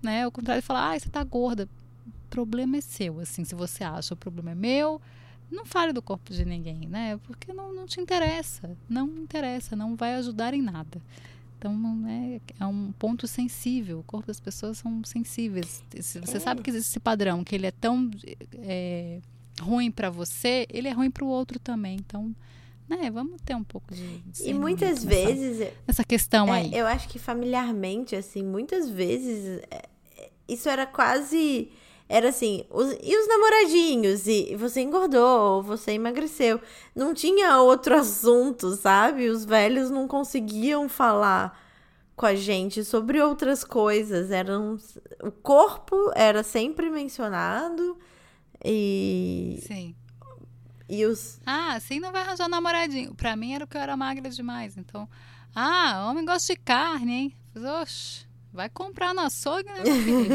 né, 0.00 0.22
ao 0.22 0.30
contrário, 0.30 0.62
falar, 0.62 0.92
ah, 0.92 0.98
você 0.98 1.08
tá 1.08 1.24
gorda. 1.24 1.68
O 2.06 2.30
problema 2.30 2.76
é 2.76 2.80
seu, 2.80 3.18
assim, 3.18 3.44
se 3.44 3.56
você 3.56 3.82
acha 3.82 4.14
o 4.14 4.16
problema 4.16 4.52
é 4.52 4.54
meu, 4.54 5.02
não 5.50 5.66
fale 5.66 5.92
do 5.92 6.00
corpo 6.00 6.32
de 6.32 6.44
ninguém, 6.44 6.86
né? 6.86 7.18
Porque 7.24 7.52
não, 7.52 7.74
não 7.74 7.86
te 7.86 8.00
interessa. 8.00 8.70
Não 8.88 9.08
interessa, 9.08 9.74
não 9.74 9.96
vai 9.96 10.14
ajudar 10.14 10.54
em 10.54 10.62
nada. 10.62 11.02
Então, 11.58 11.76
né, 11.76 12.40
é 12.60 12.64
um 12.64 12.92
ponto 12.92 13.26
sensível. 13.26 13.98
O 13.98 14.04
corpo 14.04 14.28
das 14.28 14.38
pessoas 14.38 14.78
são 14.78 15.02
sensíveis. 15.02 15.82
Se 16.00 16.20
você 16.20 16.36
é. 16.36 16.40
sabe 16.40 16.62
que 16.62 16.70
existe 16.70 16.90
esse 16.90 17.00
padrão, 17.00 17.42
que 17.42 17.56
ele 17.56 17.66
é 17.66 17.72
tão 17.72 18.08
é, 18.58 19.20
ruim 19.60 19.90
para 19.90 20.08
você, 20.08 20.68
ele 20.70 20.86
é 20.86 20.92
ruim 20.92 21.10
para 21.10 21.24
o 21.24 21.28
outro 21.28 21.58
também. 21.58 21.96
Então, 21.96 22.32
né, 22.90 23.08
vamos 23.08 23.40
ter 23.42 23.54
um 23.54 23.62
pouco 23.62 23.94
de. 23.94 24.18
de 24.18 24.50
e 24.50 24.52
muitas 24.52 25.04
vezes. 25.04 25.70
Essa 25.86 26.02
questão 26.02 26.52
é, 26.52 26.58
aí. 26.58 26.74
Eu 26.74 26.86
acho 26.86 27.08
que 27.08 27.20
familiarmente, 27.20 28.16
assim, 28.16 28.42
muitas 28.42 28.90
vezes 28.90 29.62
é, 29.70 29.88
isso 30.48 30.68
era 30.68 30.84
quase. 30.86 31.70
Era 32.08 32.30
assim, 32.30 32.64
os, 32.68 32.92
e 33.00 33.16
os 33.16 33.28
namoradinhos? 33.28 34.26
E 34.26 34.56
você 34.56 34.80
engordou, 34.80 35.62
você 35.62 35.92
emagreceu. 35.92 36.60
Não 36.92 37.14
tinha 37.14 37.60
outro 37.60 37.94
assunto, 37.96 38.74
sabe? 38.74 39.28
Os 39.28 39.44
velhos 39.44 39.88
não 39.88 40.08
conseguiam 40.08 40.88
falar 40.88 41.56
com 42.16 42.26
a 42.26 42.34
gente 42.34 42.82
sobre 42.84 43.22
outras 43.22 43.62
coisas. 43.62 44.32
Eram, 44.32 44.76
o 45.22 45.30
corpo 45.30 46.10
era 46.16 46.42
sempre 46.42 46.90
mencionado 46.90 47.96
e. 48.64 49.62
Sim. 49.64 49.94
E 50.90 51.06
os. 51.06 51.40
Ah, 51.46 51.74
assim 51.74 52.00
não 52.00 52.10
vai 52.10 52.22
arranjar 52.22 52.48
namoradinho. 52.48 53.14
Pra 53.14 53.36
mim 53.36 53.54
era 53.54 53.64
porque 53.64 53.78
eu 53.78 53.82
era 53.82 53.96
magra 53.96 54.28
demais. 54.28 54.76
Então, 54.76 55.08
ah, 55.54 56.08
homem 56.10 56.24
gosta 56.24 56.52
de 56.52 56.58
carne, 56.58 57.12
hein? 57.12 57.36
Oxe, 57.80 58.26
vai 58.52 58.68
comprar 58.68 59.14
no 59.14 59.20
açougue, 59.20 59.68
né, 59.68 59.84
meu 59.84 60.02
filho? 60.02 60.30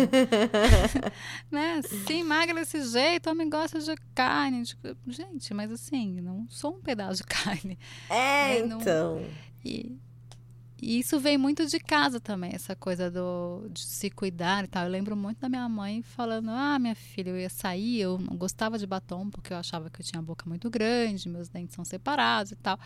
né? 1.52 1.82
Sim, 2.08 2.24
magra 2.24 2.56
desse 2.56 2.82
jeito, 2.84 3.30
homem 3.30 3.50
gosta 3.50 3.80
de 3.80 3.96
carne. 4.16 4.64
Gente, 5.06 5.54
mas 5.54 5.70
assim, 5.70 6.22
não 6.22 6.48
sou 6.50 6.76
um 6.76 6.82
pedaço 6.82 7.18
de 7.18 7.24
carne. 7.24 7.78
É, 8.10 8.62
né? 8.62 8.76
então. 8.80 9.16
Não... 9.16 9.28
E, 9.66 9.98
e 10.86 11.00
isso 11.00 11.20
vem 11.20 11.36
muito 11.36 11.66
de 11.66 11.80
casa 11.80 12.20
também, 12.20 12.52
essa 12.54 12.76
coisa 12.76 13.10
do, 13.10 13.68
de 13.72 13.82
se 13.82 14.08
cuidar 14.12 14.66
e 14.66 14.68
tal. 14.68 14.84
Eu 14.84 14.92
lembro 14.92 15.16
muito 15.16 15.40
da 15.40 15.50
minha 15.50 15.68
mãe 15.68 16.04
falando: 16.04 16.52
Ah, 16.52 16.78
minha 16.78 16.94
filha, 16.94 17.32
eu 17.32 17.40
ia 17.40 17.50
sair, 17.50 18.02
eu 18.02 18.20
não 18.20 18.38
gostava 18.38 18.78
de 18.78 18.86
batom 18.86 19.28
porque 19.32 19.52
eu 19.52 19.58
achava 19.58 19.90
que 19.90 20.00
eu 20.00 20.06
tinha 20.06 20.20
a 20.20 20.22
boca 20.22 20.48
muito 20.48 20.70
grande, 20.70 21.28
meus 21.28 21.50
dentes 21.50 21.76
são 21.76 21.84
separados 21.84 22.52
e 22.52 22.56
tal. 22.56 22.80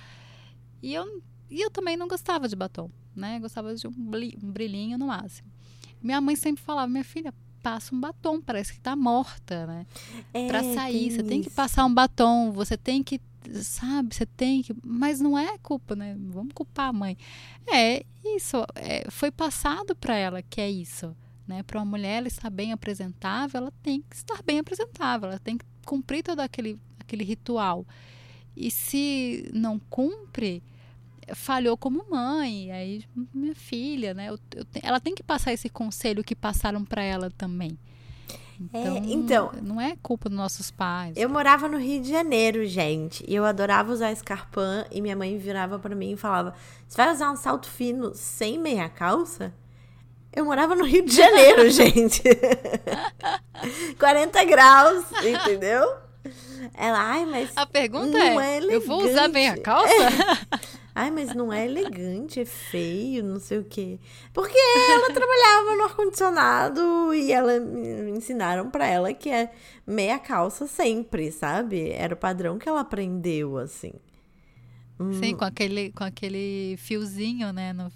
E 0.81 0.93
eu, 0.93 1.21
e 1.49 1.59
eu 1.59 1.69
também 1.69 1.97
não 1.97 2.07
gostava 2.07 2.47
de 2.47 2.55
batom, 2.55 2.89
né? 3.13 3.35
Eu 3.35 3.41
gostava 3.41 3.75
de 3.75 3.85
um, 3.85 3.91
um 3.91 4.49
brilhinho 4.49 4.97
no 4.97 5.07
máximo. 5.07 5.51
Minha 6.01 6.21
mãe 6.21 6.37
sempre 6.37 6.63
falava: 6.63 6.87
Minha 6.87 7.03
filha, 7.03 7.33
passa 7.61 7.93
um 7.93 7.99
batom, 7.99 8.39
parece 8.39 8.71
que 8.71 8.79
tá 8.79 8.95
morta, 8.95 9.67
né? 9.67 9.85
É, 10.33 10.47
pra 10.47 10.63
sair, 10.63 11.11
você 11.11 11.17
isso. 11.17 11.23
tem 11.23 11.41
que 11.41 11.49
passar 11.49 11.83
um 11.83 11.93
batom, 11.93 12.49
você 12.53 12.77
tem 12.77 13.03
que 13.03 13.19
sabe, 13.61 14.15
você 14.15 14.25
tem 14.25 14.61
que. 14.61 14.75
Mas 14.83 15.19
não 15.19 15.37
é 15.37 15.57
culpa, 15.57 15.95
né? 15.95 16.15
Vamos 16.17 16.53
culpar 16.53 16.89
a 16.89 16.93
mãe. 16.93 17.17
É 17.67 18.05
isso, 18.35 18.57
é, 18.75 19.09
foi 19.09 19.31
passado 19.31 19.95
para 19.95 20.15
ela 20.15 20.41
que 20.41 20.61
é 20.61 20.69
isso. 20.69 21.15
Né? 21.47 21.63
Para 21.63 21.79
uma 21.79 21.85
mulher 21.85 22.17
ela 22.17 22.27
estar 22.27 22.49
bem 22.49 22.71
apresentável, 22.71 23.61
ela 23.61 23.73
tem 23.81 24.01
que 24.07 24.15
estar 24.15 24.41
bem 24.43 24.59
apresentável, 24.59 25.29
ela 25.29 25.39
tem 25.39 25.57
que 25.57 25.65
cumprir 25.85 26.23
todo 26.23 26.41
aquele, 26.41 26.79
aquele 26.99 27.23
ritual. 27.23 27.85
E 28.55 28.69
se 28.69 29.49
não 29.53 29.79
cumpre, 29.79 30.61
falhou 31.33 31.77
como 31.77 32.05
mãe, 32.09 32.71
aí 32.71 33.03
minha 33.33 33.55
filha, 33.55 34.13
né? 34.13 34.29
Eu, 34.29 34.39
eu, 34.55 34.65
ela 34.83 34.99
tem 34.99 35.15
que 35.15 35.23
passar 35.23 35.53
esse 35.53 35.69
conselho 35.69 36.23
que 36.23 36.35
passaram 36.35 36.85
para 36.85 37.01
ela 37.01 37.31
também. 37.31 37.77
Então, 38.59 38.97
é, 38.97 38.99
então, 39.05 39.51
não 39.61 39.79
é 39.79 39.95
culpa 40.01 40.27
dos 40.27 40.37
nossos 40.37 40.69
pais. 40.69 41.15
Eu 41.15 41.29
morava 41.29 41.67
no 41.67 41.77
Rio 41.77 42.01
de 42.01 42.09
Janeiro, 42.09 42.65
gente, 42.65 43.23
e 43.27 43.33
eu 43.33 43.45
adorava 43.45 43.91
usar 43.91 44.11
escarpã 44.11 44.85
e 44.91 45.01
minha 45.01 45.15
mãe 45.15 45.37
virava 45.37 45.79
para 45.79 45.95
mim 45.95 46.11
e 46.11 46.17
falava: 46.17 46.53
"Você 46.87 46.97
vai 46.97 47.13
usar 47.13 47.31
um 47.31 47.37
salto 47.37 47.69
fino 47.69 48.13
sem 48.13 48.59
meia 48.59 48.89
calça?" 48.89 49.53
Eu 50.31 50.45
morava 50.45 50.75
no 50.75 50.83
Rio 50.83 51.05
de 51.05 51.15
Janeiro, 51.15 51.69
gente. 51.71 52.21
40 53.97 54.43
graus, 54.45 55.05
entendeu? 55.23 55.95
Ela, 56.73 56.99
ai, 56.99 57.25
mas. 57.25 57.51
A 57.55 57.65
pergunta 57.65 58.17
é: 58.17 58.35
é 58.35 58.75
eu 58.75 58.81
vou 58.81 59.03
usar 59.03 59.27
meia 59.27 59.57
calça? 59.57 59.93
É. 59.93 60.78
Ai, 61.01 61.11
mas 61.11 61.33
não 61.33 61.53
é 61.53 61.63
elegante, 61.63 62.41
é 62.41 62.45
feio, 62.45 63.23
não 63.23 63.39
sei 63.39 63.59
o 63.59 63.63
quê. 63.63 63.97
Porque 64.33 64.57
ela 64.57 65.07
trabalhava 65.15 65.75
no 65.77 65.83
ar-condicionado 65.85 67.13
e 67.13 67.31
ela 67.31 67.57
me 67.57 68.11
ensinaram 68.11 68.69
para 68.69 68.85
ela 68.85 69.13
que 69.13 69.29
é 69.29 69.49
meia 69.87 70.19
calça 70.19 70.67
sempre, 70.67 71.31
sabe? 71.31 71.91
Era 71.91 72.13
o 72.13 72.17
padrão 72.17 72.59
que 72.59 72.67
ela 72.67 72.81
aprendeu, 72.81 73.57
assim. 73.57 73.93
Sim, 75.13 75.35
hum. 75.35 75.37
com 75.37 75.45
aquele, 75.45 75.89
com 75.93 76.03
aquele 76.03 76.75
fiozinho, 76.75 77.53
né? 77.53 77.71
No, 77.71 77.89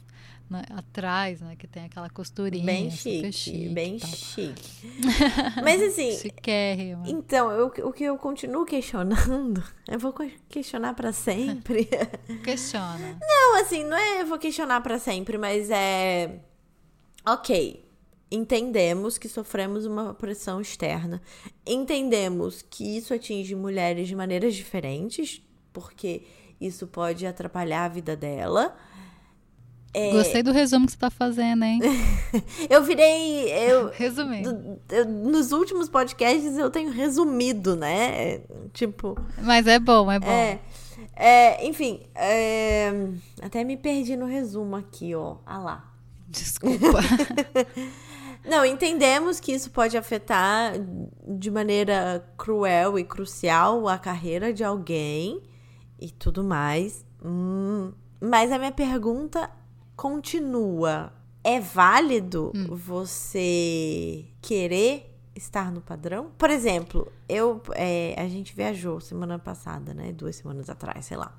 né, 0.54 0.64
atrás, 0.70 1.41
né? 1.41 1.56
Que 1.56 1.68
tem 1.68 1.86
aquela 1.86 2.10
costurinha. 2.10 2.64
Bem 2.64 2.91
chique, 2.91 3.32
chique 3.32 3.70
bem 3.70 3.97
chique. 3.97 4.88
Mas 5.64 5.82
assim. 5.82 6.12
Chiquérrimo. 6.12 7.04
Então, 7.08 7.51
eu, 7.51 7.68
o 7.68 7.91
que 7.91 8.04
eu 8.04 8.18
continuo 8.18 8.64
questionando, 8.64 9.64
eu 9.89 9.97
vou 9.97 10.14
questionar 10.47 10.93
para 10.93 11.12
sempre. 11.12 11.89
Questiona. 12.45 13.18
Não, 13.20 13.62
assim, 13.62 13.84
não 13.84 13.97
é 13.97 14.22
eu 14.22 14.28
vou 14.28 14.38
questionar 14.38 14.82
para 14.82 14.99
sempre, 14.99 15.38
mas 15.38 15.70
é. 15.70 16.39
Ok. 17.26 17.84
Entendemos 18.32 19.18
que 19.18 19.30
sofremos 19.30 19.86
uma 19.86 20.14
pressão 20.14 20.60
externa. 20.60 21.22
Entendemos 21.66 22.62
que 22.62 22.97
isso 22.97 23.14
atinge 23.14 23.54
mulheres 23.56 24.08
de 24.08 24.16
maneiras 24.16 24.56
diferentes, 24.56 25.41
porque 25.72 26.24
isso 26.60 26.88
pode 26.88 27.28
atrapalhar 27.28 27.86
a 27.86 27.89
vida 27.89 28.16
dela 28.16 28.76
É, 29.94 30.12
Gostei 30.12 30.41
do 30.41 30.52
resumo 30.52 30.88
que 30.88 30.94
você 30.94 30.98
tá 30.98 31.12
fazendo, 31.12 31.64
hein? 31.64 31.80
eu 32.68 32.84
virei. 32.84 33.52
Eu, 33.52 33.91
Resumindo. 33.94 34.80
nos 35.08 35.52
últimos 35.52 35.88
podcasts 35.88 36.58
eu 36.58 36.72
tenho 36.72 36.91
resumido, 36.91 37.76
né? 37.76 38.41
Tipo. 38.74 39.16
Mas 39.41 39.68
é 39.68 39.78
bom, 39.78 40.12
é 40.12 40.20
bom. 40.20 40.28
É, 40.28 40.60
é, 41.16 41.68
enfim, 41.68 42.02
é, 42.16 42.91
até 43.41 43.64
me 43.64 43.78
perdi 43.78 44.16
no 44.16 44.26
resumo 44.26 44.76
aqui, 44.76 45.14
ó. 45.14 45.38
Ah 45.46 45.60
lá. 45.60 45.94
Desculpa. 46.28 47.00
Não, 48.44 48.66
entendemos 48.66 49.39
que 49.39 49.54
isso 49.54 49.72
pode 49.72 49.96
afetar 49.96 50.74
de 51.26 51.50
maneira 51.50 52.28
cruel 52.36 53.00
e 53.00 53.04
crucial 53.04 53.88
a 53.88 53.98
carreira 53.98 54.52
de 54.52 54.64
alguém 54.64 55.41
e 56.00 56.10
tudo 56.10 56.44
mais. 56.44 57.06
Hum, 57.24 57.94
mas 58.20 58.52
a 58.52 58.58
minha 58.58 58.72
pergunta 58.72 59.50
continua. 59.96 61.14
É 61.44 61.60
válido 61.60 62.52
você 62.70 64.26
querer 64.41 65.14
estar 65.36 65.72
no 65.72 65.82
padrão? 65.82 66.32
Por 66.38 66.50
exemplo, 66.50 67.12
eu, 67.28 67.62
é, 67.74 68.16
a 68.18 68.28
gente 68.28 68.56
viajou 68.56 69.00
semana 69.00 69.38
passada, 69.38 69.94
né? 69.94 70.12
Duas 70.12 70.36
semanas 70.36 70.70
atrás, 70.70 71.06
sei 71.06 71.18
lá. 71.18 71.36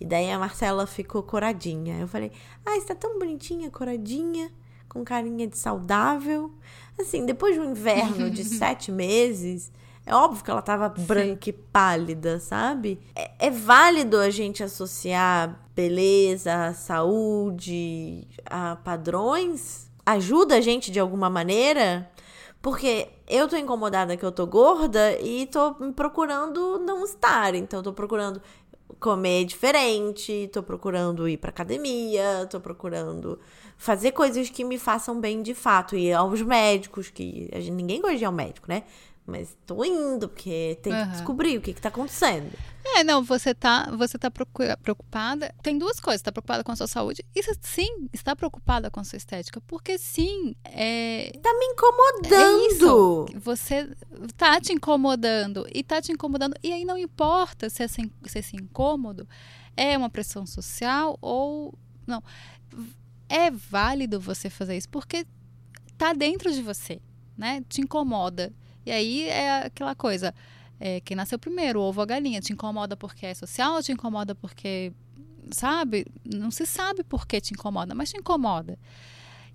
E 0.00 0.04
daí 0.04 0.30
a 0.30 0.38
Marcela 0.38 0.86
ficou 0.86 1.22
coradinha. 1.22 1.98
Eu 1.98 2.08
falei, 2.08 2.32
ah, 2.64 2.76
está 2.76 2.94
tão 2.94 3.18
bonitinha, 3.18 3.70
coradinha, 3.70 4.50
com 4.88 5.04
carinha 5.04 5.46
de 5.46 5.58
saudável. 5.58 6.52
Assim, 6.98 7.24
depois 7.26 7.54
de 7.54 7.60
um 7.60 7.70
inverno 7.70 8.30
de 8.30 8.42
sete 8.44 8.90
meses, 8.90 9.70
é 10.10 10.14
óbvio 10.14 10.42
que 10.42 10.50
ela 10.50 10.60
tava 10.60 10.88
branca 10.88 11.48
e 11.48 11.52
pálida, 11.52 12.40
sabe? 12.40 13.00
É, 13.14 13.46
é 13.46 13.50
válido 13.50 14.18
a 14.18 14.28
gente 14.28 14.60
associar 14.60 15.56
beleza, 15.72 16.72
saúde 16.74 18.26
a 18.44 18.74
padrões? 18.74 19.88
Ajuda 20.04 20.56
a 20.56 20.60
gente 20.60 20.90
de 20.90 20.98
alguma 20.98 21.30
maneira? 21.30 22.10
Porque 22.60 23.08
eu 23.28 23.46
tô 23.46 23.56
incomodada 23.56 24.16
que 24.16 24.24
eu 24.24 24.32
tô 24.32 24.48
gorda 24.48 25.16
e 25.20 25.46
tô 25.46 25.74
procurando 25.94 26.80
não 26.80 27.04
estar. 27.04 27.54
Então, 27.54 27.80
tô 27.80 27.92
procurando 27.92 28.42
comer 28.98 29.44
diferente, 29.44 30.50
tô 30.52 30.62
procurando 30.62 31.28
ir 31.28 31.36
pra 31.36 31.50
academia, 31.50 32.48
tô 32.50 32.60
procurando 32.60 33.38
fazer 33.78 34.10
coisas 34.10 34.50
que 34.50 34.64
me 34.64 34.76
façam 34.76 35.20
bem 35.20 35.40
de 35.40 35.54
fato. 35.54 35.94
E 35.94 36.12
aos 36.12 36.42
médicos, 36.42 37.08
que 37.10 37.48
gente, 37.54 37.70
ninguém 37.70 38.00
gosta 38.00 38.16
de 38.16 38.24
ir 38.24 38.26
ao 38.26 38.32
médico, 38.32 38.66
né? 38.68 38.82
Mas 39.30 39.56
tô 39.64 39.84
indo, 39.84 40.28
porque 40.28 40.78
tem 40.82 40.92
que 40.92 40.98
Aham. 41.00 41.12
descobrir 41.12 41.56
o 41.56 41.60
que, 41.60 41.72
que 41.72 41.80
tá 41.80 41.88
acontecendo. 41.88 42.50
É, 42.84 43.04
não, 43.04 43.22
você 43.22 43.54
tá, 43.54 43.90
você 43.96 44.18
tá 44.18 44.30
preocupada. 44.30 45.54
Tem 45.62 45.78
duas 45.78 46.00
coisas, 46.00 46.22
tá 46.22 46.32
preocupada 46.32 46.64
com 46.64 46.72
a 46.72 46.76
sua 46.76 46.86
saúde 46.86 47.24
e 47.34 47.42
sim, 47.62 48.08
está 48.12 48.34
preocupada 48.34 48.90
com 48.90 49.00
a 49.00 49.04
sua 49.04 49.16
estética, 49.16 49.60
porque 49.66 49.98
sim, 49.98 50.54
é, 50.64 51.30
Tá 51.42 51.52
me 51.54 51.66
é 51.66 51.72
incomodando. 51.72 52.66
isso. 52.72 53.26
Você 53.36 53.88
tá 54.36 54.60
te 54.60 54.72
incomodando 54.72 55.66
e 55.72 55.82
tá 55.82 56.00
te 56.00 56.10
incomodando 56.10 56.54
e 56.62 56.72
aí 56.72 56.84
não 56.84 56.98
importa 56.98 57.70
se 57.70 57.82
esse, 57.82 58.10
se 58.26 58.38
esse 58.38 58.56
incômodo 58.56 59.28
é 59.76 59.96
uma 59.96 60.10
pressão 60.10 60.44
social 60.46 61.16
ou 61.20 61.78
não. 62.06 62.22
É 63.28 63.50
válido 63.50 64.18
você 64.18 64.50
fazer 64.50 64.76
isso 64.76 64.88
porque 64.88 65.24
tá 65.96 66.12
dentro 66.12 66.52
de 66.52 66.62
você, 66.62 67.00
né? 67.36 67.62
Te 67.68 67.80
incomoda. 67.80 68.52
E 68.84 68.90
aí 68.90 69.28
é 69.28 69.66
aquela 69.66 69.94
coisa, 69.94 70.34
é, 70.78 71.00
quem 71.00 71.16
nasceu 71.16 71.38
primeiro, 71.38 71.80
o 71.80 71.82
ovo 71.82 72.00
ou 72.00 72.02
a 72.02 72.06
galinha, 72.06 72.40
te 72.40 72.52
incomoda 72.52 72.96
porque 72.96 73.26
é 73.26 73.34
social 73.34 73.82
te 73.82 73.92
incomoda 73.92 74.34
porque, 74.34 74.92
sabe? 75.50 76.06
Não 76.24 76.50
se 76.50 76.64
sabe 76.66 77.04
por 77.04 77.26
que 77.26 77.40
te 77.40 77.52
incomoda, 77.52 77.94
mas 77.94 78.10
te 78.10 78.16
incomoda. 78.16 78.78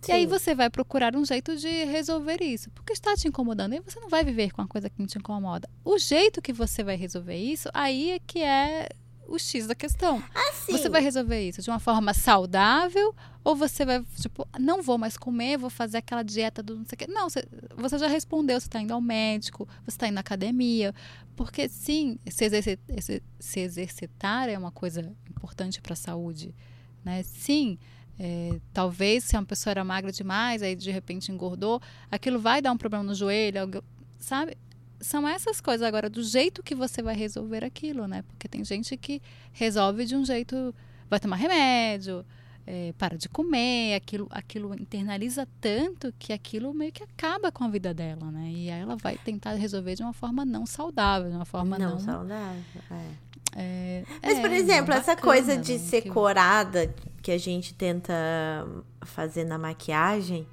E 0.07 0.11
aí 0.11 0.23
Sim. 0.23 0.27
você 0.27 0.53
vai 0.53 0.69
procurar 0.69 1.15
um 1.15 1.25
jeito 1.25 1.57
de 1.57 1.85
resolver 1.85 2.41
isso, 2.41 2.69
porque 2.71 2.93
está 2.93 3.15
te 3.15 3.27
incomodando 3.27 3.73
e 3.73 3.79
você 3.79 3.99
não 3.99 4.09
vai 4.09 4.23
viver 4.23 4.51
com 4.51 4.61
a 4.61 4.67
coisa 4.67 4.89
que 4.89 5.03
te 5.07 5.17
incomoda. 5.17 5.67
O 5.83 5.97
jeito 5.97 6.41
que 6.41 6.53
você 6.53 6.83
vai 6.83 6.95
resolver 6.95 7.37
isso, 7.37 7.69
aí 7.73 8.11
é 8.11 8.19
que 8.19 8.39
é 8.39 8.89
o 9.27 9.37
X 9.37 9.67
da 9.67 9.75
questão. 9.75 10.23
Assim, 10.33 10.73
Você 10.73 10.89
vai 10.89 11.01
resolver 11.01 11.47
isso 11.47 11.61
de 11.61 11.69
uma 11.69 11.79
forma 11.79 12.13
saudável 12.13 13.15
ou 13.43 13.55
você 13.55 13.85
vai, 13.85 14.03
tipo, 14.19 14.47
não 14.59 14.81
vou 14.81 14.97
mais 14.97 15.17
comer, 15.17 15.57
vou 15.57 15.69
fazer 15.69 15.97
aquela 15.97 16.23
dieta 16.23 16.63
do 16.63 16.75
não 16.77 16.85
sei 16.85 16.95
o 16.95 16.97
quê. 16.97 17.07
Não, 17.07 17.29
você, 17.29 17.47
você 17.75 17.97
já 17.97 18.07
respondeu, 18.07 18.59
você 18.59 18.67
está 18.67 18.81
indo 18.81 18.93
ao 18.93 19.01
médico, 19.01 19.67
você 19.83 19.95
está 19.95 20.07
indo 20.07 20.15
na 20.15 20.21
academia. 20.21 20.93
Porque, 21.35 21.69
sim, 21.69 22.17
se, 22.27 22.49
se 23.39 23.59
exercitar 23.59 24.49
é 24.49 24.57
uma 24.57 24.71
coisa 24.71 25.13
importante 25.29 25.81
para 25.81 25.93
a 25.93 25.97
saúde. 25.97 26.55
Né? 27.03 27.21
Sim, 27.23 27.77
é, 28.17 28.59
talvez 28.73 29.25
se 29.25 29.35
uma 29.35 29.45
pessoa 29.45 29.71
era 29.71 29.83
magra 29.83 30.11
demais, 30.11 30.63
aí 30.63 30.75
de 30.75 30.89
repente 30.89 31.31
engordou, 31.31 31.81
aquilo 32.09 32.39
vai 32.39 32.61
dar 32.61 32.71
um 32.71 32.77
problema 32.77 33.03
no 33.03 33.13
joelho, 33.13 33.83
sabe? 34.17 34.57
São 35.05 35.27
essas 35.27 35.61
coisas 35.61 35.87
agora, 35.87 36.09
do 36.09 36.23
jeito 36.23 36.63
que 36.63 36.73
você 36.73 36.99
vai 37.03 37.15
resolver 37.15 37.63
aquilo, 37.63 38.07
né? 38.07 38.23
Porque 38.23 38.47
tem 38.47 38.65
gente 38.65 38.97
que 38.97 39.21
resolve 39.53 40.03
de 40.03 40.15
um 40.15 40.25
jeito, 40.25 40.73
vai 41.07 41.19
tomar 41.19 41.35
remédio, 41.35 42.25
é, 42.65 42.91
para 42.97 43.15
de 43.15 43.29
comer, 43.29 43.93
aquilo, 43.93 44.27
aquilo 44.31 44.73
internaliza 44.73 45.47
tanto 45.61 46.11
que 46.17 46.33
aquilo 46.33 46.73
meio 46.73 46.91
que 46.91 47.03
acaba 47.03 47.51
com 47.51 47.63
a 47.63 47.67
vida 47.67 47.93
dela, 47.93 48.31
né? 48.31 48.49
E 48.51 48.71
aí 48.71 48.81
ela 48.81 48.95
vai 48.95 49.15
tentar 49.15 49.53
resolver 49.53 49.93
de 49.93 50.01
uma 50.01 50.11
forma 50.11 50.43
não 50.43 50.65
saudável, 50.65 51.29
de 51.29 51.35
uma 51.35 51.45
forma 51.45 51.77
não, 51.77 51.91
não. 51.91 51.99
saudável. 51.99 52.63
é. 52.89 53.05
é, 53.55 54.03
Mas, 54.23 54.39
por 54.39 54.51
é, 54.51 54.55
exemplo, 54.57 54.89
não 54.91 54.97
essa 54.99 55.13
bacana, 55.15 55.33
coisa 55.33 55.55
de 55.55 55.73
né, 55.73 55.77
ser 55.77 56.01
que- 56.01 56.09
corada 56.09 56.91
que 57.21 57.31
a 57.31 57.37
gente 57.37 57.75
tenta 57.75 58.15
fazer 59.03 59.43
na 59.43 59.59
maquiagem 59.59 60.47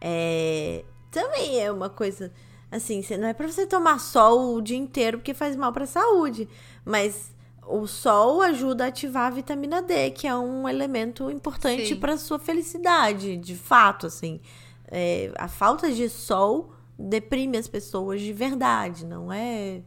é, 0.00 0.84
também 1.12 1.60
é 1.60 1.70
uma 1.70 1.88
coisa 1.88 2.32
assim, 2.72 3.02
não 3.18 3.28
é 3.28 3.34
pra 3.34 3.46
você 3.46 3.66
tomar 3.66 3.98
sol 4.00 4.54
o 4.54 4.62
dia 4.62 4.78
inteiro 4.78 5.18
porque 5.18 5.34
faz 5.34 5.54
mal 5.54 5.72
pra 5.72 5.86
saúde, 5.86 6.48
mas 6.84 7.32
o 7.66 7.86
sol 7.86 8.40
ajuda 8.40 8.84
a 8.84 8.88
ativar 8.88 9.26
a 9.26 9.30
vitamina 9.30 9.82
D, 9.82 10.10
que 10.10 10.26
é 10.26 10.34
um 10.34 10.68
elemento 10.68 11.30
importante 11.30 11.94
pra 11.94 12.16
sua 12.16 12.38
felicidade, 12.38 13.36
de 13.36 13.54
fato, 13.54 14.06
assim. 14.06 14.40
É, 14.88 15.32
a 15.38 15.48
falta 15.48 15.92
de 15.92 16.08
sol 16.08 16.72
deprime 16.98 17.56
as 17.56 17.68
pessoas 17.68 18.20
de 18.20 18.32
verdade, 18.32 19.06
não 19.06 19.32
é 19.32 19.82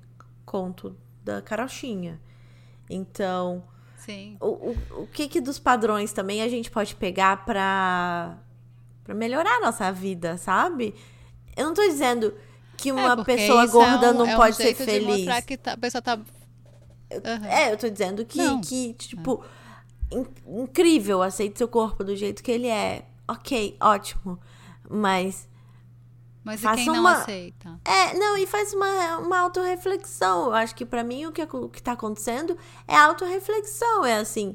conto 0.46 0.96
da 1.24 1.42
carochinha. 1.42 2.20
Então, 2.90 3.64
Sim. 3.98 4.38
o, 4.40 4.48
o, 4.48 4.78
o 5.04 5.08
que 5.08 5.28
que 5.28 5.42
dos 5.42 5.60
padrões 5.60 6.14
também 6.14 6.42
a 6.42 6.48
gente 6.48 6.70
pode 6.70 6.96
pegar 6.96 7.46
pra, 7.46 8.38
pra 9.04 9.16
melhorar 9.16 9.58
a 9.58 9.62
nossa 9.62 9.92
vida, 9.92 10.38
sabe? 10.38 10.94
Eu 11.56 11.66
não 11.66 11.74
tô 11.74 11.82
dizendo 11.82 12.34
que 12.78 12.92
uma 12.92 13.14
É, 13.14 13.16
porque 13.16 13.36
pessoa 13.36 13.66
isso 13.66 13.78
é 13.78 13.80
gorda 13.86 14.12
um- 14.12 14.18
não 14.20 14.26
é 14.28 14.34
um 14.34 14.38
pode 14.38 14.56
ser 14.56 14.64
jeito 14.64 14.80
de 14.80 14.86
feliz. 14.86 15.46
que 15.46 15.58
tá- 15.58 15.74
a 15.74 15.78
pessoa 15.78 16.02
tá. 16.02 16.20
Aham. 17.24 17.48
É, 17.48 17.72
eu 17.72 17.78
tô 17.78 17.90
dizendo 17.90 18.26
que, 18.26 18.38
Não. 18.38 18.62
que 18.62 18.94
tipo, 18.94 19.44
in- 20.12 20.62
incrível, 20.62 21.22
aceite 21.22 21.58
seu 21.58 21.68
corpo 21.68 22.04
do 22.04 22.16
jeito 22.16 22.44
que 22.44 22.52
ele 22.52 22.68
é. 22.68 23.06
Ok, 23.28 23.76
ótimo. 23.82 24.40
Mas 24.90 25.48
Mas 26.44 26.64
e 26.64 26.72
quem 26.76 26.86
não 26.88 27.00
uma- 27.00 27.14
aceita? 27.22 27.80
É, 27.86 28.14
não, 28.16 28.38
e 28.38 28.46
faz 28.46 28.74
uma, 28.74 29.18
uma 29.18 29.40
autorreflexão. 29.40 30.46
Eu 30.48 30.54
acho 30.54 30.76
que 30.76 30.86
pra 30.86 31.04
mim 31.04 31.26
o 31.26 31.32
que, 31.32 31.42
o 31.44 31.70
que 31.70 31.82
tá 31.82 31.94
acontecendo 31.94 32.56
é 32.88 32.96
autorreflexão. 32.96 34.06
É 34.06 34.18
assim, 34.18 34.54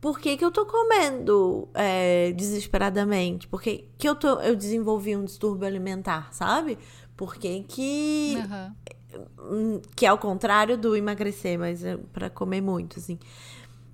por 0.00 0.20
que, 0.20 0.36
que 0.36 0.44
eu 0.44 0.50
tô 0.52 0.64
comendo 0.66 1.68
é, 1.74 2.30
desesperadamente? 2.32 3.48
Por 3.48 3.60
que, 3.60 3.88
que 3.98 4.08
eu, 4.08 4.14
tô, 4.14 4.38
eu 4.40 4.54
desenvolvi 4.54 5.16
um 5.16 5.24
distúrbio 5.24 5.66
alimentar, 5.66 6.28
sabe? 6.32 6.78
Por 7.18 7.36
que 7.36 7.64
que... 7.64 8.36
Aham. 8.46 8.76
hum, 9.38 9.82
Que 9.96 10.06
é 10.06 10.12
o 10.12 10.18
contrário 10.18 10.78
do 10.78 10.96
emagrecer, 10.96 11.58
mas 11.58 11.84
é 11.84 11.96
pra 12.14 12.30
comer 12.30 12.62
muito, 12.62 12.98
assim. 13.00 13.18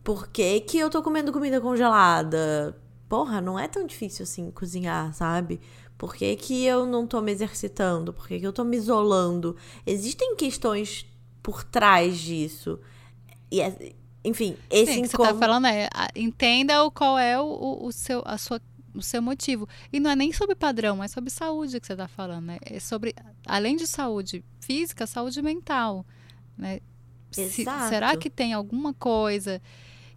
Por 0.04 0.28
que 0.28 0.60
que 0.60 0.78
eu 0.78 0.90
tô 0.90 1.02
comendo 1.02 1.32
comida 1.32 1.60
congelada? 1.60 2.76
Porra, 3.08 3.40
não 3.40 3.58
é 3.58 3.68
tão 3.68 3.86
difícil 3.86 4.24
assim 4.24 4.50
cozinhar, 4.50 5.14
sabe? 5.14 5.60
Por 5.96 6.14
que, 6.14 6.36
que 6.36 6.64
eu 6.64 6.86
não 6.86 7.06
tô 7.06 7.20
me 7.22 7.32
exercitando? 7.32 8.12
Por 8.12 8.28
que, 8.28 8.40
que 8.40 8.46
eu 8.46 8.52
tô 8.52 8.64
me 8.64 8.76
isolando? 8.76 9.56
Existem 9.86 10.36
questões 10.36 11.06
por 11.42 11.64
trás 11.64 12.18
disso. 12.18 12.78
E, 13.50 13.60
é- 13.60 13.94
enfim, 14.24 14.56
esse 14.70 14.94
Sim, 14.94 15.00
o 15.00 15.02
que 15.04 15.08
você 15.08 15.16
tá 15.18 15.34
falando 15.34 15.66
é 15.66 15.88
entenda 16.16 16.82
o 16.84 16.90
qual 16.90 17.18
é 17.18 17.40
o, 17.40 17.44
o, 17.46 17.86
o 17.86 17.92
seu, 17.92 18.22
a 18.24 18.38
sua, 18.38 18.60
o 18.94 19.02
seu 19.02 19.20
motivo. 19.20 19.68
E 19.92 19.98
não 20.00 20.10
é 20.10 20.16
nem 20.16 20.32
sobre 20.32 20.54
padrão, 20.54 21.02
é 21.02 21.08
sobre 21.08 21.30
saúde 21.30 21.80
que 21.80 21.86
você 21.86 21.96
tá 21.96 22.06
falando. 22.08 22.44
Né? 22.46 22.58
É 22.62 22.78
sobre, 22.80 23.14
além 23.46 23.76
de 23.76 23.86
saúde 23.86 24.44
física, 24.60 25.06
saúde 25.06 25.42
mental. 25.42 26.06
Né? 26.56 26.80
Se- 27.30 27.64
será 27.88 28.16
que 28.16 28.30
tem 28.30 28.52
alguma 28.52 28.94
coisa 28.94 29.60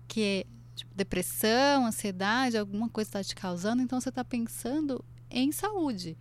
que 0.07 0.21
é 0.21 0.45
tipo, 0.75 0.93
depressão, 0.95 1.85
ansiedade, 1.87 2.57
alguma 2.57 2.87
coisa 2.89 3.07
está 3.09 3.23
te 3.23 3.35
causando? 3.35 3.81
Então 3.81 3.99
você 3.99 4.09
está 4.09 4.23
pensando 4.23 5.03
em 5.29 5.51
saúde. 5.51 6.15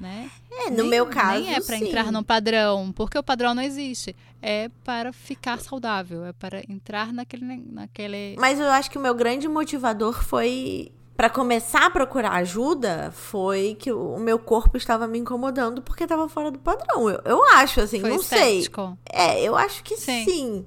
Né? 0.00 0.30
É, 0.48 0.70
no 0.70 0.76
Nem- 0.84 0.90
meu 0.90 1.06
caso, 1.06 1.42
Nem 1.42 1.54
é 1.54 1.60
para 1.60 1.76
entrar 1.76 2.12
num 2.12 2.22
padrão, 2.22 2.92
porque 2.92 3.18
o 3.18 3.22
padrão 3.22 3.52
não 3.52 3.62
existe. 3.62 4.14
É 4.40 4.68
para 4.84 5.12
ficar 5.12 5.58
saudável, 5.60 6.24
é 6.24 6.32
para 6.32 6.62
entrar 6.68 7.12
naquele. 7.12 7.56
naquele... 7.56 8.36
Mas 8.38 8.60
eu 8.60 8.68
acho 8.70 8.88
que 8.92 8.96
o 8.96 9.00
meu 9.00 9.12
grande 9.12 9.48
motivador 9.48 10.22
foi 10.22 10.92
para 11.18 11.28
começar 11.28 11.86
a 11.86 11.90
procurar 11.90 12.30
ajuda, 12.34 13.10
foi 13.10 13.74
que 13.76 13.90
o 13.90 14.20
meu 14.20 14.38
corpo 14.38 14.76
estava 14.76 15.08
me 15.08 15.18
incomodando 15.18 15.82
porque 15.82 16.04
estava 16.04 16.28
fora 16.28 16.48
do 16.48 16.60
padrão. 16.60 17.10
Eu, 17.10 17.20
eu 17.24 17.44
acho, 17.54 17.80
assim, 17.80 17.98
Foi 18.00 18.10
não 18.10 18.20
estético. 18.20 18.96
sei. 19.12 19.20
É, 19.20 19.42
eu 19.42 19.56
acho 19.56 19.82
que 19.82 19.96
Sim. 19.96 20.24
sim. 20.24 20.66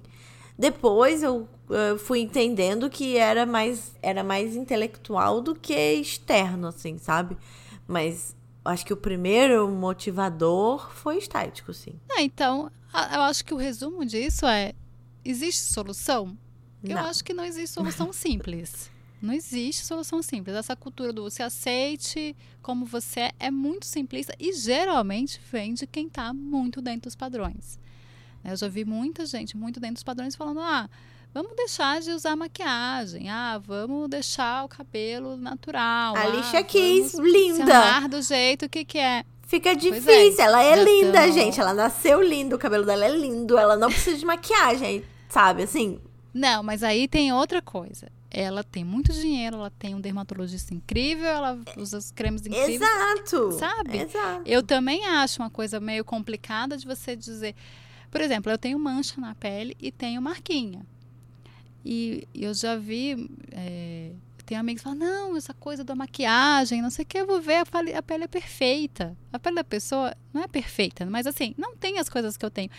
Depois 0.59 1.23
eu 1.23 1.47
fui 1.99 2.19
entendendo 2.19 2.89
que 2.89 3.15
era 3.15 3.45
mais, 3.45 3.95
era 4.01 4.25
mais 4.25 4.53
intelectual 4.57 5.39
do 5.39 5.55
que 5.55 5.73
externo, 5.73 6.67
assim, 6.67 6.97
sabe? 6.97 7.37
Mas 7.87 8.35
acho 8.65 8.85
que 8.85 8.91
o 8.91 8.97
primeiro 8.97 9.69
motivador 9.69 10.91
foi 10.93 11.17
estético, 11.17 11.73
sim. 11.73 11.93
Ah, 12.11 12.21
então, 12.21 12.69
eu 13.13 13.21
acho 13.21 13.45
que 13.45 13.53
o 13.53 13.57
resumo 13.57 14.03
disso 14.03 14.45
é: 14.45 14.73
existe 15.23 15.61
solução? 15.61 16.37
Eu 16.83 16.97
Não. 16.97 17.05
acho 17.05 17.23
que 17.23 17.33
não 17.33 17.45
existe 17.45 17.73
solução 17.73 18.11
simples. 18.11 18.90
Não 19.21 19.33
existe 19.33 19.85
solução 19.85 20.21
simples. 20.23 20.55
Essa 20.55 20.75
cultura 20.75 21.13
do 21.13 21.29
se 21.29 21.43
aceite 21.43 22.35
como 22.61 22.85
você 22.85 23.19
é, 23.21 23.31
é 23.39 23.51
muito 23.51 23.85
simplista 23.85 24.33
e 24.39 24.51
geralmente 24.53 25.39
vem 25.51 25.75
de 25.75 25.85
quem 25.85 26.07
está 26.07 26.33
muito 26.33 26.81
dentro 26.81 27.03
dos 27.03 27.15
padrões. 27.15 27.79
Eu 28.43 28.55
já 28.55 28.67
vi 28.67 28.83
muita 28.83 29.25
gente 29.25 29.55
muito 29.55 29.79
dentro 29.79 29.95
dos 29.95 30.03
padrões 30.03 30.35
falando: 30.35 30.59
ah, 30.59 30.89
vamos 31.31 31.55
deixar 31.55 32.01
de 32.01 32.11
usar 32.11 32.35
maquiagem, 32.35 33.29
ah, 33.29 33.59
vamos 33.59 34.09
deixar 34.09 34.65
o 34.65 34.67
cabelo 34.67 35.37
natural. 35.37 36.15
A 36.15 36.21
ah, 36.21 36.25
vamos 36.25 37.11
Se 37.11 37.21
linda. 37.21 38.07
do 38.07 38.21
jeito 38.21 38.67
que, 38.67 38.83
que 38.83 38.97
é. 38.97 39.23
Fica 39.43 39.71
é, 39.71 39.75
difícil. 39.75 40.43
ela 40.43 40.63
é 40.63 40.81
linda, 40.81 41.29
gente. 41.31 41.59
Ela 41.59 41.73
nasceu 41.73 42.21
linda, 42.21 42.55
o 42.55 42.59
cabelo 42.59 42.85
dela 42.85 43.05
é 43.05 43.15
lindo. 43.15 43.57
Ela 43.57 43.75
não 43.75 43.89
precisa 43.89 44.17
de 44.17 44.25
maquiagem, 44.25 45.03
sabe? 45.29 45.63
Assim, 45.63 45.99
Não, 46.33 46.63
mas 46.63 46.81
aí 46.83 47.07
tem 47.07 47.33
outra 47.33 47.61
coisa. 47.61 48.07
Ela 48.33 48.63
tem 48.63 48.85
muito 48.85 49.11
dinheiro, 49.11 49.57
ela 49.57 49.69
tem 49.69 49.93
um 49.93 49.99
dermatologista 49.99 50.73
incrível, 50.73 51.27
ela 51.27 51.59
usa 51.75 51.97
os 51.97 52.11
cremes 52.11 52.45
incríveis. 52.45 52.81
exato. 52.81 53.51
sabe? 53.51 53.97
Exato. 53.97 54.43
Eu 54.45 54.63
também 54.63 55.05
acho 55.05 55.41
uma 55.41 55.49
coisa 55.49 55.81
meio 55.81 56.05
complicada 56.05 56.77
de 56.77 56.85
você 56.85 57.13
dizer. 57.13 57.53
Por 58.09 58.21
exemplo, 58.21 58.49
eu 58.49 58.57
tenho 58.57 58.79
mancha 58.79 59.19
na 59.19 59.35
pele 59.35 59.75
e 59.79 59.91
tenho 59.91 60.21
marquinha. 60.21 60.85
E 61.83 62.27
eu 62.33 62.53
já 62.53 62.77
vi. 62.77 63.29
É, 63.51 64.11
tem 64.45 64.57
amigos 64.57 64.81
que 64.81 64.89
falam: 64.89 64.99
não, 64.99 65.35
essa 65.35 65.53
coisa 65.53 65.83
da 65.83 65.95
maquiagem, 65.95 66.81
não 66.81 66.89
sei 66.89 67.03
o 67.03 67.05
que, 67.05 67.17
eu 67.17 67.27
vou 67.27 67.41
ver, 67.41 67.55
a 67.55 67.65
pele, 67.65 67.93
a 67.93 68.01
pele 68.01 68.23
é 68.25 68.27
perfeita. 68.27 69.17
A 69.31 69.39
pele 69.39 69.55
da 69.55 69.63
pessoa 69.63 70.15
não 70.33 70.41
é 70.43 70.47
perfeita, 70.47 71.05
mas 71.05 71.27
assim, 71.27 71.53
não 71.57 71.75
tem 71.75 71.99
as 71.99 72.07
coisas 72.07 72.37
que 72.37 72.45
eu 72.45 72.51
tenho. 72.51 72.69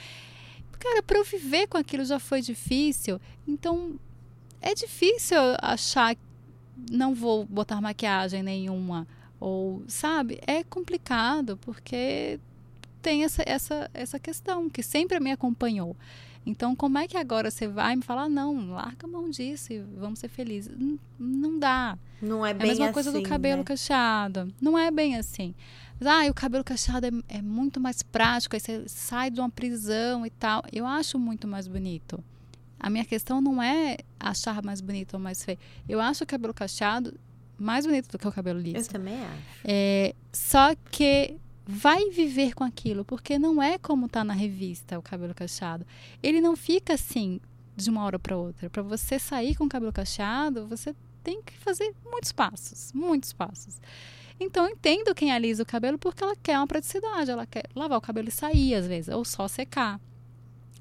Cara, 0.78 1.02
para 1.02 1.18
eu 1.18 1.24
viver 1.24 1.66
com 1.68 1.78
aquilo 1.78 2.04
já 2.04 2.18
foi 2.18 2.40
difícil, 2.40 3.20
então 3.46 3.98
é 4.62 4.74
difícil 4.74 5.38
achar 5.60 6.14
que 6.14 6.20
não 6.90 7.14
vou 7.14 7.44
botar 7.44 7.80
maquiagem 7.80 8.42
nenhuma. 8.42 9.06
Ou, 9.38 9.82
sabe, 9.88 10.40
é 10.46 10.62
complicado, 10.64 11.56
porque 11.58 12.38
tem 13.02 13.24
essa, 13.24 13.42
essa, 13.44 13.90
essa 13.92 14.18
questão 14.18 14.70
que 14.70 14.82
sempre 14.82 15.18
me 15.20 15.32
acompanhou. 15.32 15.96
Então, 16.46 16.74
como 16.74 16.98
é 16.98 17.06
que 17.06 17.16
agora 17.16 17.50
você 17.50 17.68
vai 17.68 17.94
me 17.96 18.02
falar, 18.02 18.28
não, 18.28 18.70
larga 18.72 19.06
a 19.06 19.10
mão 19.10 19.30
disso 19.30 19.72
e 19.72 19.80
vamos 19.98 20.18
ser 20.18 20.28
felizes? 20.28 20.72
N- 20.76 20.98
não 21.18 21.58
dá. 21.58 21.96
Não 22.20 22.44
é 22.46 22.50
É 22.50 22.54
bem 22.54 22.64
a 22.64 22.68
mesma 22.68 22.84
assim, 22.86 22.94
coisa 22.94 23.12
do 23.12 23.22
cabelo 23.22 23.58
né? 23.58 23.64
cacheado. 23.64 24.52
Não 24.60 24.78
é 24.78 24.90
bem 24.90 25.16
assim. 25.16 25.54
Ah, 26.04 26.28
o 26.28 26.34
cabelo 26.34 26.64
cacheado 26.64 27.06
é, 27.06 27.10
é 27.38 27.42
muito 27.42 27.80
mais 27.80 28.02
prático, 28.02 28.56
aí 28.56 28.60
você 28.60 28.82
sai 28.88 29.30
de 29.30 29.40
uma 29.40 29.50
prisão 29.50 30.26
e 30.26 30.30
tal. 30.30 30.64
Eu 30.72 30.84
acho 30.84 31.16
muito 31.18 31.46
mais 31.46 31.68
bonito. 31.68 32.22
A 32.82 32.90
minha 32.90 33.04
questão 33.04 33.40
não 33.40 33.62
é 33.62 33.98
achar 34.18 34.60
mais 34.64 34.80
bonito 34.80 35.14
ou 35.14 35.20
mais 35.20 35.44
feio. 35.44 35.58
Eu 35.88 36.00
acho 36.00 36.24
o 36.24 36.26
cabelo 36.26 36.52
cacheado 36.52 37.16
mais 37.56 37.86
bonito 37.86 38.10
do 38.10 38.18
que 38.18 38.26
o 38.26 38.32
cabelo 38.32 38.58
Eu 38.58 38.62
liso. 38.64 38.90
também 38.90 39.22
acho. 39.24 39.42
É, 39.64 40.14
só 40.32 40.74
que 40.90 41.36
vai 41.64 42.10
viver 42.10 42.54
com 42.54 42.64
aquilo, 42.64 43.04
porque 43.04 43.38
não 43.38 43.62
é 43.62 43.78
como 43.78 44.08
tá 44.08 44.24
na 44.24 44.34
revista 44.34 44.98
o 44.98 45.02
cabelo 45.02 45.32
cacheado. 45.32 45.86
Ele 46.20 46.40
não 46.40 46.56
fica 46.56 46.94
assim 46.94 47.40
de 47.76 47.88
uma 47.88 48.04
hora 48.04 48.18
para 48.18 48.36
outra. 48.36 48.68
Para 48.68 48.82
você 48.82 49.16
sair 49.16 49.54
com 49.54 49.64
o 49.64 49.68
cabelo 49.68 49.92
cacheado, 49.92 50.66
você 50.66 50.92
tem 51.22 51.40
que 51.40 51.56
fazer 51.58 51.94
muitos 52.04 52.32
passos, 52.32 52.92
muitos 52.92 53.32
passos. 53.32 53.80
Então 54.40 54.64
eu 54.64 54.70
entendo 54.72 55.14
quem 55.14 55.30
alisa 55.30 55.62
o 55.62 55.66
cabelo 55.66 55.96
porque 55.96 56.24
ela 56.24 56.34
quer 56.34 56.58
uma 56.58 56.66
praticidade, 56.66 57.30
ela 57.30 57.46
quer 57.46 57.62
lavar 57.76 57.96
o 57.98 58.00
cabelo 58.02 58.26
e 58.28 58.32
sair 58.32 58.74
às 58.74 58.88
vezes, 58.88 59.14
ou 59.14 59.24
só 59.24 59.46
secar. 59.46 60.00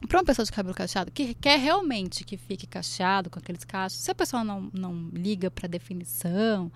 Para 0.08 0.20
uma 0.20 0.26
pessoa 0.26 0.45
de 0.45 0.52
cabelo 0.52 0.74
cacheado 0.74 1.12
que 1.12 1.34
quer 1.36 1.60
realmente 1.60 2.24
que 2.24 2.36
fique 2.38 2.66
cacheado 2.66 3.30
com 3.30 3.39
aqueles 3.39 3.64
cachos, 3.64 3.99
se 3.99 4.12
a 4.12 4.16
pessoa 4.16 4.43
não, 4.43 4.70
não 4.74 5.10
liga 5.14 5.52
para 5.52 5.68
definição, 5.68 6.72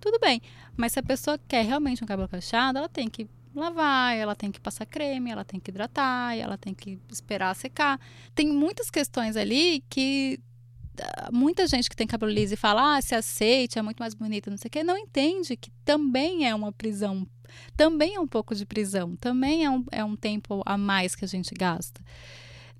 tudo 0.00 0.18
bem. 0.18 0.40
Mas 0.76 0.92
se 0.92 0.98
a 0.98 1.02
pessoa 1.02 1.38
quer 1.48 1.64
realmente 1.64 2.02
um 2.02 2.06
cabelo 2.06 2.28
cacheado, 2.28 2.78
ela 2.78 2.88
tem 2.88 3.08
que 3.08 3.28
lavar, 3.54 4.16
ela 4.16 4.34
tem 4.34 4.52
que 4.52 4.60
passar 4.60 4.86
creme, 4.86 5.30
ela 5.30 5.44
tem 5.44 5.58
que 5.58 5.70
hidratar, 5.70 6.36
ela 6.36 6.58
tem 6.58 6.74
que 6.74 6.98
esperar 7.10 7.54
secar. 7.56 8.00
Tem 8.34 8.48
muitas 8.48 8.90
questões 8.90 9.36
ali 9.36 9.82
que 9.88 10.38
ah, 11.00 11.30
muita 11.32 11.66
gente 11.66 11.88
que 11.88 11.96
tem 11.96 12.06
cabelo 12.06 12.30
liso 12.30 12.54
e 12.54 12.56
fala, 12.56 12.96
ah, 12.96 13.02
se 13.02 13.14
aceite, 13.14 13.78
é 13.78 13.82
muito 13.82 13.98
mais 13.98 14.14
bonito, 14.14 14.50
não 14.50 14.56
sei 14.56 14.68
o 14.68 14.70
quê, 14.70 14.82
não 14.82 14.96
entende 14.96 15.56
que 15.56 15.70
também 15.84 16.48
é 16.48 16.54
uma 16.54 16.72
prisão, 16.72 17.26
também 17.76 18.14
é 18.14 18.20
um 18.20 18.26
pouco 18.26 18.54
de 18.54 18.64
prisão, 18.64 19.16
também 19.16 19.64
é 19.64 19.70
um, 19.70 19.84
é 19.90 20.04
um 20.04 20.16
tempo 20.16 20.62
a 20.64 20.76
mais 20.76 21.14
que 21.14 21.24
a 21.24 21.28
gente 21.28 21.54
gasta. 21.54 22.00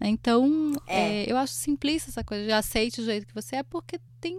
Então, 0.01 0.73
É. 0.87 1.25
é, 1.25 1.33
eu 1.33 1.37
acho 1.37 1.55
simplista 1.55 2.11
essa 2.11 2.23
coisa 2.23 2.45
de 2.45 2.53
aceite 2.53 3.01
do 3.01 3.05
jeito 3.07 3.27
que 3.27 3.35
você 3.35 3.57
é, 3.57 3.63
porque 3.63 3.99
tem, 4.21 4.39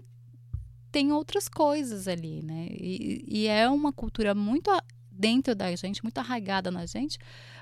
tem 0.92 1.12
outras 1.12 1.48
coisas 1.48 2.08
ali, 2.08 2.42
né? 2.44 2.68
E, 2.72 3.24
e 3.28 3.48
é 3.48 3.68
uma 3.70 3.92
cultura 3.92 4.36
muito 4.36 4.70
dentro 5.12 5.56
da 5.56 5.76
gente, 5.76 6.04
muito 6.04 6.18
arraigada 6.20 6.70
na 6.70 6.86
gente, 6.86 7.18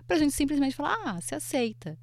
pra 0.06 0.18
gente 0.18 0.34
simplesmente 0.34 0.76
falar, 0.76 0.98
ah, 1.06 1.22
se 1.22 1.34
aceita. 1.34 1.98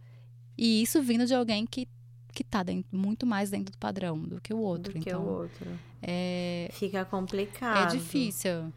E 0.56 0.82
isso 0.82 1.02
vindo 1.02 1.26
de 1.26 1.34
alguém 1.34 1.66
que, 1.66 1.86
que 2.32 2.42
tá 2.42 2.62
dentro, 2.62 2.96
muito 2.96 3.26
mais 3.26 3.50
dentro 3.50 3.72
do 3.72 3.78
padrão 3.78 4.18
do 4.18 4.40
que 4.40 4.54
o 4.54 4.58
outro. 4.58 4.94
do 4.94 5.00
que 5.00 5.10
então, 5.10 5.22
o 5.22 5.28
outro. 5.42 5.78
é, 6.00 6.70
Fica 6.72 6.98
é 7.00 7.04
complicado. 7.04 7.92
difícil. 7.92 8.72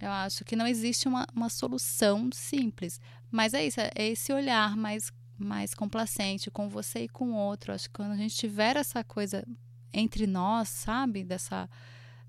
Eu 0.00 0.10
acho 0.10 0.44
que 0.44 0.56
não 0.56 0.66
existe 0.66 1.06
uma, 1.08 1.26
uma 1.34 1.48
solução 1.50 2.30
simples. 2.32 3.00
Mas 3.30 3.52
é 3.54 3.66
isso, 3.66 3.80
é 3.80 3.90
esse 4.08 4.32
olhar 4.32 4.76
mais, 4.76 5.12
mais 5.44 5.74
complacente 5.74 6.50
com 6.50 6.68
você 6.68 7.04
e 7.04 7.08
com 7.08 7.32
o 7.32 7.36
outro. 7.36 7.72
Acho 7.72 7.88
que 7.88 7.94
quando 7.94 8.12
a 8.12 8.16
gente 8.16 8.36
tiver 8.36 8.76
essa 8.76 9.02
coisa 9.02 9.46
entre 9.92 10.26
nós, 10.26 10.68
sabe? 10.68 11.24
Dessa. 11.24 11.68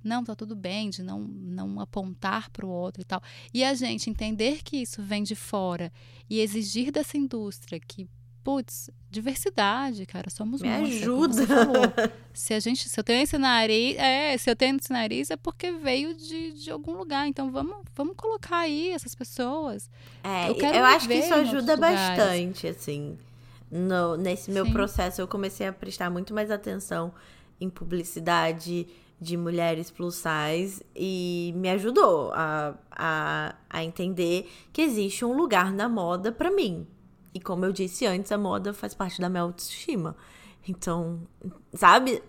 Não, 0.03 0.24
tá 0.24 0.36
tudo 0.36 0.55
bem, 0.55 0.89
de 0.89 1.03
não, 1.03 1.20
não 1.20 1.80
apontar 1.80 2.49
para 2.49 2.66
o 2.66 2.70
outro 2.70 3.01
e 3.01 3.05
tal. 3.05 3.22
E 3.53 3.64
a 3.64 3.74
gente 3.76 4.09
entender 4.09 4.64
que 4.64 4.78
isso 4.78 5.03
vem 5.03 5.22
de 5.22 5.36
fora 5.36 5.91
e 6.28 6.39
exigir 6.39 6.91
dessa 6.91 7.18
indústria 7.18 7.80
que, 7.80 8.09
putz, 8.43 8.89
diversidade, 9.09 10.05
cara, 10.05 10.29
somos 10.29 10.61
Me 10.61 10.69
muitos. 10.69 11.35
você 11.35 11.43
ajuda. 11.43 12.13
Se 12.33 12.53
a 12.53 12.59
gente, 12.61 12.87
se 12.87 12.97
eu 12.99 13.03
tenho 13.03 13.21
esse 13.23 13.37
nariz, 13.37 13.97
é, 13.97 14.37
se 14.37 14.49
eu 14.49 14.55
tenho 14.55 14.77
esse 14.77 14.91
nariz 14.91 15.29
é 15.29 15.35
porque 15.35 15.71
veio 15.73 16.13
de, 16.15 16.53
de 16.53 16.71
algum 16.71 16.93
lugar. 16.97 17.27
Então 17.27 17.51
vamos, 17.51 17.77
vamos 17.93 18.15
colocar 18.15 18.59
aí 18.59 18.91
essas 18.91 19.13
pessoas. 19.13 19.89
É, 20.23 20.49
Eu 20.49 20.55
eu, 20.55 20.85
acho 20.85 21.07
que 21.09 21.13
isso 21.15 21.33
ajuda 21.33 21.73
outros 21.73 21.75
lugares. 21.75 22.17
bastante, 22.17 22.67
assim. 22.67 23.17
No, 23.69 24.15
nesse 24.17 24.49
meu 24.49 24.65
Sim. 24.65 24.71
processo, 24.73 25.19
eu 25.21 25.27
comecei 25.27 25.67
a 25.67 25.73
prestar 25.73 26.09
muito 26.09 26.33
mais 26.33 26.49
atenção 26.51 27.13
em 27.59 27.69
publicidade 27.69 28.87
de 29.19 29.37
mulheres 29.37 29.91
plus 29.91 30.15
size 30.15 30.83
e 30.95 31.53
me 31.55 31.69
ajudou 31.69 32.31
a, 32.33 32.73
a, 32.89 33.55
a 33.69 33.83
entender 33.83 34.49
que 34.73 34.81
existe 34.81 35.23
um 35.23 35.33
lugar 35.33 35.71
na 35.71 35.87
moda 35.87 36.31
pra 36.31 36.49
mim. 36.49 36.87
E 37.34 37.39
como 37.39 37.65
eu 37.65 37.71
disse 37.71 38.05
antes, 38.05 38.32
a 38.32 38.38
moda 38.38 38.73
faz 38.73 38.93
parte 38.93 39.21
da 39.21 39.29
minha 39.29 39.43
autoestima. 39.43 40.15
Então, 40.67 41.21
sabe? 41.73 42.21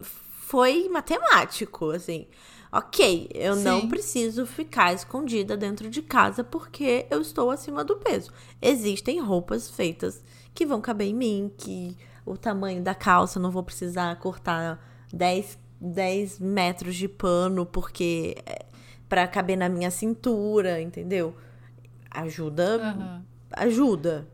Foi 0.00 0.88
matemático, 0.88 1.90
assim. 1.90 2.26
Ok, 2.72 3.28
eu 3.34 3.56
não 3.56 3.82
Sim. 3.82 3.88
preciso 3.88 4.46
ficar 4.46 4.92
escondida 4.92 5.56
dentro 5.56 5.90
de 5.90 6.02
casa 6.02 6.44
porque 6.44 7.06
eu 7.10 7.20
estou 7.20 7.50
acima 7.50 7.82
do 7.84 7.96
peso. 7.96 8.32
Existem 8.62 9.20
roupas 9.20 9.68
feitas 9.70 10.22
que 10.54 10.64
vão 10.64 10.80
caber 10.80 11.08
em 11.08 11.14
mim, 11.14 11.52
que 11.56 11.96
o 12.24 12.36
tamanho 12.36 12.82
da 12.82 12.94
calça 12.94 13.38
eu 13.38 13.42
não 13.42 13.50
vou 13.50 13.62
precisar 13.62 14.14
cortar 14.20 15.06
10, 15.12 15.58
10 15.80 16.38
metros 16.38 16.94
de 16.94 17.08
pano 17.08 17.66
porque 17.66 18.36
é 18.46 18.66
para 19.08 19.26
caber 19.26 19.56
na 19.56 19.68
minha 19.68 19.90
cintura, 19.90 20.80
entendeu? 20.80 21.34
Ajuda, 22.08 22.76
Aham. 22.76 23.24
ajuda. 23.52 24.28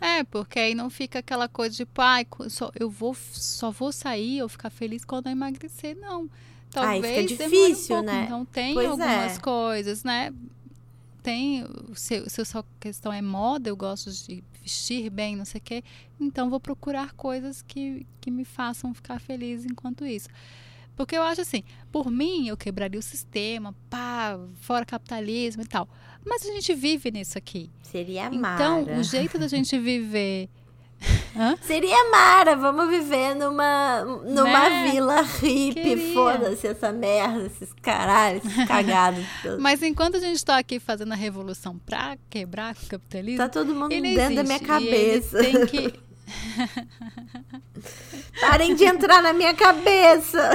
É, 0.00 0.24
porque 0.24 0.58
aí 0.58 0.74
não 0.74 0.88
fica 0.90 1.18
aquela 1.18 1.48
coisa 1.48 1.76
de, 1.76 1.84
pai, 1.86 2.26
só, 2.48 2.70
eu 2.78 2.88
vou, 2.88 3.14
só 3.14 3.70
vou 3.70 3.92
sair 3.92 4.42
ou 4.42 4.48
ficar 4.48 4.70
feliz 4.70 5.04
quando 5.04 5.26
eu 5.26 5.32
emagrecer. 5.32 5.96
Não. 5.96 6.22
Aí 6.22 7.02
Talvez 7.02 7.30
fica 7.30 7.36
demore 7.44 7.66
difícil, 7.66 7.96
um 7.96 7.98
pouco. 8.00 8.12
né? 8.16 8.24
Então 8.24 8.44
tem 8.46 8.74
Pois 8.74 8.88
algumas 8.88 9.36
é. 9.36 9.40
coisas, 9.40 10.04
né? 10.04 10.32
Tem, 11.22 11.64
se, 11.94 12.28
se 12.28 12.40
a 12.40 12.44
sua 12.44 12.64
questão 12.80 13.12
é 13.12 13.22
moda, 13.22 13.68
eu 13.68 13.76
gosto 13.76 14.10
de 14.10 14.42
vestir 14.60 15.10
bem, 15.10 15.36
não 15.36 15.44
sei 15.44 15.60
o 15.60 15.62
quê. 15.62 15.84
Então 16.20 16.50
vou 16.50 16.58
procurar 16.58 17.12
coisas 17.12 17.62
que, 17.62 18.06
que 18.20 18.30
me 18.30 18.44
façam 18.44 18.92
ficar 18.94 19.20
feliz 19.20 19.64
enquanto 19.64 20.04
isso. 20.04 20.28
Porque 20.96 21.16
eu 21.16 21.22
acho 21.22 21.40
assim, 21.40 21.62
por 21.90 22.10
mim, 22.10 22.48
eu 22.48 22.56
quebraria 22.56 23.00
o 23.00 23.02
sistema, 23.02 23.74
pá, 23.88 24.38
fora 24.60 24.84
capitalismo 24.84 25.62
e 25.62 25.66
tal. 25.66 25.88
Mas 26.24 26.42
a 26.44 26.52
gente 26.52 26.74
vive 26.74 27.10
nisso 27.10 27.36
aqui. 27.38 27.70
Seria 27.82 28.26
Então, 28.26 28.82
Mara. 28.84 28.98
o 28.98 29.02
jeito 29.02 29.38
da 29.38 29.48
gente 29.48 29.78
viver. 29.78 30.48
Hã? 31.36 31.56
Seria 31.62 32.10
Mara, 32.12 32.54
vamos 32.54 32.88
viver 32.88 33.34
numa, 33.34 34.04
numa 34.04 34.68
Né? 34.68 34.90
vila 34.92 35.22
hippie. 35.22 36.12
Foda-se 36.14 36.66
essa 36.68 36.92
merda, 36.92 37.46
esses 37.46 37.72
caralhos, 37.82 38.44
esses 38.44 38.64
cagados. 38.68 39.24
Mas 39.58 39.82
enquanto 39.82 40.16
a 40.18 40.20
gente 40.20 40.44
tá 40.44 40.58
aqui 40.58 40.78
fazendo 40.78 41.10
a 41.12 41.16
revolução 41.16 41.76
pra 41.78 42.16
quebrar 42.30 42.76
o 42.80 42.86
capitalismo, 42.86 43.38
tá 43.38 43.48
todo 43.48 43.74
mundo 43.74 43.88
dentro 43.88 44.36
da 44.36 44.42
minha 44.44 44.56
existe. 44.56 44.70
E 44.70 44.86
ele 44.86 45.20
cabeça. 45.22 45.38
tem 45.38 45.66
que. 45.66 46.00
Parem 48.40 48.74
de 48.74 48.84
entrar 48.84 49.22
na 49.22 49.32
minha 49.32 49.54
cabeça. 49.54 50.50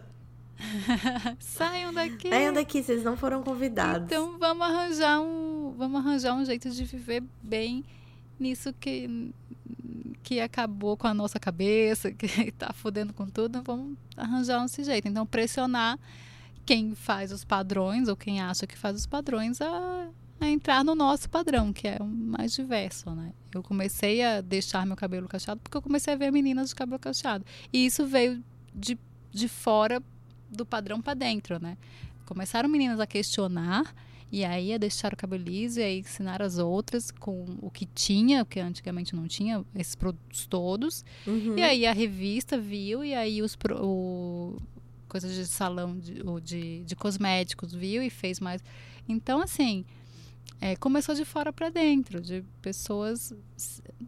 Saiam 1.38 1.92
daqui. 1.92 2.28
Saiam 2.28 2.52
daqui, 2.52 2.82
vocês 2.82 3.02
não 3.02 3.16
foram 3.16 3.42
convidados. 3.42 4.06
Então 4.06 4.38
vamos 4.38 4.66
arranjar 4.66 5.20
um, 5.20 5.74
vamos 5.76 6.00
arranjar 6.00 6.34
um 6.34 6.44
jeito 6.44 6.70
de 6.70 6.84
viver 6.84 7.22
bem 7.42 7.84
nisso 8.38 8.72
que 8.72 9.32
que 10.22 10.40
acabou 10.40 10.96
com 10.96 11.06
a 11.06 11.14
nossa 11.14 11.40
cabeça, 11.40 12.12
que 12.12 12.52
tá 12.52 12.72
fudendo 12.72 13.12
com 13.12 13.26
tudo, 13.26 13.62
vamos 13.62 13.96
arranjar 14.16 14.64
esse 14.64 14.84
jeito. 14.84 15.08
Então 15.08 15.26
pressionar 15.26 15.98
quem 16.64 16.94
faz 16.94 17.32
os 17.32 17.44
padrões 17.44 18.06
ou 18.06 18.16
quem 18.16 18.40
acha 18.40 18.66
que 18.66 18.76
faz 18.76 18.96
os 18.96 19.06
padrões 19.06 19.60
a, 19.60 20.08
a 20.40 20.48
entrar 20.48 20.84
no 20.84 20.94
nosso 20.94 21.28
padrão, 21.28 21.72
que 21.72 21.86
é 21.86 21.98
o 22.00 22.06
mais 22.06 22.52
diverso, 22.54 23.10
né? 23.10 23.32
Eu 23.54 23.62
comecei 23.62 24.22
a 24.22 24.40
deixar 24.40 24.86
meu 24.86 24.96
cabelo 24.96 25.28
cacheado 25.28 25.60
porque 25.60 25.76
eu 25.76 25.82
comecei 25.82 26.14
a 26.14 26.16
ver 26.16 26.30
meninas 26.32 26.70
de 26.70 26.74
cabelo 26.74 26.98
cacheado. 26.98 27.44
E 27.72 27.84
isso 27.84 28.06
veio 28.06 28.42
de, 28.74 28.98
de 29.30 29.48
fora 29.48 30.02
do 30.50 30.64
padrão 30.64 31.00
para 31.00 31.14
dentro, 31.14 31.60
né? 31.60 31.76
Começaram 32.24 32.68
meninas 32.68 32.98
a 33.00 33.06
questionar 33.06 33.94
e 34.32 34.44
aí 34.44 34.72
a 34.72 34.78
deixar 34.78 35.12
o 35.12 35.16
cabelo 35.16 35.42
liso 35.42 35.80
e 35.80 35.82
aí 35.82 35.98
ensinar 35.98 36.40
as 36.40 36.56
outras 36.58 37.10
com 37.10 37.44
o 37.60 37.68
que 37.70 37.84
tinha, 37.86 38.44
porque 38.44 38.60
antigamente 38.60 39.14
não 39.16 39.26
tinha 39.26 39.64
esses 39.74 39.94
produtos 39.96 40.46
todos. 40.46 41.04
Uhum. 41.26 41.58
E 41.58 41.62
aí 41.62 41.84
a 41.86 41.92
revista 41.92 42.56
viu 42.56 43.04
e 43.04 43.12
aí 43.14 43.42
os 43.42 43.56
pro- 43.56 43.84
o, 43.84 44.56
coisas 45.08 45.34
de 45.34 45.44
salão 45.46 45.98
de, 45.98 46.22
de, 46.44 46.84
de 46.84 46.96
cosméticos 46.96 47.72
viu 47.74 48.00
e 48.02 48.08
fez 48.08 48.38
mais. 48.38 48.62
Então 49.08 49.40
assim 49.42 49.84
é, 50.60 50.76
começou 50.76 51.14
de 51.14 51.24
fora 51.24 51.52
para 51.52 51.70
dentro, 51.70 52.20
de 52.20 52.44
pessoas 52.60 53.32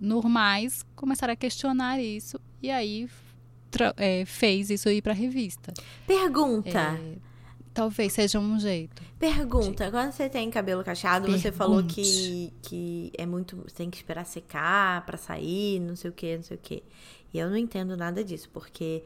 normais 0.01 0.85
começaram 0.95 1.33
a 1.33 1.37
questionar 1.37 2.01
isso 2.01 2.39
e 2.63 2.71
aí 2.71 3.09
é, 3.97 4.25
fez 4.25 4.71
isso 4.71 4.89
ir 4.91 5.03
para 5.03 5.13
a 5.13 5.17
revista. 5.17 5.73
Pergunta. 6.07 6.79
É, 6.79 7.17
talvez 7.73 8.13
seja 8.13 8.39
um 8.39 8.59
jeito. 8.59 9.03
Pergunta, 9.19 9.91
quando 9.91 10.13
você 10.13 10.29
tem 10.29 10.51
cabelo 10.51 10.85
cacheado, 10.85 11.31
você 11.31 11.51
falou 11.51 11.77
Pergunte. 11.77 12.03
que, 12.03 12.53
que 12.63 13.13
é 13.17 13.25
muito. 13.25 13.57
Você 13.57 13.77
tem 13.77 13.91
que 13.91 13.97
esperar 13.97 14.27
secar 14.27 15.07
pra 15.07 15.17
sair, 15.17 15.81
não 15.81 15.97
sei 15.97 16.11
o 16.11 16.13
que, 16.13 16.37
não 16.37 16.43
sei 16.43 16.57
o 16.57 16.61
que. 16.61 16.83
E 17.33 17.39
eu 17.39 17.49
não 17.49 17.57
entendo 17.57 17.97
nada 17.97 18.23
disso, 18.23 18.51
porque 18.53 19.03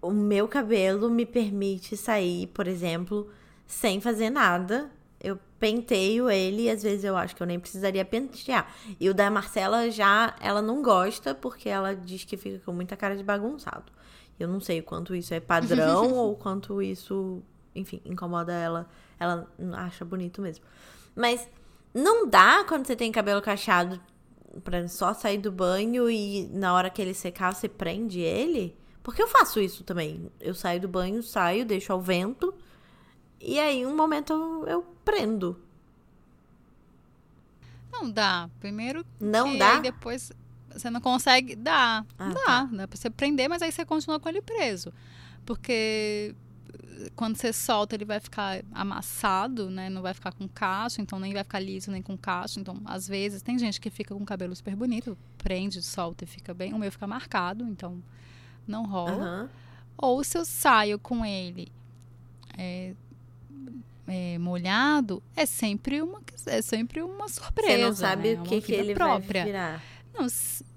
o 0.00 0.10
meu 0.10 0.48
cabelo 0.48 1.10
me 1.10 1.26
permite 1.26 1.96
sair, 1.96 2.46
por 2.48 2.66
exemplo, 2.66 3.28
sem 3.66 4.00
fazer 4.00 4.30
nada. 4.30 4.90
Penteio 5.58 6.30
ele 6.30 6.62
e 6.62 6.70
às 6.70 6.82
vezes 6.82 7.04
eu 7.04 7.16
acho 7.16 7.34
que 7.34 7.42
eu 7.42 7.46
nem 7.46 7.58
precisaria 7.58 8.04
pentear. 8.04 8.72
E 9.00 9.08
o 9.08 9.14
da 9.14 9.30
Marcela 9.30 9.90
já, 9.90 10.36
ela 10.40 10.62
não 10.62 10.82
gosta 10.82 11.34
porque 11.34 11.68
ela 11.68 11.94
diz 11.94 12.24
que 12.24 12.36
fica 12.36 12.60
com 12.64 12.72
muita 12.72 12.96
cara 12.96 13.16
de 13.16 13.24
bagunçado. 13.24 13.92
Eu 14.38 14.46
não 14.46 14.60
sei 14.60 14.80
o 14.80 14.82
quanto 14.84 15.14
isso 15.14 15.34
é 15.34 15.40
padrão 15.40 16.12
ou 16.14 16.36
quanto 16.36 16.80
isso, 16.80 17.42
enfim, 17.74 18.00
incomoda 18.04 18.52
ela. 18.52 18.88
Ela 19.18 19.48
acha 19.74 20.04
bonito 20.04 20.40
mesmo. 20.40 20.64
Mas 21.14 21.48
não 21.92 22.28
dá 22.28 22.64
quando 22.64 22.86
você 22.86 22.94
tem 22.94 23.10
cabelo 23.10 23.42
cacheado 23.42 24.00
pra 24.62 24.86
só 24.86 25.12
sair 25.12 25.38
do 25.38 25.50
banho 25.50 26.08
e 26.08 26.48
na 26.52 26.72
hora 26.72 26.88
que 26.88 27.02
ele 27.02 27.14
secar 27.14 27.54
você 27.54 27.68
prende 27.68 28.20
ele? 28.20 28.76
Porque 29.02 29.22
eu 29.22 29.28
faço 29.28 29.58
isso 29.58 29.82
também. 29.84 30.30
Eu 30.38 30.54
saio 30.54 30.80
do 30.80 30.88
banho, 30.88 31.22
saio, 31.22 31.64
deixo 31.64 31.92
ao 31.92 32.00
vento. 32.00 32.54
E 33.40 33.58
aí, 33.58 33.86
um 33.86 33.94
momento 33.94 34.32
eu, 34.66 34.82
prendo. 35.04 35.58
Não 37.92 38.10
dá. 38.10 38.48
Primeiro 38.60 39.04
Não 39.20 39.56
dá? 39.56 39.76
aí 39.76 39.82
depois 39.82 40.32
você 40.70 40.90
não 40.90 41.00
consegue. 41.00 41.56
Dá. 41.56 42.04
Ah, 42.18 42.28
dá. 42.28 42.34
tá. 42.34 42.64
Dá 42.64 42.88
pra 42.88 42.96
você 42.96 43.10
prender, 43.10 43.48
mas 43.48 43.62
aí 43.62 43.72
você 43.72 43.84
continua 43.84 44.20
com 44.20 44.28
ele 44.28 44.42
preso. 44.42 44.92
Porque 45.46 46.34
eh, 46.72 47.10
quando 47.16 47.36
você 47.36 47.52
solta, 47.52 47.94
ele 47.94 48.04
vai 48.04 48.20
ficar 48.20 48.62
amassado, 48.72 49.70
né? 49.70 49.88
Não 49.88 50.02
vai 50.02 50.12
ficar 50.14 50.32
com 50.32 50.46
cacho, 50.46 51.00
então 51.00 51.18
nem 51.18 51.32
vai 51.32 51.42
ficar 51.42 51.60
liso 51.60 51.90
nem 51.90 52.02
com 52.02 52.16
cacho. 52.16 52.60
Então, 52.60 52.80
às 52.84 53.08
vezes, 53.08 53.40
tem 53.42 53.58
gente 53.58 53.80
que 53.80 53.88
fica 53.90 54.14
com 54.14 54.22
o 54.22 54.26
cabelo 54.26 54.54
super 54.54 54.76
bonito, 54.76 55.16
prende, 55.38 55.82
solta 55.82 56.24
e 56.24 56.26
fica 56.26 56.52
bem. 56.52 56.74
O 56.74 56.78
meu 56.78 56.92
fica 56.92 57.06
marcado, 57.06 57.64
então 57.64 58.02
não 58.66 58.84
rola. 58.84 59.12
Aham. 59.12 59.50
Ou 59.96 60.22
se 60.22 60.38
eu 60.38 60.44
saio 60.44 60.96
com 60.96 61.24
ele 61.24 61.72
é, 62.56 62.94
é, 64.06 64.38
molhado, 64.38 65.22
é 65.36 65.44
sempre 65.44 66.00
uma, 66.00 66.20
é 66.46 66.62
sempre 66.62 67.02
uma 67.02 67.28
surpresa. 67.28 67.76
Você 67.76 67.82
não 67.82 67.94
sabe 67.94 68.34
né? 68.34 68.40
o 68.40 68.44
que, 68.44 68.60
que 68.60 68.72
ele 68.72 68.94
própria. 68.94 69.42
vai 69.42 69.52
virar. 69.52 69.82
Não, 70.14 70.26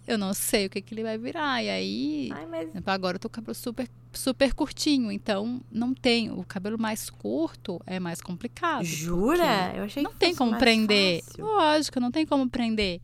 eu 0.05 0.17
não 0.17 0.33
sei 0.33 0.65
o 0.65 0.69
que, 0.69 0.81
que 0.81 0.93
ele 0.93 1.03
vai 1.03 1.17
virar. 1.17 1.63
E 1.63 1.69
aí, 1.69 2.29
Ai, 2.33 2.45
mas 2.45 2.69
agora 2.85 3.15
eu 3.15 3.19
tô 3.19 3.29
com 3.29 3.33
o 3.33 3.35
cabelo 3.35 3.55
super, 3.55 3.89
super 4.13 4.53
curtinho, 4.53 5.11
então 5.11 5.61
não 5.71 5.93
tem. 5.93 6.29
O 6.31 6.43
cabelo 6.43 6.77
mais 6.77 7.09
curto 7.09 7.81
é 7.85 7.99
mais 7.99 8.21
complicado. 8.21 8.83
jura? 8.83 9.73
Eu 9.75 9.85
achei 9.85 10.03
Não 10.03 10.11
que 10.11 10.17
tem 10.17 10.29
fosse 10.29 10.37
como 10.37 10.57
prender. 10.57 11.23
fácil. 11.23 11.45
Lógico, 11.45 11.99
não 11.99 12.11
tem 12.11 12.25
como 12.25 12.49
prender. 12.49 13.01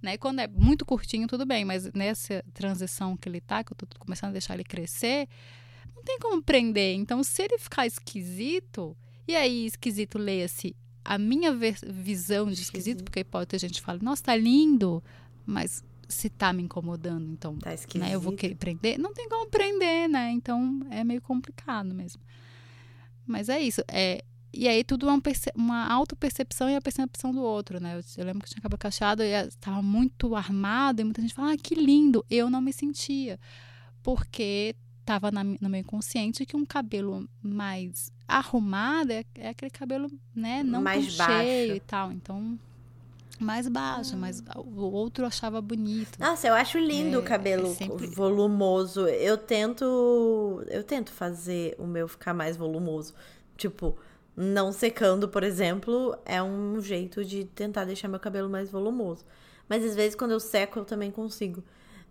Né? 0.00 0.16
Quando 0.16 0.40
é 0.40 0.46
muito 0.46 0.84
curtinho, 0.84 1.26
tudo 1.26 1.44
bem, 1.44 1.64
mas 1.64 1.90
nessa 1.92 2.44
transição 2.52 3.16
que 3.16 3.28
ele 3.28 3.40
tá, 3.40 3.64
que 3.64 3.72
eu 3.72 3.76
tô 3.76 3.86
começando 3.98 4.30
a 4.30 4.32
deixar 4.32 4.54
ele 4.54 4.64
crescer, 4.64 5.26
não 5.96 6.02
tem 6.02 6.18
como 6.18 6.42
prender. 6.42 6.94
Então, 6.94 7.22
se 7.22 7.42
ele 7.42 7.58
ficar 7.58 7.86
esquisito, 7.86 8.96
e 9.26 9.34
aí 9.36 9.66
esquisito 9.66 10.18
leia-se 10.18 10.74
a 11.04 11.18
minha 11.18 11.52
visão 11.52 12.46
de 12.46 12.52
esquisito, 12.54 12.64
Esquisito. 12.68 13.04
porque 13.04 13.22
pode 13.24 13.46
ter 13.48 13.58
gente 13.58 13.74
que 13.74 13.82
fala, 13.82 13.98
nossa, 14.02 14.22
tá 14.22 14.36
lindo, 14.36 15.02
mas 15.44 15.84
se 16.08 16.28
tá 16.30 16.52
me 16.52 16.62
incomodando, 16.62 17.30
então 17.30 17.56
Tá 17.58 17.74
esquisito. 17.74 18.02
né, 18.06 18.14
eu 18.14 18.20
vou 18.20 18.32
querer 18.34 18.54
prender. 18.54 18.98
Não 18.98 19.12
tem 19.12 19.28
como 19.28 19.46
prender, 19.50 20.08
né? 20.08 20.30
Então 20.32 20.80
é 20.90 21.02
meio 21.04 21.20
complicado 21.20 21.94
mesmo. 21.94 22.22
Mas 23.26 23.48
é 23.48 23.60
isso. 23.60 23.82
É, 23.88 24.22
e 24.52 24.68
aí 24.68 24.84
tudo 24.84 25.08
é 25.08 25.12
um 25.12 25.20
perce- 25.20 25.50
uma 25.54 25.86
autopercepção 25.92 26.68
e 26.70 26.76
a 26.76 26.80
percepção 26.80 27.32
do 27.32 27.40
outro, 27.42 27.80
né? 27.80 27.96
Eu, 27.98 28.02
eu 28.18 28.24
lembro 28.24 28.40
que 28.42 28.46
eu 28.48 28.50
tinha 28.52 28.62
cabelo 28.62 28.78
cacheado 28.78 29.22
e 29.22 29.30
estava 29.46 29.82
muito 29.82 30.34
armado 30.36 31.00
e 31.00 31.04
muita 31.04 31.20
gente 31.22 31.34
fala, 31.34 31.52
ah, 31.52 31.56
que 31.56 31.74
lindo. 31.74 32.24
Eu 32.30 32.48
não 32.50 32.60
me 32.60 32.72
sentia. 32.72 33.38
Porque 34.02 34.74
estava 35.04 35.30
no 35.30 35.68
meu 35.68 35.80
inconsciente 35.80 36.46
que 36.46 36.56
um 36.56 36.64
cabelo 36.64 37.28
mais 37.42 38.10
arrumado 38.26 39.12
é, 39.12 39.22
é 39.34 39.48
aquele 39.50 39.70
cabelo, 39.70 40.10
né? 40.34 40.62
Não 40.62 40.80
Mais 40.82 41.14
tão 41.16 41.26
cheio 41.26 41.68
baixo. 41.68 41.76
e 41.76 41.80
tal. 41.80 42.10
Então, 42.12 42.58
mais 43.38 43.68
baixo, 43.68 44.16
mas 44.16 44.42
o 44.56 44.80
outro 44.80 45.26
achava 45.26 45.60
bonito. 45.60 46.18
Nossa, 46.18 46.48
eu 46.48 46.54
acho 46.54 46.78
lindo 46.78 47.16
É, 47.16 47.18
o 47.18 47.22
cabelo 47.22 47.66
é 47.66 47.74
sempre- 47.74 48.06
volumoso. 48.06 49.06
Eu 49.06 49.36
tento. 49.36 50.64
Eu 50.68 50.82
tento 50.82 51.12
fazer 51.12 51.74
o 51.78 51.86
meu 51.86 52.08
ficar 52.08 52.32
mais 52.32 52.56
volumoso. 52.56 53.12
Tipo, 53.58 53.96
não 54.36 54.72
secando, 54.72 55.28
por 55.28 55.42
exemplo, 55.44 56.16
é 56.24 56.42
um 56.42 56.80
jeito 56.80 57.22
de 57.24 57.44
tentar 57.44 57.84
deixar 57.84 58.08
meu 58.08 58.18
cabelo 58.20 58.48
mais 58.48 58.70
volumoso. 58.70 59.24
Mas 59.68 59.84
às 59.84 59.94
vezes 59.94 60.14
quando 60.16 60.30
eu 60.30 60.40
seco, 60.40 60.78
eu 60.78 60.84
também 60.84 61.10
consigo. 61.10 61.62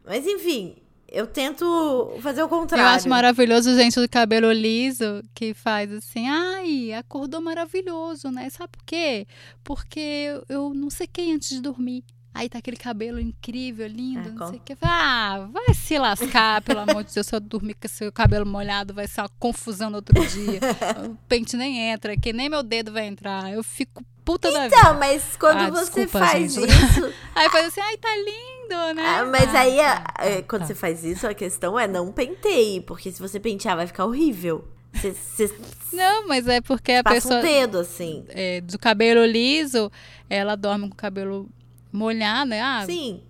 Mas 0.05 0.27
enfim, 0.27 0.75
eu 1.07 1.27
tento 1.27 2.15
fazer 2.21 2.41
o 2.43 2.49
contrário. 2.49 2.83
Eu 2.83 2.95
acho 2.95 3.09
maravilhoso 3.09 3.75
gente 3.75 3.99
do 3.99 4.09
cabelo 4.09 4.51
liso 4.51 5.21
que 5.33 5.53
faz 5.53 5.91
assim, 5.91 6.27
ai, 6.27 6.91
acordou 6.93 7.39
maravilhoso, 7.39 8.31
né? 8.31 8.49
Sabe 8.49 8.71
por 8.71 8.83
quê? 8.83 9.27
Porque 9.63 9.99
eu, 9.99 10.43
eu 10.49 10.73
não 10.73 10.89
sequei 10.89 11.31
antes 11.33 11.49
de 11.49 11.61
dormir. 11.61 12.03
Aí 12.33 12.49
tá 12.49 12.57
aquele 12.57 12.77
cabelo 12.77 13.19
incrível, 13.19 13.85
lindo, 13.87 14.29
É, 14.29 14.31
não 14.31 14.47
sei 14.47 14.57
o 14.57 14.61
que. 14.61 14.75
Ah, 14.81 15.47
vai 15.51 15.73
se 15.75 15.97
lascar, 15.99 16.61
pelo 16.63 16.79
amor 16.79 17.03
de 17.03 17.13
Deus. 17.13 17.27
Se 17.27 17.35
eu 17.35 17.39
dormir 17.39 17.75
com 17.75 17.87
seu 17.87 18.11
cabelo 18.11 18.45
molhado, 18.45 18.93
vai 18.93 19.07
ser 19.07 19.21
uma 19.21 19.29
confusão 19.37 19.89
no 19.89 19.97
outro 19.97 20.15
dia. 20.27 20.59
o 21.05 21.15
pente 21.27 21.55
nem 21.55 21.91
entra, 21.91 22.17
que 22.17 22.33
nem 22.33 22.49
meu 22.49 22.63
dedo 22.63 22.91
vai 22.91 23.05
entrar. 23.05 23.51
Eu 23.53 23.63
fico 23.63 24.03
puta 24.25 24.51
da 24.51 24.63
vida. 24.63 24.75
Então, 24.77 24.97
mas 24.97 25.35
quando 25.37 25.59
Ah, 25.59 25.69
você 25.69 25.81
desculpa, 26.01 26.19
faz 26.25 26.53
gente. 26.55 26.67
isso. 26.69 27.13
Aí 27.35 27.49
faz 27.49 27.67
assim, 27.67 27.81
ai, 27.81 27.97
tá 27.97 28.09
lindo, 28.15 28.93
né? 28.95 29.05
Ah, 29.05 29.25
mas 29.25 29.53
Ah, 29.53 29.59
aí, 29.59 29.75
tá, 29.77 30.13
é, 30.19 30.35
tá, 30.37 30.43
quando 30.47 30.61
tá. 30.61 30.67
você 30.69 30.75
faz 30.75 31.03
isso, 31.03 31.27
a 31.27 31.33
questão 31.35 31.77
é 31.79 31.87
não 31.87 32.11
penteie, 32.11 32.81
porque 32.81 33.11
se 33.11 33.19
você 33.21 33.39
pentear 33.39 33.75
vai 33.75 33.85
ficar 33.85 34.05
horrível. 34.05 34.67
Você, 34.93 35.11
você 35.13 35.55
Não, 35.91 36.27
mas 36.27 36.47
é 36.47 36.61
porque 36.61 36.93
a 36.93 37.03
pessoa. 37.03 37.39
um 37.39 37.41
dedo 37.41 37.79
assim. 37.79 38.25
é, 38.29 38.61
do 38.61 38.77
cabelo 38.79 39.25
liso, 39.25 39.91
ela 40.29 40.55
dorme 40.55 40.87
com 40.87 40.93
o 40.93 40.97
cabelo 40.97 41.49
molhado, 41.93 42.49
né? 42.49 42.61
Ah, 42.61 42.83
Sim. 42.85 43.21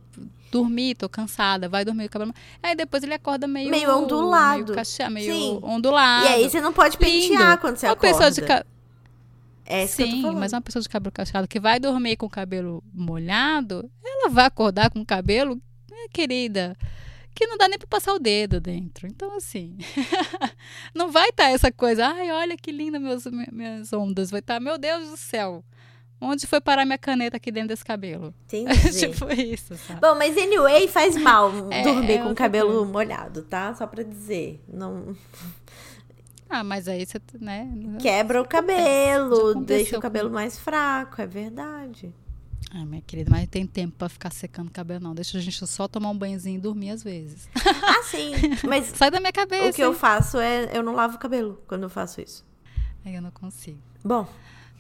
dormir, 0.52 0.96
tô 0.96 1.10
cansada, 1.10 1.68
vai 1.70 1.84
dormir 1.84 2.04
com 2.04 2.18
o 2.18 2.22
cabelo. 2.22 2.34
Aí 2.62 2.76
depois 2.76 3.04
ele 3.04 3.14
acorda 3.14 3.46
meio. 3.48 3.70
Meio 3.70 3.96
ondulado. 3.96 4.74
Meio, 4.74 5.12
meio 5.12 5.34
Sim. 5.34 5.60
ondulado. 5.62 6.26
E 6.26 6.30
aí 6.30 6.50
você 6.50 6.62
não 6.62 6.72
pode 6.74 6.98
pentear 6.98 7.50
Lindo. 7.52 7.58
quando 7.62 7.78
você 7.78 7.88
Uma 7.88 7.94
acorda. 7.94 8.16
pessoa 8.18 8.32
de 8.32 8.42
ca... 8.42 8.66
É 9.66 9.88
Sim, 9.88 10.34
mas 10.36 10.52
uma 10.52 10.62
pessoa 10.62 10.84
de 10.84 10.90
cabelo 10.90 11.12
cacheado 11.12 11.48
que 11.48 11.58
vai 11.60 11.80
dormir 11.80 12.18
com 12.18 12.26
o 12.26 12.30
cabelo 12.30 12.84
molhado, 12.94 13.90
ela 14.04 14.30
vai 14.30 14.46
acordar 14.46 14.90
com 14.92 15.00
o 15.00 15.06
cabelo, 15.06 15.56
né, 15.90 15.98
querida, 16.12 16.76
que 17.34 17.48
não 17.48 17.58
dá 17.58 17.70
nem 17.70 17.80
pra 17.80 17.88
passar 17.88 18.14
o 18.14 18.20
dedo 18.20 18.60
dentro. 18.60 19.08
Então, 19.08 19.38
assim, 19.38 19.78
não 20.94 21.12
vai 21.12 21.30
estar 21.30 21.50
essa 21.50 21.72
coisa, 21.72 22.08
ai, 22.08 22.30
olha 22.32 22.58
que 22.58 22.74
linda 22.74 23.00
meus, 23.00 23.26
mi- 23.26 23.48
minhas 23.54 23.94
ondas. 23.94 24.30
Vai 24.30 24.42
estar, 24.42 24.60
meu 24.60 24.78
Deus 24.78 25.10
do 25.10 25.16
céu, 25.18 25.64
onde 26.24 26.48
foi 26.48 26.60
parar 26.62 26.86
minha 26.86 26.98
caneta 26.98 27.38
aqui 27.38 27.52
dentro 27.52 27.70
desse 27.70 27.84
cabelo? 27.86 28.34
Entendi. 28.46 28.92
tipo 29.00 29.32
isso, 29.34 29.76
sabe? 29.78 30.00
Bom, 30.00 30.16
mas 30.16 30.38
anyway, 30.38 30.88
faz 30.88 31.16
mal 31.16 31.52
É, 31.72 31.84
dormir 31.84 32.14
é 32.14 32.18
com 32.24 32.32
o 32.32 32.36
cabelo 32.36 32.86
molhado, 32.86 33.42
tá? 33.44 33.74
Só 33.76 33.86
pra 33.88 34.04
dizer. 34.04 34.64
Não 34.68 35.16
Ah, 36.50 36.64
mas 36.64 36.88
aí 36.88 37.06
você, 37.06 37.20
né? 37.40 37.68
quebra 38.00 38.40
o 38.42 38.44
Já 38.44 38.50
cabelo, 38.50 39.56
deixa 39.64 39.98
o 39.98 40.02
cabelo 40.02 40.26
comigo. 40.30 40.36
mais 40.36 40.58
fraco, 40.60 41.22
é 41.22 41.26
verdade. 41.28 42.14
Ah, 42.76 42.86
minha 42.86 43.02
querida, 43.02 43.30
mas 43.30 43.42
não 43.42 43.48
tem 43.48 43.68
tempo 43.68 43.96
pra 43.98 44.10
ficar 44.10 44.32
secando 44.32 44.68
o 44.70 44.72
cabelo, 44.72 45.00
não. 45.04 45.14
Deixa 45.14 45.38
a 45.38 45.42
gente 45.42 45.66
só 45.68 45.88
tomar 45.88 46.10
um 46.10 46.18
banhozinho 46.18 46.58
e 46.58 46.62
dormir 46.62 46.90
às 46.92 47.04
vezes. 47.04 47.48
Ah, 47.86 48.02
sim. 48.04 48.32
Mas 48.68 48.86
Sai 48.96 49.12
da 49.12 49.20
minha 49.20 49.32
cabeça. 49.32 49.70
o 49.70 49.74
que 49.74 49.82
eu 49.82 49.92
hein? 49.92 49.98
faço 49.98 50.38
é 50.40 50.70
eu 50.76 50.82
não 50.82 50.94
lavo 50.96 51.16
o 51.16 51.20
cabelo 51.20 51.62
quando 51.68 51.84
eu 51.84 51.90
faço 51.90 52.20
isso. 52.22 52.46
Aí 53.06 53.14
eu 53.14 53.22
não 53.22 53.30
consigo. 53.32 53.78
Bom, 54.04 54.28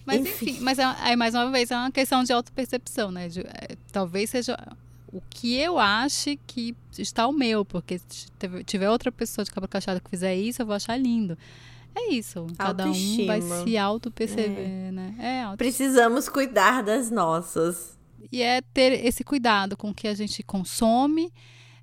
Mas 0.05 0.21
Enfim. 0.21 0.49
enfim, 0.51 0.59
mas 0.61 0.79
é- 0.79 0.83
aí 0.99 1.15
mais 1.15 1.33
uma 1.33 1.49
vez 1.49 1.71
é 1.71 1.77
uma 1.77 1.91
questão 1.91 2.23
de 2.23 2.33
autopercepção, 2.33 3.11
né? 3.11 3.29
De, 3.29 3.41
é, 3.41 3.77
talvez 3.91 4.29
seja 4.29 4.57
o 5.11 5.21
que 5.29 5.55
eu 5.55 5.79
ache 5.79 6.39
que 6.47 6.75
está 6.97 7.27
o 7.27 7.31
meu, 7.31 7.63
porque 7.63 7.99
se 8.07 8.27
tiver 8.65 8.89
outra 8.89 9.11
pessoa 9.11 9.45
de 9.45 9.51
cabelo 9.51 9.69
cacheado 9.69 10.01
que 10.01 10.09
fizer 10.09 10.35
isso, 10.35 10.61
eu 10.61 10.65
vou 10.65 10.75
achar 10.75 10.97
lindo. 10.97 11.37
É 11.95 12.11
isso. 12.11 12.47
Cada 12.57 12.85
um 12.85 13.25
vai 13.27 13.37
Autoestima. 13.37 13.63
se 13.63 13.77
auto-perceber, 13.77 14.91
né? 14.91 15.15
É, 15.19 15.55
precisamos 15.55 16.27
cuidar 16.27 16.81
das 16.81 17.11
nossas. 17.11 17.97
E 18.31 18.41
é 18.41 18.61
ter 18.61 19.05
esse 19.05 19.23
cuidado 19.23 19.77
com 19.77 19.91
o 19.91 19.93
que 19.93 20.07
a 20.07 20.13
gente 20.15 20.41
consome 20.41 21.31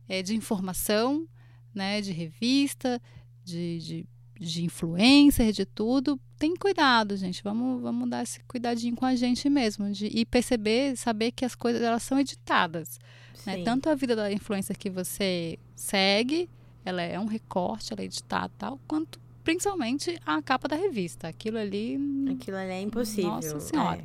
é, 0.08 0.20
de 0.20 0.34
informação, 0.34 1.26
né? 1.72 2.00
De 2.00 2.10
revista, 2.10 3.00
de, 3.44 3.78
de, 3.78 4.06
de 4.40 4.64
influencer, 4.64 5.52
de 5.52 5.66
tudo. 5.66 6.18
Tem 6.38 6.56
cuidado, 6.56 7.14
gente. 7.16 7.42
Vamos, 7.44 7.82
vamos 7.82 8.08
dar 8.08 8.22
esse 8.22 8.40
cuidadinho 8.44 8.96
com 8.96 9.04
a 9.04 9.14
gente 9.14 9.50
mesmo. 9.50 9.92
De, 9.92 10.06
e 10.06 10.24
perceber, 10.24 10.96
saber 10.96 11.30
que 11.30 11.44
as 11.44 11.54
coisas 11.54 11.82
elas 11.82 12.02
são 12.02 12.18
editadas. 12.18 12.98
Né? 13.46 13.62
Tanto 13.62 13.90
a 13.90 13.94
vida 13.94 14.16
da 14.16 14.32
influencer 14.32 14.78
que 14.78 14.88
você 14.88 15.58
segue, 15.76 16.48
ela 16.84 17.02
é 17.02 17.20
um 17.20 17.26
recorte, 17.26 17.92
ela 17.92 18.00
é 18.00 18.06
editada 18.06 18.50
tal, 18.56 18.80
quanto 18.88 19.20
principalmente 19.44 20.18
a 20.24 20.40
capa 20.40 20.66
da 20.66 20.76
revista. 20.76 21.28
Aquilo 21.28 21.58
ali 21.58 21.98
Aquilo 22.32 22.56
ali 22.56 22.70
é 22.72 22.80
impossível. 22.80 23.30
Nossa 23.30 23.60
Senhora. 23.60 23.98
é, 24.00 24.04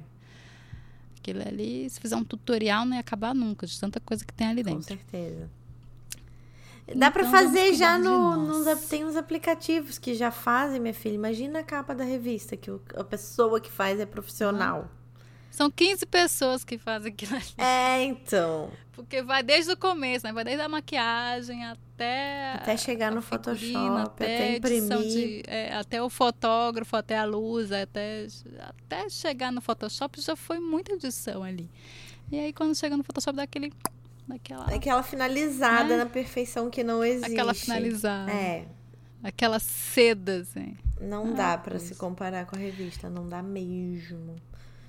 Aquilo 1.19 1.41
ali, 1.47 1.89
se 1.89 1.99
fizer 1.99 2.15
um 2.17 2.23
tutorial, 2.25 2.85
não 2.85 2.93
ia 2.93 2.99
acabar 2.99 3.33
nunca, 3.33 3.65
de 3.65 3.79
tanta 3.79 3.99
coisa 4.01 4.25
que 4.25 4.33
tem 4.33 4.47
ali 4.47 4.63
com 4.63 4.71
dentro. 4.71 4.83
certeza. 4.83 5.49
Dá 6.93 7.07
Então, 7.07 7.23
vamos 7.23 7.31
fazer 7.31 7.73
já 7.73 7.97
no, 7.97 8.35
nos, 8.35 8.81
tem 8.87 9.03
uns 9.05 9.15
aplicativos 9.15 9.97
que 9.97 10.13
já 10.13 10.29
fazem, 10.29 10.79
minha 10.79 10.93
filha. 10.93 11.15
Imagina 11.15 11.59
a 11.59 11.63
capa 11.63 11.95
da 11.95 12.03
revista, 12.03 12.55
que 12.55 12.69
o- 12.69 12.81
a 12.95 13.03
pessoa 13.03 13.59
que 13.59 13.71
faz 13.71 13.99
é 13.99 14.05
profissional. 14.05 14.87
São 15.49 15.71
15 15.71 16.05
pessoas 16.05 16.63
que 16.65 16.77
fazem 16.77 17.11
aquilo 17.13 17.35
ali. 17.35 17.45
É, 17.57 18.03
então. 18.03 18.69
Porque 18.91 19.21
vai 19.23 19.41
desde 19.41 19.71
o 19.71 19.77
começo, 19.77 20.25
né? 20.25 20.33
Vai 20.33 20.43
desde 20.43 20.61
a 20.61 20.69
maquiagem 20.69 21.65
até. 21.65 22.53
Até 22.55 22.77
chegar 22.77 23.11
no 23.11 23.21
figurina, 23.21 24.03
Photoshop, 24.03 24.23
até 24.23 24.37
a 24.37 24.51
edição 24.57 24.99
imprimir. 25.01 25.41
de- 25.43 25.43
é, 25.47 25.73
até 25.75 26.03
o 26.03 26.09
fotógrafo, 26.09 26.95
até 26.95 27.17
a 27.17 27.23
luz, 27.25 27.71
até, 27.71 28.27
até 28.59 29.09
chegar 29.09 29.51
no 29.51 29.61
Photoshop 29.61 30.21
já 30.21 30.35
foi 30.35 30.59
muita 30.59 30.91
edição 30.93 31.41
ali. 31.41 31.69
E 32.31 32.37
aí 32.39 32.51
quando 32.53 32.75
chega 32.75 32.95
no 32.97 33.03
Photoshop 33.03 33.35
dá 33.37 33.43
aquele. 33.43 33.71
Daquela, 34.27 34.65
Aquela 34.65 35.03
finalizada 35.03 35.89
Né? 35.89 35.97
na 35.97 36.05
perfeição 36.09 36.69
que 36.69 36.83
não 36.83 37.03
existe. 37.03 37.31
aquela 37.33 37.53
finalizada. 37.53 38.31
É. 38.31 38.65
Aquela 39.23 39.59
seda, 39.59 40.41
assim. 40.41 40.75
Não 40.99 41.27
Ah, 41.29 41.31
dá 41.35 41.57
pra 41.57 41.71
pois. 41.77 41.83
se 41.83 41.95
comparar 41.95 42.45
com 42.45 42.55
a 42.55 42.59
revista, 42.59 43.09
não 43.09 43.27
dá 43.27 43.41
mesmo. 43.43 44.35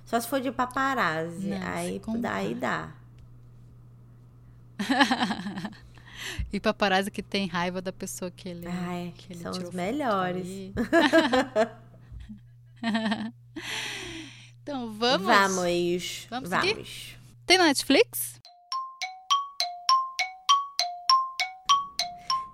Só 0.04 0.18
se 0.20 0.28
for 0.28 0.40
de 0.40 0.52
paparazzi, 0.52 1.48
Não, 1.48 1.66
aí 1.66 2.00
daí 2.18 2.54
dá. 2.54 2.92
E 6.52 6.58
paparazzi 6.58 7.10
que 7.10 7.22
tem 7.22 7.46
raiva 7.46 7.80
da 7.82 7.92
pessoa 7.92 8.30
que 8.30 8.48
ele. 8.48 8.66
Ai, 8.66 9.12
que 9.16 9.32
ele 9.32 9.40
são 9.42 9.52
os 9.52 9.70
melhores. 9.70 10.46
então 14.62 14.92
vamos. 14.92 15.26
Vamos. 15.26 16.26
Vamos 16.30 16.50
Vamos. 16.50 17.16
Tem 17.46 17.58
na 17.58 17.64
Netflix? 17.66 18.40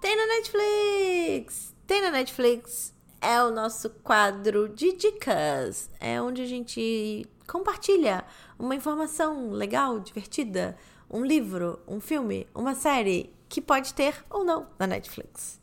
Tem 0.01 0.12
na 0.27 0.37
Netflix! 0.37 1.75
Tem 1.85 2.01
na 2.01 2.11
Netflix. 2.11 2.95
É 3.21 3.43
o 3.43 3.51
nosso 3.51 3.91
quadro 3.91 4.69
de 4.69 4.93
dicas. 4.93 5.91
É 5.99 6.21
onde 6.23 6.43
a 6.43 6.47
gente 6.47 7.27
compartilha 7.47 8.25
uma 8.59 8.75
informação 8.75 9.51
legal, 9.51 9.99
divertida, 9.99 10.77
um 11.11 11.25
livro, 11.25 11.81
um 11.89 12.01
filme, 12.01 12.47
uma 12.55 12.75
série 12.75 13.35
que 13.49 13.61
pode 13.61 13.95
ter 13.95 14.15
ou 14.31 14.45
não 14.45 14.69
na 14.79 14.87
Netflix. 14.87 15.61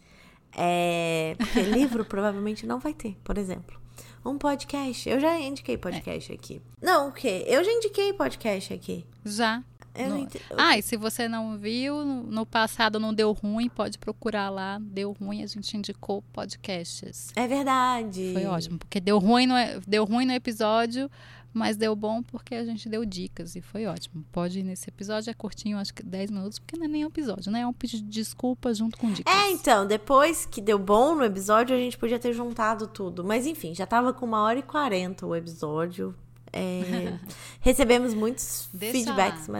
É, 0.52 1.36
porque 1.38 1.62
livro 1.64 2.04
provavelmente 2.04 2.68
não 2.68 2.80
vai 2.80 2.94
ter, 2.94 3.16
por 3.24 3.38
exemplo. 3.38 3.80
Um 4.26 4.38
podcast. 4.38 5.08
Eu 5.08 5.22
já 5.22 5.40
indiquei 5.40 5.78
podcast 5.78 6.34
aqui. 6.34 6.62
Não, 6.82 7.08
o 7.08 7.12
quê? 7.14 7.46
Eu 7.48 7.64
já 7.64 7.72
indiquei 7.72 8.12
podcast 8.12 8.74
aqui. 8.74 9.06
Já. 9.24 9.64
Eu 9.96 10.10
não 10.10 10.18
ente- 10.18 10.42
Ah, 10.58 10.78
e 10.78 10.82
se 10.82 10.96
você 10.98 11.28
não 11.28 11.58
viu, 11.58 12.04
no- 12.06 12.24
no 12.24 12.46
passado 12.46 13.00
não 13.00 13.14
deu 13.14 13.32
ruim, 13.34 13.68
pode 13.70 13.98
procurar 13.98 14.50
lá. 14.50 14.78
Deu 14.82 15.12
ruim, 15.20 15.44
a 15.44 15.48
gente 15.48 15.76
indicou 15.76 16.22
podcasts. 16.34 17.32
É 17.36 17.48
verdade. 17.48 18.32
Foi 18.34 18.46
ótimo, 18.46 18.78
porque 18.78 19.00
deu 19.00 19.18
ruim, 19.20 19.46
no, 19.48 19.56
deu 19.88 20.06
ruim 20.06 20.26
no 20.26 20.34
episódio, 20.34 21.10
mas 21.54 21.76
deu 21.78 21.96
bom 21.96 22.22
porque 22.22 22.54
a 22.56 22.64
gente 22.64 22.88
deu 22.88 23.04
dicas 23.04 23.56
e 23.56 23.62
foi 23.62 23.86
ótimo. 23.86 24.24
Pode 24.32 24.60
ir 24.60 24.64
nesse 24.64 24.88
episódio, 24.90 25.32
é 25.32 25.34
curtinho, 25.34 25.78
acho 25.78 25.94
que 25.94 26.04
10 26.04 26.30
minutos, 26.32 26.60
porque 26.60 26.78
não 26.78 26.86
é 26.86 26.88
nem 26.88 27.04
um 27.04 27.08
episódio, 27.08 27.52
né? 27.52 27.62
É 27.62 27.68
um 27.68 27.74
pedido 27.74 28.04
de 28.04 28.10
desculpa 28.10 28.74
junto 28.74 28.98
com 28.98 29.12
dicas. 29.12 29.34
É, 29.34 29.52
então, 29.52 29.86
depois 29.88 30.46
que 30.46 30.62
deu 30.62 30.78
bom 30.78 31.16
no 31.16 31.24
episódio, 31.24 31.76
a 31.76 31.80
gente 31.80 31.98
podia 31.98 32.20
ter 32.20 32.34
juntado 32.34 32.86
tudo. 32.88 33.24
Mas 33.24 33.46
enfim, 33.48 33.74
já 33.74 33.86
tava 33.88 34.14
com 34.14 34.26
uma 34.26 34.42
hora 34.44 34.60
e 34.60 34.64
quarenta 34.64 35.26
o 35.26 35.36
episódio. 35.36 36.14
É, 36.52 37.18
recebemos 37.62 38.14
muitos 38.14 38.70
Deixa 38.74 38.94
feedbacks 38.94 39.48
lá. 39.48 39.54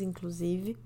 inclusive. 0.00 0.76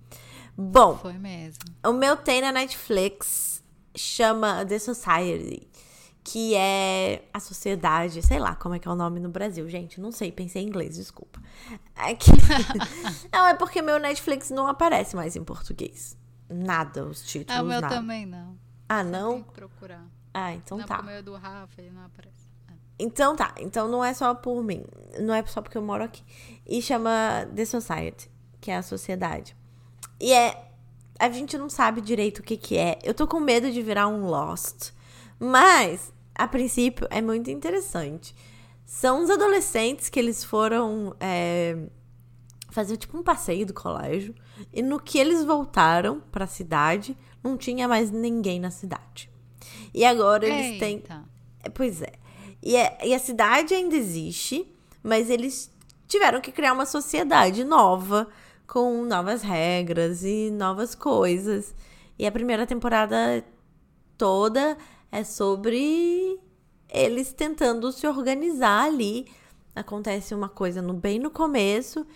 Bom, 0.57 0.97
Foi 0.97 1.13
mesmo. 1.15 1.61
o 1.87 1.93
meu 1.93 2.17
tem 2.17 2.41
na 2.41 2.51
Netflix 2.51 3.63
chama 3.95 4.65
The 4.67 4.79
Society, 4.79 5.69
que 6.25 6.55
é 6.57 7.23
a 7.33 7.39
sociedade, 7.41 8.21
sei 8.27 8.39
lá 8.41 8.55
como 8.57 8.75
é 8.75 8.79
que 8.81 8.89
é 8.89 8.91
o 8.91 8.95
nome 8.97 9.21
no 9.21 9.29
Brasil, 9.29 9.69
gente, 9.69 10.01
não 10.01 10.11
sei, 10.11 10.33
pensei 10.33 10.63
em 10.63 10.67
inglês, 10.67 10.97
desculpa. 10.97 11.41
É 11.97 12.15
que- 12.15 12.31
não, 13.33 13.47
é 13.47 13.55
porque 13.55 13.81
meu 13.81 13.99
Netflix 13.99 14.51
não 14.51 14.67
aparece 14.67 15.15
mais 15.15 15.37
em 15.37 15.45
português. 15.45 16.17
Nada, 16.51 17.05
os 17.05 17.23
títulos, 17.23 17.57
Ah, 17.61 17.63
o 17.63 17.67
meu 17.67 17.81
nada. 17.81 17.95
também 17.95 18.27
não. 18.27 18.57
Ah, 18.89 19.03
Tem 19.03 19.13
não? 19.13 19.43
que 19.43 19.53
procurar. 19.53 20.05
Ah, 20.35 20.55
então 20.55 20.79
não, 20.79 20.87
tá. 20.87 21.01
o 21.01 21.05
meu 21.05 21.15
é 21.15 21.23
do 21.23 21.35
Rafa, 21.37 21.81
ele 21.81 21.91
não 21.91 22.05
aparece. 22.05 22.48
Então 22.99 23.37
tá, 23.37 23.55
então 23.59 23.87
não 23.87 24.05
é 24.05 24.13
só 24.13 24.35
por 24.35 24.63
mim, 24.63 24.85
não 25.21 25.33
é 25.33 25.45
só 25.47 25.63
porque 25.63 25.79
eu 25.79 25.83
moro 25.83 26.03
aqui. 26.03 26.23
E 26.67 26.83
chama 26.83 27.49
The 27.55 27.65
Society, 27.65 28.31
que 28.61 28.71
é 28.71 28.77
a 28.77 28.83
sociedade. 28.83 29.57
E 30.21 30.33
é. 30.33 30.65
A 31.21 31.29
gente 31.31 31.59
não 31.59 31.69
sabe 31.69 32.01
direito 32.01 32.39
o 32.39 32.43
que 32.43 32.57
que 32.57 32.77
é. 32.77 32.99
Eu 33.03 33.13
tô 33.13 33.27
com 33.27 33.41
medo 33.41 33.73
de 33.73 33.83
virar 33.83 34.07
um 34.07 34.27
Lost. 34.27 34.93
Mas, 35.39 36.13
a 36.33 36.47
princípio, 36.47 37.09
é 37.11 37.21
muito 37.21 37.51
interessante. 37.51 38.35
São 38.85 39.23
uns 39.23 39.31
adolescentes 39.31 40.09
que 40.09 40.19
eles 40.19 40.45
foram 40.45 41.17
é, 41.19 41.77
fazer 42.71 42.97
tipo 42.97 43.19
um 43.19 43.23
passeio 43.23 43.67
do 43.67 43.75
colégio. 43.75 44.33
E 44.73 44.81
no 44.81 45.01
que 45.01 45.19
eles 45.19 45.45
voltaram 45.45 46.21
pra 46.33 46.47
cidade, 46.47 47.17
não 47.43 47.57
tinha 47.57 47.89
mais 47.89 48.13
ninguém 48.13 48.61
na 48.61 48.71
cidade. 48.71 49.29
E 49.93 50.05
agora 50.05 50.47
eles 50.47 50.79
têm. 50.79 50.97
Eita. 50.97 51.25
É, 51.65 51.69
Pois 51.69 52.01
é. 52.01 52.13
E, 52.69 52.77
é- 52.77 52.99
e 53.03 53.15
a 53.15 53.19
cidade 53.19 53.73
ainda 53.73 53.97
existe, 53.97 54.71
mas 55.03 55.31
eles 55.31 55.73
tiveram 56.07 56.39
que 56.39 56.53
criar 56.53 56.75
uma 56.75 56.85
sociedade 56.85 57.65
nova, 57.65 58.29
com 58.67 59.07
novas 59.07 59.41
regras 59.41 60.23
e 60.23 60.51
novas 60.51 60.95
coisas. 60.95 61.75
E 62.19 62.27
a 62.27 62.31
primeira 62.31 62.67
temporada 62.67 63.43
toda 64.19 64.77
é 65.11 65.25
sobre 65.25 66.39
eles 66.91 67.33
tentando 67.33 67.91
se 67.91 68.07
organizar 68.07 68.85
ali. 68.85 69.25
Acontece 69.75 70.35
uma 70.35 70.51
coisa 70.51 70.83
no, 70.83 70.93
bem 70.93 71.19
no 71.19 71.31
começo, 71.31 72.07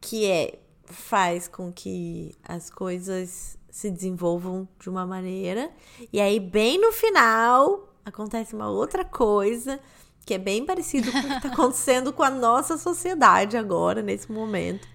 que 0.00 0.26
é 0.26 0.60
faz 0.84 1.48
com 1.48 1.72
que 1.72 2.36
as 2.44 2.70
coisas 2.70 3.58
se 3.68 3.90
desenvolvam 3.90 4.68
de 4.78 4.88
uma 4.88 5.04
maneira. 5.04 5.72
E 6.12 6.20
aí, 6.20 6.38
bem 6.38 6.80
no 6.80 6.92
final, 6.92 7.88
acontece 8.08 8.54
uma 8.54 8.70
outra 8.70 9.04
coisa 9.04 9.80
que 10.24 10.34
é 10.34 10.38
bem 10.38 10.64
parecido 10.64 11.10
com 11.10 11.18
o 11.18 11.22
que 11.22 11.32
está 11.36 11.48
acontecendo 11.48 12.12
com 12.12 12.22
a 12.22 12.30
nossa 12.30 12.76
sociedade 12.76 13.56
agora, 13.56 14.02
nesse 14.02 14.30
momento. 14.30 14.86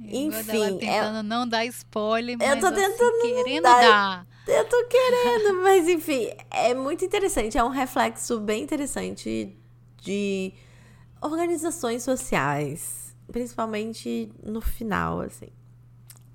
Enfim. 0.00 0.78
tentando 0.78 1.18
é... 1.18 1.22
não 1.22 1.48
dar 1.48 1.64
spoiler, 1.66 2.36
mas 2.36 2.50
eu 2.50 2.60
tô 2.60 2.66
assim, 2.66 2.76
tentando 2.76 3.22
querendo 3.22 3.62
dar... 3.62 3.80
dar. 3.80 4.26
Eu 4.46 4.64
tô 4.68 4.84
querendo, 4.86 5.54
mas 5.62 5.88
enfim, 5.88 6.30
é 6.50 6.74
muito 6.74 7.04
interessante. 7.04 7.56
É 7.56 7.64
um 7.64 7.68
reflexo 7.68 8.40
bem 8.40 8.62
interessante 8.62 9.56
de 10.02 10.52
organizações 11.20 12.02
sociais, 12.02 13.16
principalmente 13.30 14.32
no 14.42 14.60
final, 14.60 15.20
assim. 15.20 15.48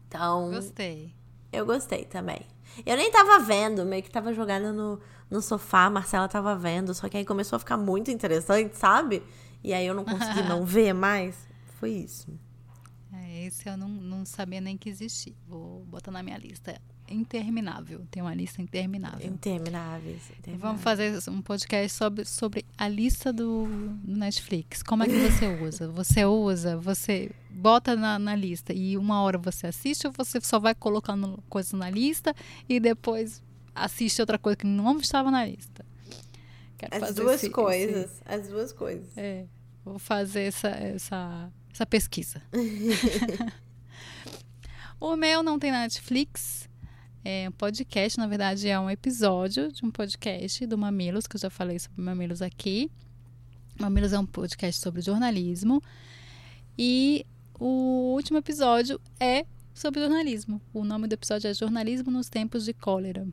Então. 0.08 0.52
Gostei. 0.52 1.14
Eu 1.52 1.66
gostei 1.66 2.06
também. 2.06 2.42
Eu 2.86 2.96
nem 2.96 3.12
tava 3.12 3.40
vendo, 3.40 3.86
meio 3.86 4.02
que 4.04 4.10
tava 4.10 4.34
jogada 4.34 4.72
no, 4.72 5.00
no 5.32 5.42
sofá, 5.42 5.86
a 5.86 5.90
Marcela 5.90 6.28
tava 6.28 6.54
vendo, 6.58 6.94
só 6.94 7.08
que 7.08 7.16
aí 7.16 7.24
começou 7.24 7.56
a 7.56 7.60
ficar 7.60 7.78
muito 7.78 8.12
interessante, 8.12 8.78
sabe? 8.78 9.24
E 9.64 9.74
aí 9.74 9.88
eu 9.88 9.96
não 9.96 10.04
consegui 10.04 10.44
não 10.44 10.66
ver 10.68 10.94
mais. 10.94 11.48
Foi 11.80 11.92
isso. 11.92 12.28
É, 13.14 13.46
esse 13.46 13.68
eu 13.68 13.78
não, 13.78 13.88
não 13.88 14.26
sabia 14.26 14.60
nem 14.60 14.78
que 14.78 14.90
existia. 14.90 15.34
Vou 15.48 15.86
botar 15.86 16.12
na 16.12 16.22
minha 16.22 16.38
lista. 16.38 16.80
Interminável. 17.10 18.06
Tem 18.10 18.22
uma 18.22 18.34
lista 18.34 18.62
interminável. 18.62 19.26
Intermináveis. 19.26 20.30
intermináveis. 20.32 20.62
Vamos 20.62 20.82
fazer 20.82 21.18
um 21.30 21.42
podcast 21.42 21.98
sobre, 21.98 22.26
sobre 22.26 22.66
a 22.78 22.88
lista 22.88 23.34
do, 23.34 23.66
do 24.04 24.18
Netflix. 24.18 24.82
Como 24.84 25.04
é 25.04 25.08
que 25.08 25.18
você 25.18 25.48
usa? 25.62 25.88
Você 25.90 26.26
usa, 26.26 26.78
você 26.78 27.32
bota 27.50 27.96
na, 27.96 28.18
na, 28.18 28.36
lista 28.36 28.74
e 28.74 28.98
uma 28.98 29.22
hora 29.22 29.38
você 29.38 29.68
assiste 29.68 30.08
ou 30.08 30.14
você 30.14 30.40
só 30.42 30.58
vai 30.58 30.74
colocando 30.74 31.44
coisas 31.50 31.74
na 31.74 31.90
lista 31.90 32.34
e 32.68 32.80
depois 32.80 33.42
assiste 33.74 34.22
outra 34.22 34.38
coisa 34.38 34.56
que 34.56 34.66
não 34.66 34.98
estava 34.98 35.32
na 35.32 35.46
lista? 35.46 35.86
Quero 36.78 37.06
as 37.06 37.16
duas 37.16 37.36
esse, 37.36 37.50
coisas. 37.50 38.12
Esse, 38.12 38.22
as 38.26 38.48
duas 38.48 38.74
coisas. 38.74 39.18
É. 39.18 39.46
Vou 39.84 40.00
fazer 40.00 40.44
essa, 40.44 40.70
essa, 40.70 41.52
essa 41.72 41.86
pesquisa. 41.86 42.42
o 45.00 45.16
meu 45.16 45.44
não 45.44 45.60
tem 45.60 45.72
na 45.72 45.82
Netflix. 45.82 46.70
É 47.24 47.48
um 47.48 47.52
podcast, 47.52 48.18
na 48.18 48.26
verdade, 48.26 48.68
é 48.68 48.80
um 48.80 48.90
episódio 48.90 49.72
de 49.72 49.86
um 49.86 49.92
podcast 49.92 50.66
do 50.66 50.78
Mamilos, 50.78 51.28
que 51.28 51.36
eu 51.36 51.40
já 51.40 51.52
falei 51.52 51.78
sobre 51.78 52.02
Mamilos 52.02 52.42
aqui. 52.42 52.92
Mamilos 53.80 54.12
é 54.12 54.20
um 54.20 54.26
podcast 54.26 54.82
sobre 54.82 55.02
jornalismo. 55.02 55.82
E 56.78 57.26
o 57.60 58.14
último 58.16 58.40
episódio 58.40 59.00
é 59.20 59.46
sobre 59.74 60.00
jornalismo. 60.00 60.60
O 60.74 60.84
nome 60.84 61.08
do 61.08 61.14
episódio 61.14 61.48
é 61.48 61.54
Jornalismo 61.54 62.10
nos 62.10 62.28
Tempos 62.28 62.66
de 62.66 62.74
Cólera. 62.74 63.28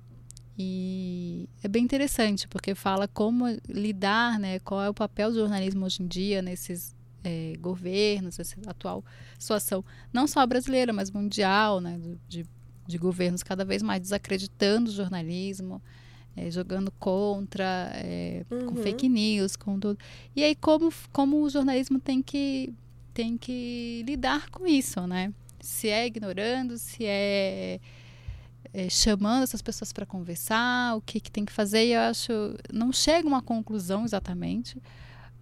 E 0.59 1.49
é 1.63 1.69
bem 1.69 1.85
interessante, 1.85 2.49
porque 2.49 2.75
fala 2.75 3.07
como 3.07 3.45
lidar, 3.69 4.41
né, 4.41 4.59
qual 4.59 4.83
é 4.83 4.91
o 4.91 4.95
papel 4.95 5.31
do 5.31 5.39
jornalismo 5.39 5.87
hoje 5.87 6.03
em 6.03 6.07
dia 6.07 6.43
nesses 6.43 6.97
é, 7.23 7.55
governos, 7.61 8.41
essa 8.41 8.57
atual 8.67 9.05
situação, 9.39 9.85
não 10.13 10.27
só 10.27 10.45
brasileira, 10.45 10.93
mas 10.93 11.13
mundial, 11.13 11.81
né, 11.81 12.01
de 12.29 12.45
de 12.89 12.97
governos 12.97 13.43
cada 13.43 13.67
vez 13.67 13.83
mais 13.83 14.01
desacreditando 14.01 14.91
o 14.91 14.93
jornalismo, 14.93 15.81
é, 16.35 16.51
jogando 16.51 16.91
contra, 16.93 17.93
é, 17.95 18.47
uhum. 18.51 18.67
com 18.69 18.77
fake 18.77 19.09
news, 19.09 19.57
com 19.57 19.79
tudo. 19.79 19.99
E 20.35 20.43
aí 20.43 20.57
como, 20.57 20.91
como 21.13 21.43
o 21.43 21.51
jornalismo 21.51 22.01
tem 22.01 22.23
que, 22.23 22.73
tem 23.13 23.37
que 23.37 24.03
lidar 24.07 24.49
com 24.49 24.67
isso, 24.67 25.07
né? 25.07 25.35
Se 25.61 25.89
é 25.91 26.07
ignorando, 26.07 26.79
se 26.79 27.05
é, 27.05 27.79
é 28.73 28.89
chamando 28.89 29.43
essas 29.43 29.63
pessoas 29.63 29.93
para 29.93 30.07
conversar, 30.07 30.97
o 30.97 31.01
que, 31.01 31.21
que 31.21 31.31
tem 31.31 31.45
que 31.45 31.53
fazer. 31.53 31.87
E 31.87 31.93
eu 31.93 32.01
acho, 32.01 32.33
não 32.73 32.93
chega 32.93 33.27
uma 33.27 33.43
conclusão 33.43 34.05
exatamente, 34.05 34.81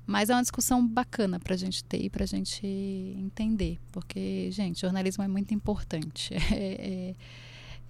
mas 0.07 0.31
é 0.31 0.35
uma 0.35 0.43
discussão 0.43 0.87
bacana 0.87 1.41
para 1.41 1.55
a 1.55 1.57
gente 1.57 1.83
ter 1.85 2.03
e 2.03 2.11
para 2.11 2.25
a 2.25 2.27
gente 2.27 2.67
entender, 2.67 3.79
porque, 3.91 4.49
gente, 4.53 4.81
jornalismo 4.81 5.25
é 5.25 5.29
muito 5.29 5.53
importante. 5.53 6.35
É, 6.53 7.15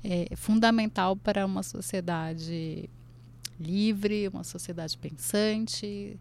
é, 0.04 0.28
é 0.30 0.36
fundamental 0.36 1.16
para 1.16 1.44
uma 1.44 1.62
sociedade 1.62 2.88
livre, 3.58 4.28
uma 4.28 4.44
sociedade 4.44 4.96
pensante. 4.96 6.16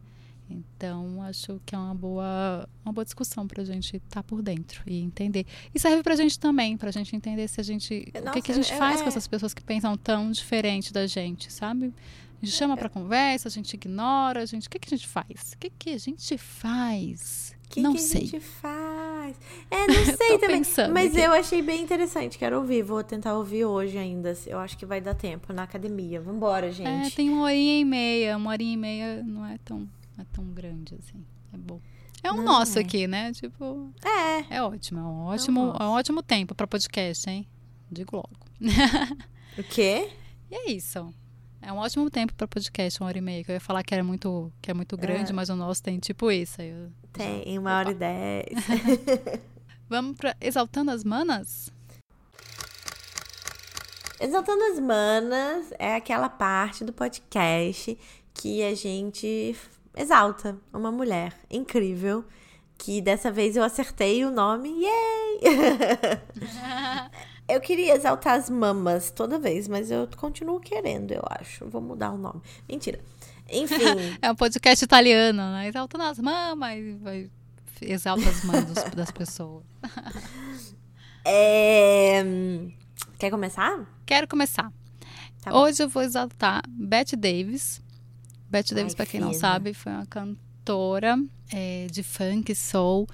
Então, 0.49 1.21
acho 1.23 1.59
que 1.65 1.73
é 1.73 1.77
uma 1.77 1.95
boa, 1.95 2.69
uma 2.83 2.93
boa 2.93 3.03
discussão 3.03 3.47
para 3.47 3.61
a 3.61 3.65
gente 3.65 3.97
estar 3.97 4.21
tá 4.21 4.23
por 4.23 4.41
dentro 4.41 4.81
e 4.85 4.99
entender. 4.99 5.45
E 5.73 5.79
serve 5.79 6.03
para 6.03 6.13
a 6.13 6.17
gente 6.17 6.39
também, 6.39 6.77
para 6.77 6.89
a 6.89 6.91
gente 6.91 7.15
entender 7.15 7.47
se 7.47 7.59
a 7.59 7.63
gente. 7.63 8.11
Nossa, 8.13 8.29
o 8.29 8.33
que, 8.33 8.41
que 8.41 8.51
a 8.51 8.55
gente 8.55 8.71
é, 8.71 8.77
faz 8.77 9.01
com 9.01 9.07
essas 9.07 9.27
pessoas 9.27 9.53
que 9.53 9.63
pensam 9.63 9.97
tão 9.97 10.31
diferente 10.31 10.93
da 10.93 11.07
gente, 11.07 11.51
sabe? 11.51 11.93
A 12.41 12.45
gente 12.45 12.57
chama 12.57 12.77
para 12.77 12.89
conversa, 12.89 13.47
a 13.47 13.51
gente 13.51 13.73
ignora, 13.73 14.41
a 14.41 14.45
gente. 14.45 14.67
O 14.67 14.69
que, 14.69 14.77
que 14.77 14.93
a 14.93 14.97
gente 14.97 15.07
faz? 15.07 15.53
O 15.53 15.57
que, 15.57 15.69
que 15.69 15.89
a 15.91 15.97
gente 15.97 16.37
faz? 16.37 17.55
Que 17.69 17.81
não 17.81 17.93
que 17.93 18.01
sei. 18.01 18.21
a 18.21 18.25
gente 18.25 18.39
faz? 18.39 19.35
É, 19.71 19.87
não 19.87 20.05
sei 20.15 20.37
também. 20.37 20.61
Mas 20.93 21.11
aqui. 21.11 21.19
eu 21.25 21.33
achei 21.33 21.61
bem 21.61 21.81
interessante. 21.81 22.37
Quero 22.37 22.57
ouvir. 22.57 22.83
Vou 22.83 23.03
tentar 23.03 23.35
ouvir 23.35 23.65
hoje 23.65 23.97
ainda. 23.97 24.37
Eu 24.45 24.59
acho 24.59 24.77
que 24.77 24.85
vai 24.85 25.01
dar 25.01 25.15
tempo 25.15 25.51
na 25.51 25.63
academia. 25.63 26.21
Vambora, 26.21 26.71
gente. 26.71 27.07
É, 27.07 27.09
tem 27.09 27.29
uma 27.29 27.43
horinha 27.43 27.79
e 27.79 27.85
meia. 27.85 28.37
Uma 28.37 28.51
horinha 28.51 28.73
e 28.73 28.77
meia 28.77 29.23
não 29.23 29.45
é 29.45 29.57
tão, 29.65 29.89
não 30.17 30.23
é 30.23 30.27
tão 30.31 30.45
grande 30.45 30.95
assim. 30.95 31.25
É 31.53 31.57
bom. 31.57 31.81
É 32.23 32.31
um 32.31 32.37
não, 32.37 32.43
nosso 32.43 32.79
é. 32.79 32.81
aqui, 32.81 33.07
né? 33.07 33.31
Tipo. 33.33 33.93
É. 34.03 34.55
É 34.55 34.61
ótimo. 34.63 34.99
É 34.99 35.03
um 35.03 35.25
ótimo, 35.25 35.59
é 35.59 35.63
um, 35.63 35.75
é 35.75 35.83
um 35.89 35.91
ótimo 35.91 36.23
tempo 36.23 36.55
para 36.55 36.65
podcast, 36.65 37.29
hein? 37.29 37.47
Digo 37.91 38.15
logo. 38.15 38.29
o 39.57 39.63
quê? 39.63 40.11
E 40.47 40.53
é 40.53 40.71
isso. 40.71 41.11
É 41.59 41.73
um 41.73 41.77
ótimo 41.77 42.07
tempo 42.11 42.31
para 42.35 42.47
podcast, 42.47 43.01
uma 43.01 43.07
hora 43.07 43.17
e 43.17 43.21
meia. 43.21 43.43
Que 43.43 43.49
eu 43.49 43.55
ia 43.55 43.59
falar 43.59 43.81
que 43.81 43.95
era 43.95 44.03
muito, 44.03 44.53
que 44.61 44.69
é 44.69 44.73
muito 44.75 44.95
grande, 44.95 45.31
é. 45.31 45.33
mas 45.33 45.49
o 45.49 45.55
nosso 45.55 45.81
tem 45.81 45.97
tipo 45.97 46.29
isso. 46.29 46.61
Eu... 46.61 46.91
Tem, 47.11 47.57
uma 47.57 47.79
hora 47.79 47.89
e 47.89 47.95
dez. 47.95 48.45
Vamos 49.89 50.17
para 50.17 50.37
Exaltando 50.39 50.91
as 50.91 51.03
Manas? 51.03 51.73
Exaltando 54.19 54.63
as 54.65 54.79
Manas 54.79 55.73
é 55.79 55.95
aquela 55.95 56.29
parte 56.29 56.83
do 56.83 56.93
podcast 56.93 57.97
que 58.35 58.63
a 58.63 58.75
gente 58.75 59.55
exalta 59.95 60.57
uma 60.73 60.91
mulher 60.91 61.33
incrível. 61.49 62.25
Que 62.77 62.99
dessa 63.01 63.31
vez 63.31 63.55
eu 63.55 63.63
acertei 63.63 64.25
o 64.25 64.31
nome. 64.31 64.69
Yay! 64.69 65.39
Eu 67.47 67.61
queria 67.61 67.95
exaltar 67.95 68.39
as 68.39 68.49
mamas 68.49 69.11
toda 69.11 69.37
vez, 69.37 69.67
mas 69.67 69.91
eu 69.91 70.09
continuo 70.17 70.59
querendo, 70.59 71.11
eu 71.11 71.21
acho. 71.29 71.69
Vou 71.69 71.79
mudar 71.79 72.11
o 72.11 72.17
nome. 72.17 72.41
Mentira. 72.67 72.99
Enfim. 73.47 74.17
é 74.19 74.31
um 74.31 74.35
podcast 74.35 74.83
italiano, 74.83 75.51
né? 75.51 75.67
Exaltando 75.67 76.05
as 76.05 76.17
mamas 76.17 77.29
exalta 77.81 78.27
as 78.27 78.43
mãos 78.43 78.65
das 78.95 79.11
pessoas. 79.11 79.63
é... 81.25 82.23
Quer 83.19 83.29
começar? 83.29 83.85
Quero 84.05 84.27
começar. 84.27 84.71
Tá 85.41 85.55
Hoje 85.55 85.83
eu 85.83 85.89
vou 85.89 86.01
exaltar 86.01 86.63
Bette 86.67 87.15
Davis. 87.15 87.81
Bette 88.57 88.73
Davis, 88.73 88.93
para 88.93 89.05
quem 89.05 89.19
não 89.19 89.33
sabe, 89.33 89.73
foi 89.73 89.91
uma 89.91 90.05
cantora 90.05 91.17
é, 91.51 91.87
de 91.91 92.03
funk, 92.03 92.53
soul 92.55 93.07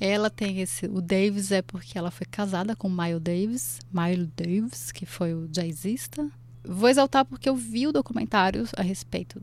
ela 0.00 0.28
tem 0.28 0.60
esse. 0.60 0.86
O 0.86 1.00
Davis 1.00 1.52
é 1.52 1.62
porque 1.62 1.96
ela 1.96 2.10
foi 2.10 2.26
casada 2.26 2.74
com 2.74 2.88
Miles 2.88 3.20
Davis. 3.20 3.80
Miles 3.92 4.28
Davis, 4.36 4.92
que 4.92 5.06
foi 5.06 5.34
o 5.34 5.46
jazzista. 5.48 6.28
Vou 6.64 6.88
exaltar 6.88 7.24
porque 7.24 7.48
eu 7.48 7.54
vi 7.54 7.86
o 7.86 7.92
documentário 7.92 8.66
a 8.76 8.82
respeito 8.82 9.40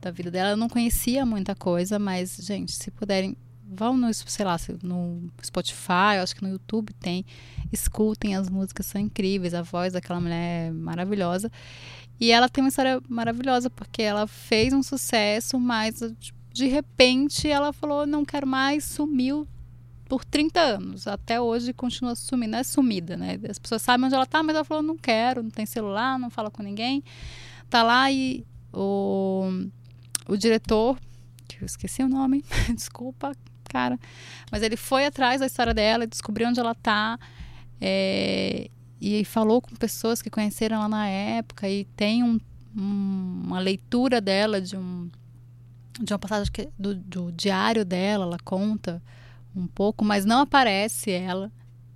da 0.00 0.10
vida 0.10 0.30
dela. 0.30 0.50
Eu 0.50 0.56
não 0.56 0.68
conhecia 0.68 1.26
muita 1.26 1.54
coisa, 1.54 1.98
mas, 1.98 2.36
gente, 2.40 2.72
se 2.72 2.90
puderem, 2.90 3.36
vão 3.68 3.96
no, 3.96 4.12
sei 4.14 4.44
lá, 4.44 4.56
no 4.82 5.30
Spotify, 5.44 6.16
eu 6.16 6.22
acho 6.22 6.34
que 6.34 6.42
no 6.42 6.48
YouTube 6.48 6.92
tem. 6.94 7.24
Escutem, 7.72 8.34
as 8.34 8.48
músicas 8.48 8.86
são 8.86 9.00
incríveis, 9.00 9.52
a 9.52 9.62
voz 9.62 9.92
daquela 9.92 10.20
mulher 10.20 10.68
é 10.68 10.70
maravilhosa. 10.70 11.50
E 12.20 12.30
ela 12.30 12.48
tem 12.48 12.62
uma 12.62 12.68
história 12.68 13.00
maravilhosa, 13.08 13.70
porque 13.70 14.02
ela 14.02 14.26
fez 14.26 14.74
um 14.74 14.82
sucesso, 14.82 15.58
mas 15.58 16.02
de 16.52 16.66
repente 16.66 17.48
ela 17.48 17.72
falou: 17.72 18.06
não 18.06 18.24
quero 18.24 18.46
mais, 18.46 18.84
sumiu 18.84 19.48
por 20.10 20.24
30 20.24 20.60
anos. 20.60 21.06
Até 21.06 21.40
hoje 21.40 21.72
continua 21.72 22.16
sumindo, 22.16 22.56
é 22.56 22.64
sumida, 22.64 23.16
né? 23.16 23.38
As 23.48 23.60
pessoas 23.60 23.80
sabem 23.80 24.06
onde 24.06 24.14
ela 24.16 24.26
tá, 24.26 24.42
mas 24.42 24.56
ela 24.56 24.64
falou, 24.64 24.82
não 24.82 24.98
quero, 24.98 25.40
não 25.40 25.50
tem 25.50 25.64
celular, 25.64 26.18
não 26.18 26.28
fala 26.28 26.50
com 26.50 26.64
ninguém. 26.64 27.04
Tá 27.70 27.84
lá 27.84 28.10
e 28.10 28.44
o, 28.72 29.48
o 30.28 30.36
diretor, 30.36 30.98
que 31.46 31.62
eu 31.62 31.66
esqueci 31.66 32.02
o 32.02 32.08
nome, 32.08 32.44
desculpa, 32.74 33.32
cara, 33.68 33.96
mas 34.50 34.64
ele 34.64 34.76
foi 34.76 35.06
atrás 35.06 35.38
da 35.38 35.46
história 35.46 35.72
dela, 35.72 36.08
descobriu 36.08 36.48
onde 36.48 36.58
ela 36.58 36.74
tá. 36.74 37.16
É, 37.80 38.68
e 39.00 39.24
falou 39.24 39.62
com 39.62 39.74
pessoas 39.74 40.20
que 40.20 40.28
conheceram 40.28 40.76
ela 40.76 40.88
na 40.88 41.08
época 41.08 41.68
e 41.68 41.84
tem 41.96 42.22
um, 42.22 42.38
um, 42.76 43.42
uma 43.46 43.58
leitura 43.58 44.20
dela 44.20 44.60
de 44.60 44.76
um 44.76 45.10
de 45.98 46.12
uma 46.12 46.18
passagem 46.18 46.50
que, 46.50 46.68
do, 46.78 46.94
do 46.94 47.32
diário 47.32 47.84
dela, 47.84 48.24
ela 48.24 48.38
conta 48.42 49.02
um 49.54 49.66
pouco, 49.66 50.04
mas 50.04 50.24
não 50.24 50.40
aparece 50.40 51.10
ela. 51.10 51.52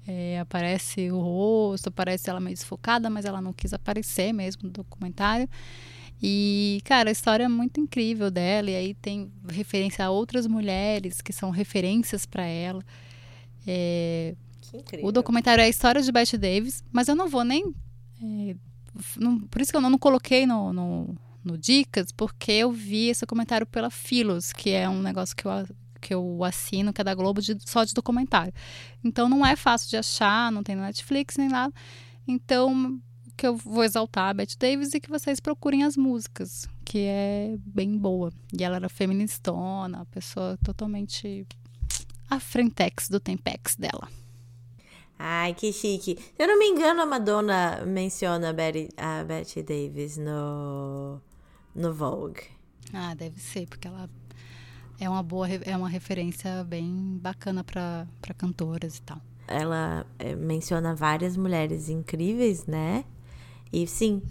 É, 0.07 0.39
aparece 0.39 1.11
o 1.11 1.19
rosto, 1.19 1.89
aparece 1.89 2.29
ela 2.29 2.39
meio 2.39 2.55
desfocada, 2.55 3.09
mas 3.09 3.25
ela 3.25 3.41
não 3.41 3.55
quis 3.55 3.73
aparecer 3.73 4.35
mesmo 4.35 4.65
no 4.65 4.71
documentário. 4.71 5.49
E, 6.23 6.81
cara, 6.85 7.09
a 7.09 7.13
história 7.13 7.45
é 7.45 7.49
muito 7.49 7.81
incrível 7.81 8.31
dela, 8.31 8.71
e 8.71 8.77
aí 8.77 8.95
tem 8.95 9.33
referência 9.49 10.05
a 10.05 10.11
outras 10.11 10.47
mulheres 10.47 11.23
que 11.23 11.33
são 11.33 11.51
referências 11.51 12.27
para 12.27 12.45
ela. 12.45 12.85
É, 13.67 14.35
o 15.03 15.13
documentário 15.13 15.63
é 15.63 15.65
a 15.65 15.69
história 15.69 16.03
de 16.03 16.11
Bette 16.11 16.37
Davis, 16.37 16.83
mas 16.93 17.09
eu 17.09 17.15
não 17.15 17.29
vou 17.29 17.45
nem. 17.45 17.75
É, 18.23 18.57
não, 19.17 19.41
por 19.41 19.61
isso 19.61 19.71
que 19.71 19.77
eu 19.77 19.81
não, 19.81 19.91
não 19.91 19.99
coloquei 19.99 20.47
no, 20.47 20.73
no, 20.73 21.17
no, 21.45 21.59
Dicas, 21.59 22.11
porque 22.13 22.53
eu 22.53 22.73
vi 22.73 23.09
esse 23.09 23.21
documentário 23.21 23.67
pela 23.67 23.91
Filos, 23.91 24.53
que 24.53 24.71
é 24.71 24.89
um 24.89 25.01
negócio 25.01 25.37
que 25.37 25.47
eu, 25.47 25.51
que 26.01 26.15
eu 26.15 26.45
assino, 26.45 26.93
que 26.93 27.01
é 27.01 27.05
da 27.05 27.15
Globo, 27.15 27.41
de, 27.41 27.57
só 27.67 27.85
de 27.85 27.95
documentário. 27.95 28.53
Então 29.03 29.29
não 29.29 29.45
é 29.45 29.57
fácil 29.57 29.91
de 29.91 29.97
achar, 29.97 30.51
não 30.51 30.63
tem 30.63 30.75
no 30.75 30.83
Netflix 30.83 31.37
nem 31.37 31.49
nada. 31.49 31.73
Então 32.27 33.01
que 33.37 33.47
eu 33.47 33.57
vou 33.57 33.83
exaltar 33.83 34.31
a 34.31 34.35
Bette 34.35 34.57
Davis 34.57 34.95
e 34.95 35.01
que 35.01 35.11
vocês 35.11 35.41
procurem 35.41 35.83
as 35.83 35.97
músicas, 35.97 36.69
que 36.85 36.99
é 37.01 37.57
bem 37.67 37.97
boa. 37.99 38.33
E 38.57 38.63
ela 38.63 38.77
era 38.77 38.89
feministona, 38.89 40.07
pessoa 40.07 40.57
totalmente 40.65 41.47
a 42.31 42.39
frentex 42.39 43.09
do 43.09 43.21
Tempex 43.21 43.77
dela. 43.77 44.09
Ai, 45.19 45.55
que 45.55 45.73
chique. 45.73 46.17
Se 46.17 46.43
eu 46.43 46.49
não 46.49 46.59
me 46.59 46.67
engano, 46.67 47.03
a 47.03 47.07
Madonna 47.07 47.85
menciona 47.87 48.51
a 48.51 48.53
Betty, 48.53 48.89
a 48.97 49.25
Betty 49.25 49.63
Davis 49.63 50.17
no, 50.17 51.21
no 51.75 51.93
Vogue. 51.93 52.43
Ah, 52.93 53.15
deve 53.15 53.41
ser, 53.41 53.67
porque 53.67 53.89
ela 53.89 54.09
é 55.01 55.09
uma 55.09 55.23
boa 55.23 55.49
é 55.49 55.77
uma 55.77 55.89
referência 55.89 56.65
bem 56.65 57.19
bacana 57.21 57.65
para 57.65 58.07
cantoras 58.37 58.99
e 58.99 59.03
tal. 59.03 59.21
Ela 59.47 60.07
é, 60.19 60.35
menciona 60.35 60.95
várias 60.95 61.37
mulheres 61.37 61.89
incríveis, 61.89 62.67
né? 62.67 63.05
E 63.73 63.87
sim, 63.87 64.23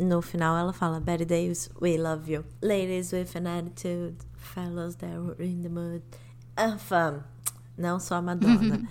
no 0.00 0.22
final 0.22 0.56
ela 0.56 0.72
fala: 0.72 1.00
Betty 1.00 1.24
Davis, 1.24 1.68
we 1.80 1.96
love 1.98 2.32
you. 2.32 2.44
Ladies 2.62 3.12
with 3.12 3.36
an 3.36 3.46
attitude, 3.46 4.16
fellows 4.36 4.96
that 4.96 5.18
were 5.18 5.42
in 5.42 5.62
the 5.62 5.68
mood. 5.68 6.02
Anfam. 6.56 7.24
Não 7.76 8.00
sou 8.00 8.16
a 8.16 8.22
Madonna. 8.22 8.88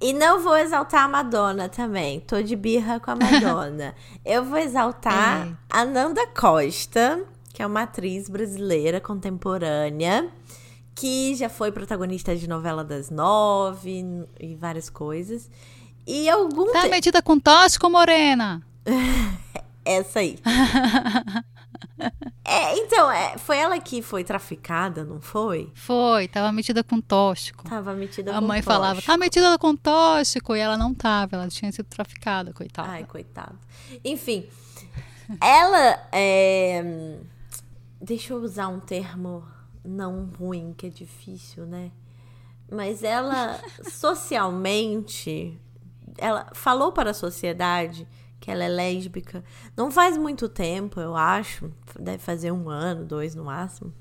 e 0.00 0.12
não 0.12 0.40
vou 0.40 0.56
exaltar 0.56 1.04
a 1.04 1.08
Madonna 1.08 1.68
também. 1.68 2.20
Tô 2.20 2.40
de 2.40 2.54
birra 2.54 3.00
com 3.00 3.10
a 3.10 3.16
Madonna. 3.16 3.94
Eu 4.24 4.44
vou 4.44 4.58
exaltar 4.58 5.48
é. 5.48 5.56
a 5.68 5.84
Nanda 5.84 6.24
Costa, 6.28 7.24
que 7.52 7.62
é 7.62 7.66
uma 7.66 7.82
atriz 7.82 8.28
brasileira 8.28 9.00
contemporânea, 9.00 10.28
que 10.94 11.34
já 11.34 11.48
foi 11.48 11.72
protagonista 11.72 12.36
de 12.36 12.48
novela 12.48 12.84
das 12.84 13.10
nove 13.10 14.26
e 14.38 14.54
várias 14.54 14.88
coisas. 14.88 15.50
E 16.06 16.28
algum. 16.28 16.72
Tá 16.72 16.82
te... 16.82 16.88
metida 16.88 17.20
com 17.20 17.38
tóxico, 17.40 17.90
Morena? 17.90 18.62
Essa 19.84 20.20
aí. 20.20 20.38
é, 22.44 22.76
então, 22.78 23.10
é, 23.10 23.36
foi 23.38 23.58
ela 23.58 23.78
que 23.80 24.02
foi 24.02 24.24
traficada, 24.24 25.04
não 25.04 25.20
foi? 25.20 25.70
Foi, 25.74 26.28
tava 26.28 26.52
metida 26.52 26.82
com 26.82 27.00
tóxico. 27.00 27.68
Tava 27.68 27.94
metida 27.94 28.30
a 28.30 28.34
com 28.34 28.38
A 28.38 28.40
mãe 28.40 28.62
tóxico. 28.62 28.72
falava, 28.72 29.02
tá 29.02 29.16
metida 29.16 29.58
com 29.58 29.76
tóxico, 29.76 30.54
e 30.54 30.60
ela 30.60 30.76
não 30.76 30.94
tava, 30.94 31.36
ela 31.36 31.48
tinha 31.48 31.70
sido 31.72 31.86
traficada, 31.86 32.52
coitada. 32.52 32.88
Ai, 32.88 33.04
coitada. 33.04 33.54
Enfim, 34.04 34.48
ela 35.40 36.08
é... 36.12 37.18
Deixa 38.00 38.32
eu 38.32 38.38
usar 38.38 38.68
um 38.68 38.78
termo 38.78 39.44
não 39.84 40.30
ruim, 40.38 40.72
que 40.76 40.86
é 40.86 40.90
difícil, 40.90 41.66
né? 41.66 41.90
Mas 42.70 43.02
ela, 43.02 43.58
socialmente, 43.90 45.58
ela 46.16 46.48
falou 46.52 46.92
para 46.92 47.10
a 47.10 47.14
sociedade 47.14 48.06
que 48.40 48.50
ela 48.50 48.64
é 48.64 48.68
lésbica. 48.68 49.44
Não 49.76 49.90
faz 49.90 50.16
muito 50.16 50.48
tempo, 50.48 51.00
eu 51.00 51.16
acho. 51.16 51.70
Deve 51.98 52.18
fazer 52.18 52.52
um 52.52 52.68
ano, 52.68 53.04
dois 53.04 53.34
no 53.34 53.44
máximo. 53.44 53.92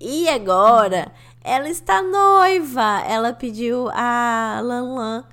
E 0.00 0.28
agora 0.28 1.12
ela 1.42 1.68
está 1.68 2.02
noiva. 2.02 3.02
Ela 3.06 3.32
pediu 3.32 3.88
a 3.90 4.60
Lan 4.62 5.24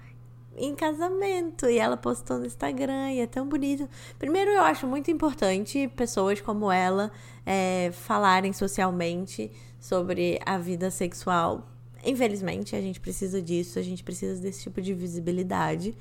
em 0.57 0.73
casamento 0.73 1.69
e 1.69 1.77
ela 1.77 1.97
postou 1.97 2.39
no 2.39 2.45
Instagram 2.45 3.11
e 3.11 3.19
é 3.19 3.27
tão 3.27 3.47
bonito. 3.47 3.87
Primeiro, 4.17 4.51
eu 4.51 4.61
acho 4.61 4.87
muito 4.87 5.11
importante 5.11 5.87
pessoas 5.95 6.39
como 6.41 6.71
ela 6.71 7.11
é, 7.45 7.91
falarem 7.91 8.53
socialmente 8.53 9.51
sobre 9.79 10.39
a 10.45 10.57
vida 10.57 10.89
sexual. 10.89 11.69
Infelizmente, 12.03 12.75
a 12.75 12.81
gente 12.81 12.99
precisa 12.99 13.41
disso, 13.41 13.79
a 13.79 13.81
gente 13.81 14.03
precisa 14.03 14.39
desse 14.41 14.63
tipo 14.63 14.81
de 14.81 14.93
visibilidade. 14.93 15.95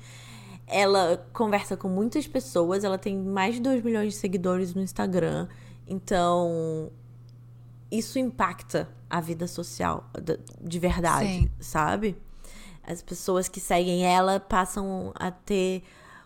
Ela 0.67 1.25
conversa 1.31 1.77
com 1.77 1.87
muitas 1.87 2.27
pessoas, 2.27 2.83
ela 2.83 2.97
tem 2.97 3.17
mais 3.17 3.55
de 3.55 3.61
2 3.61 3.83
milhões 3.83 4.13
de 4.13 4.19
seguidores 4.19 4.73
no 4.73 4.81
Instagram. 4.81 5.47
Então, 5.87 6.91
isso 7.91 8.17
impacta 8.17 8.89
a 9.09 9.21
vida 9.21 9.47
social 9.47 10.09
de 10.59 10.79
verdade, 10.79 11.27
Sim. 11.27 11.51
sabe? 11.59 12.17
As 12.83 13.01
pessoas 13.01 13.47
que 13.47 13.59
seguem 13.59 14.05
ela 14.05 14.39
passam 14.39 15.11
a 15.15 15.31
ter 15.31 15.83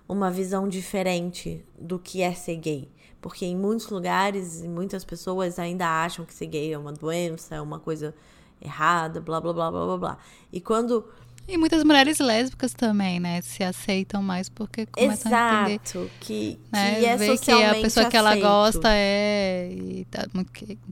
uma 0.07 0.31
visão 0.31 0.67
diferente 0.67 1.63
do 1.79 1.99
que 1.99 2.21
é 2.21 2.33
ser 2.33 2.55
gay. 2.55 2.91
Porque 3.21 3.45
em 3.45 3.55
muitos 3.55 3.89
lugares, 3.89 4.63
muitas 4.63 5.05
pessoas 5.05 5.59
ainda 5.59 5.85
acham 5.85 6.25
que 6.25 6.33
ser 6.33 6.47
gay 6.47 6.73
é 6.73 6.77
uma 6.77 6.91
doença, 6.91 7.55
é 7.55 7.61
uma 7.61 7.79
coisa 7.79 8.15
errada, 8.61 9.21
blá 9.21 9.39
blá 9.39 9.53
blá 9.53 9.71
blá 9.71 9.85
blá 9.85 9.97
blá. 9.97 10.17
E 10.51 10.59
quando 10.59 11.05
e 11.49 11.57
muitas 11.57 11.83
mulheres 11.83 12.19
lésbicas 12.19 12.73
também, 12.73 13.19
né? 13.19 13.41
Se 13.41 13.63
aceitam 13.63 14.21
mais 14.21 14.49
porque 14.49 14.85
começam 14.85 15.31
Exato, 15.31 15.65
a 15.65 15.71
entender. 15.71 16.11
que, 16.19 16.59
né? 16.71 16.99
que 16.99 17.05
é 17.05 17.17
Vê 17.17 17.37
que 17.37 17.51
a 17.51 17.73
pessoa 17.73 18.07
aceito. 18.07 18.09
que 18.09 18.17
ela 18.17 18.35
gosta 18.35 18.89
é. 18.91 19.69
E 19.71 20.05
tá, 20.05 20.27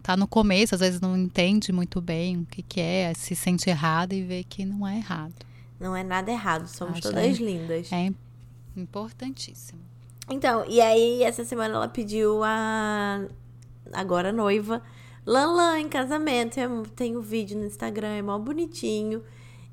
tá, 0.02 0.18
no 0.18 0.28
começo, 0.28 0.76
às 0.76 0.82
vezes 0.82 1.00
não 1.00 1.16
entende 1.16 1.72
muito 1.72 2.02
bem 2.02 2.40
o 2.40 2.46
que, 2.46 2.62
que 2.62 2.82
é, 2.82 3.14
se 3.14 3.36
sente 3.36 3.70
errado 3.70 4.14
e 4.14 4.24
vê 4.24 4.44
que 4.44 4.66
não 4.66 4.88
é 4.88 4.98
errado. 4.98 5.34
Não 5.80 5.96
é 5.96 6.04
nada 6.04 6.32
errado, 6.32 6.68
somos 6.68 6.94
Acho 6.98 7.04
todas 7.04 7.24
é, 7.24 7.44
lindas. 7.44 7.92
É 7.92 8.12
importantíssimo. 8.76 9.80
Então, 10.30 10.66
e 10.68 10.82
aí 10.82 11.24
essa 11.24 11.46
semana 11.46 11.76
ela 11.76 11.88
pediu 11.88 12.44
a 12.44 13.24
agora 13.94 14.32
noiva 14.32 14.82
Lan 15.28 15.52
Lan 15.52 15.80
em 15.80 15.90
casamento. 15.90 16.56
Tem 16.96 17.16
um 17.16 17.22
vídeo 17.22 17.58
no 17.58 17.66
Instagram, 17.66 18.08
é 18.08 18.22
mó 18.22 18.40
bonitinho. 18.40 19.22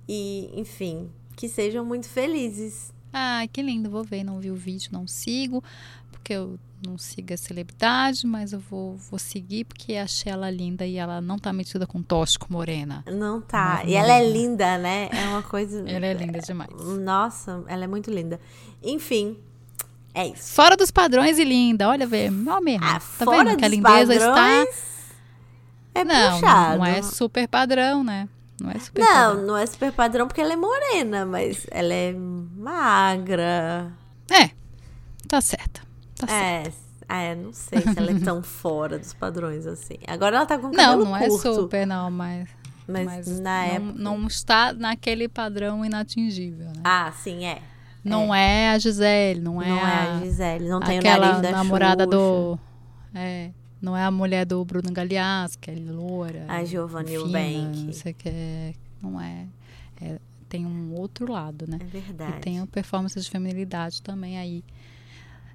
E, 0.09 0.51
enfim, 0.55 1.11
que 1.37 1.49
sejam 1.49 1.85
muito 1.85 2.09
felizes. 2.09 2.93
Ah, 3.13 3.47
que 3.53 3.63
lindo, 3.63 3.89
vou 3.91 4.05
ver. 4.05 4.25
Não 4.25 4.41
vi 4.41 4.51
o 4.51 4.57
vídeo, 4.57 4.91
não 4.93 5.07
sigo, 5.07 5.63
porque 6.11 6.33
eu 6.33 6.59
não 6.87 6.99
sigo 6.99 7.33
a 7.33 7.37
celebridade, 7.37 8.27
mas 8.27 8.53
eu 8.53 8.59
vou, 8.59 8.97
vou 8.97 9.19
seguir 9.19 9.65
porque 9.65 9.95
achei 9.95 10.33
ela 10.33 10.51
linda 10.51 10.87
e 10.87 10.97
ela 10.97 11.21
não 11.21 11.39
tá 11.39 11.53
metida 11.53 11.87
com 11.87 12.03
tóxico 12.03 12.53
morena. 12.53 13.05
Não 13.07 13.41
tá. 13.41 13.83
e 13.87 13.95
ela 13.95 14.13
é 14.13 14.31
linda, 14.31 14.77
né? 14.79 15.09
É 15.13 15.29
uma 15.29 15.43
coisa. 15.43 15.85
ela 15.89 16.07
é 16.07 16.13
linda 16.13 16.41
demais. 16.41 16.71
Nossa, 17.01 17.65
ela 17.69 17.85
é 17.85 17.87
muito 17.87 18.11
linda. 18.11 18.41
Enfim. 18.83 19.39
É 20.13 20.29
isso. 20.29 20.53
Fora 20.55 20.77
dos 20.77 20.91
padrões 20.91 21.39
e 21.39 21.45
linda. 21.45 21.89
Olha, 21.89 22.07
vê. 22.07 22.29
Ó, 22.29 22.61
mesmo. 22.61 22.85
Ah, 22.85 23.01
tá 23.19 23.25
vendo 23.25 23.57
que 23.57 23.65
a 23.65 23.69
lindeza 23.69 24.15
padrões... 24.15 24.69
está. 24.69 24.95
É 25.97 26.05
não, 26.05 26.41
puxado. 26.41 26.79
não 26.79 26.87
é 26.87 27.03
super 27.03 27.49
padrão, 27.49 28.05
né? 28.05 28.29
Não 28.61 28.71
é 28.71 28.79
super 28.79 29.01
não, 29.03 29.09
padrão. 29.09 29.47
Não, 29.47 29.57
é 29.57 29.67
super 29.67 29.93
padrão 29.93 30.27
porque 30.27 30.41
ela 30.41 30.53
é 30.53 30.57
morena, 30.57 31.27
mas 31.27 31.67
ela 31.71 31.93
é 31.93 32.13
magra. 32.13 33.93
É, 34.31 34.51
tá 35.29 35.41
certa. 35.41 35.83
Tá 36.17 36.33
é, 36.33 36.65
certa. 36.65 36.79
é, 37.09 37.35
não 37.35 37.53
sei 37.53 37.81
se 37.81 37.99
ela 37.99 38.11
é 38.11 38.19
tão 38.21 38.43
fora 38.45 38.99
dos 38.99 39.13
padrões 39.13 39.67
assim. 39.67 39.97
Agora 40.07 40.37
ela 40.37 40.47
tá 40.47 40.57
com 40.57 40.71
cabelo 40.71 41.05
Não, 41.05 41.11
não 41.13 41.19
curto, 41.19 41.49
é 41.49 41.55
super, 41.55 41.87
não, 41.87 42.11
mas... 42.11 42.49
Mas, 42.87 43.07
mas 43.07 43.41
na 43.41 43.67
não, 43.67 43.75
época... 43.75 43.95
Não 43.97 44.27
está 44.27 44.73
naquele 44.73 45.27
padrão 45.27 45.85
inatingível, 45.85 46.67
né? 46.67 46.83
Ah, 46.85 47.13
sim, 47.13 47.47
é. 47.47 47.63
Não 48.05 48.35
é, 48.35 48.65
é 48.65 48.71
a 48.71 48.79
Gisele, 48.79 49.41
não 49.41 49.63
é, 49.63 49.69
não 49.69 49.83
a, 49.83 49.89
é 49.89 50.11
a 50.11 50.19
Gisele, 50.21 50.69
não 50.69 50.81
tem 50.81 50.99
aquela 50.99 51.17
o 51.17 51.21
nariz 51.21 51.43
da 51.43 51.51
namorada 51.53 52.05
Xuxa. 52.05 52.17
do... 52.17 52.59
É, 53.15 53.51
não 53.85 53.95
é 53.95 54.03
a 54.03 54.11
mulher 54.11 54.47
do 54.47 54.65
Bruno 54.65 54.91
Galeaz, 54.91 55.57
que 55.57 55.71
é 55.71 55.75
loura. 55.75 56.47
A 56.49 56.65
Giovanna 56.65 57.11
Eubank. 57.11 57.79
Não 57.85 57.93
sei 57.93 58.15
que 58.15 58.29
é, 58.29 58.75
não 59.03 59.21
é, 59.21 59.47
é, 60.01 60.19
Tem 60.49 60.65
um 60.65 60.95
outro 60.95 61.31
lado, 61.31 61.67
né? 61.69 61.79
É 61.81 61.85
verdade. 61.85 62.39
E 62.39 62.41
tem 62.41 62.59
a 62.59 62.67
performance 62.67 63.21
de 63.21 63.29
feminilidade 63.29 64.01
também 64.01 64.39
aí. 64.39 64.65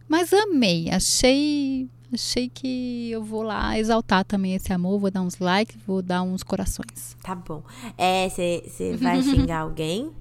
Mas 0.07 0.31
amei, 0.31 0.89
achei 0.91 1.89
achei 2.11 2.49
que 2.49 3.09
eu 3.11 3.23
vou 3.23 3.43
lá 3.43 3.77
exaltar 3.77 4.23
também 4.25 4.55
esse 4.55 4.71
amor, 4.73 4.99
vou 4.99 5.11
dar 5.11 5.21
uns 5.21 5.37
likes, 5.37 5.77
vou 5.85 6.01
dar 6.01 6.21
uns 6.21 6.43
corações. 6.43 7.15
Tá 7.21 7.35
bom. 7.35 7.63
É, 7.97 8.29
você 8.29 8.95
vai 8.97 9.21
xingar 9.23 9.61
alguém? 9.61 10.11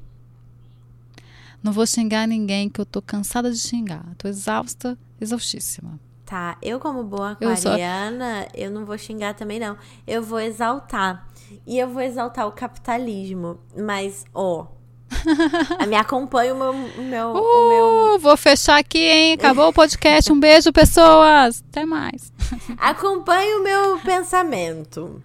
Não 1.63 1.73
vou 1.73 1.87
xingar 1.87 2.27
ninguém, 2.27 2.69
que 2.69 2.81
eu 2.81 2.87
tô 2.87 3.03
cansada 3.03 3.51
de 3.51 3.59
xingar. 3.59 4.15
Tô 4.17 4.29
exausta, 4.29 4.99
exaustíssima. 5.21 5.99
Tá, 6.29 6.59
eu 6.61 6.79
como 6.79 7.03
boa 7.05 7.31
aquariana, 7.31 8.47
eu, 8.53 8.65
eu 8.65 8.71
não 8.71 8.85
vou 8.85 8.99
xingar 8.99 9.33
também 9.33 9.59
não. 9.59 9.79
Eu 10.07 10.23
vou 10.23 10.39
exaltar. 10.39 11.27
E 11.67 11.79
eu 11.79 11.89
vou 11.89 12.03
exaltar 12.03 12.47
o 12.47 12.53
capitalismo. 12.53 13.59
Mas, 13.75 14.27
ó, 14.35 14.67
Me 15.89 15.97
acompanha 15.97 16.55
o 16.55 16.59
meu. 16.59 16.71
O 16.71 17.03
meu, 17.03 17.29
Uh, 17.29 17.39
o 17.39 17.69
meu 18.11 18.19
Vou 18.19 18.37
fechar 18.37 18.79
aqui, 18.79 18.99
hein? 18.99 19.33
Acabou 19.33 19.69
o 19.69 19.73
podcast. 19.73 20.31
Um 20.31 20.39
beijo, 20.39 20.71
pessoas. 20.71 21.65
Até 21.71 21.87
mais. 21.87 22.31
acompanhe 22.77 23.55
o 23.55 23.63
meu 23.65 23.99
pensamento. 24.01 25.23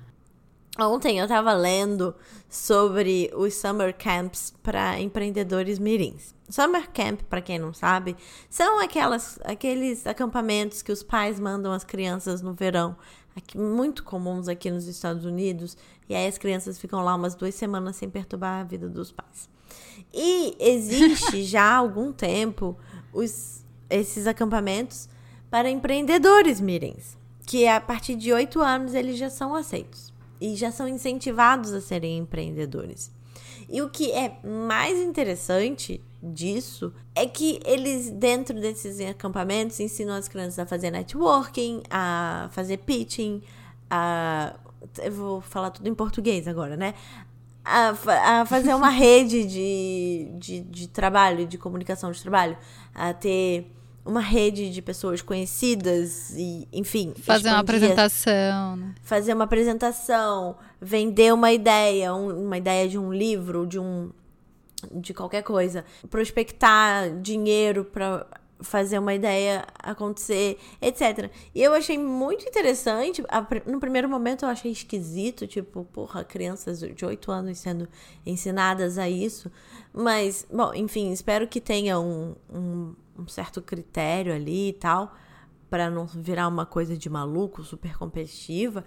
Ontem 0.80 1.20
eu 1.20 1.28
tava 1.28 1.52
lendo 1.52 2.16
sobre 2.54 3.32
os 3.36 3.56
summer 3.56 3.96
camps 3.98 4.54
para 4.62 5.00
empreendedores 5.00 5.80
mirins. 5.80 6.36
Summer 6.48 6.88
camp, 6.92 7.22
para 7.24 7.42
quem 7.42 7.58
não 7.58 7.74
sabe, 7.74 8.16
são 8.48 8.80
aquelas, 8.80 9.40
aqueles 9.44 10.06
acampamentos 10.06 10.84
que 10.84 10.92
os 10.92 11.02
pais 11.02 11.40
mandam 11.40 11.72
as 11.72 11.84
crianças 11.84 12.44
no 12.44 12.54
verão, 12.54 12.96
aqui, 13.36 13.58
muito 13.58 14.04
comuns 14.04 14.48
aqui 14.48 14.70
nos 14.70 14.86
Estados 14.86 15.26
Unidos, 15.26 15.76
e 16.08 16.14
aí 16.14 16.28
as 16.28 16.38
crianças 16.38 16.78
ficam 16.78 17.04
lá 17.04 17.16
umas 17.16 17.34
duas 17.34 17.56
semanas 17.56 17.96
sem 17.96 18.08
perturbar 18.08 18.62
a 18.62 18.64
vida 18.64 18.88
dos 18.88 19.12
pais. 19.12 19.50
E 20.14 20.56
existe 20.60 21.42
já 21.46 21.64
há 21.64 21.78
algum 21.78 22.14
tempo 22.14 22.78
os, 23.12 23.66
esses 23.90 24.28
acampamentos 24.28 25.10
para 25.50 25.72
empreendedores 25.72 26.62
mirins, 26.62 27.18
que 27.48 27.68
a 27.68 27.82
partir 27.82 28.16
de 28.16 28.32
oito 28.32 28.62
anos 28.62 28.94
eles 28.94 29.18
já 29.18 29.32
são 29.32 29.56
aceitos 29.56 30.12
e 30.44 30.57
já 30.57 30.74
são 30.74 30.86
incentivados 30.86 31.72
a 31.72 31.80
serem 31.80 32.18
empreendedores. 32.18 33.10
E 33.70 33.82
o 33.82 33.90
que 33.90 34.11
é 34.11 34.38
mais 34.44 34.99
interessante 34.99 36.03
disso 36.22 36.94
é 37.15 37.26
que 37.26 37.61
eles, 37.65 38.10
dentro 38.10 38.60
desses 38.60 38.99
acampamentos, 38.99 39.80
ensinam 39.80 40.14
as 40.14 40.28
crianças 40.28 40.60
a 40.60 40.65
fazer 40.65 40.91
networking, 40.91 41.82
a 41.90 42.49
fazer 42.52 42.80
pitching, 42.80 43.41
a. 43.90 44.53
Eu 45.02 45.14
vou 45.14 45.40
falar 45.40 45.70
tudo 45.70 45.88
em 45.88 45.95
português 45.95 46.45
agora, 46.45 46.76
né? 46.76 46.94
A, 47.64 48.41
a 48.41 48.45
fazer 48.45 48.74
uma 48.74 48.90
rede 48.91 49.45
de, 49.45 50.28
de, 50.38 50.60
de 50.60 50.88
trabalho, 50.90 51.48
de 51.48 51.57
comunicação 51.57 52.11
de 52.11 52.22
trabalho, 52.22 52.57
a 52.94 53.14
ter 53.14 53.72
uma 54.06 54.20
rede 54.20 54.70
de 54.70 54.82
pessoas 54.82 55.22
conhecidas 55.22 56.32
e, 56.36 56.68
enfim. 56.74 57.14
Fazer 57.22 57.50
uma 57.50 57.60
apresentação. 57.60 58.76
né? 58.78 58.96
fazer 59.02 59.34
uma 59.34 59.44
apresentação, 59.46 60.58
vender 60.82 61.34
uma 61.34 61.52
ideia, 61.52 62.14
um- 62.14 62.46
uma 62.46 62.58
ideia 62.58 62.88
de 62.90 62.98
um 62.98 63.14
livro, 63.14 63.66
de 63.66 63.80
um 63.80 64.12
de 64.92 65.14
qualquer 65.14 65.44
coisa, 65.44 65.86
prospectar 66.10 67.10
dinheiro 67.22 67.86
para 67.86 68.28
fazer 68.60 68.98
uma 69.00 69.14
ideia 69.14 69.66
acontecer, 69.80 70.58
etc. 70.82 71.30
E 71.56 71.62
eu 71.64 71.74
achei 71.74 71.98
muito 71.98 72.46
interessante. 72.48 73.24
No 73.66 73.80
primeiro 73.80 74.10
momento 74.10 74.44
eu 74.44 74.50
achei 74.50 74.72
esquisito, 74.72 75.48
tipo, 75.48 75.86
porra, 75.86 76.24
crianças 76.26 76.80
de 76.80 77.06
8 77.06 77.32
anos 77.32 77.60
sendo 77.60 77.88
ensinadas 78.26 78.98
a 78.98 79.10
isso. 79.10 79.50
Mas, 79.94 80.46
bom, 80.52 80.74
enfim, 80.74 81.12
espero 81.14 81.48
que 81.48 81.62
tenha 81.62 81.98
um, 82.00 82.36
um, 82.54 82.94
um 83.18 83.27
certo 83.27 83.61
critério 83.61 84.34
ali 84.34 84.69
e 84.69 84.73
tal, 84.73 85.15
para 85.69 85.90
não 85.90 86.06
virar 86.06 86.48
uma 86.48 86.65
coisa 86.65 86.98
de 86.98 87.10
maluco, 87.10 87.64
super 87.64 87.98
competitiva. 87.98 88.84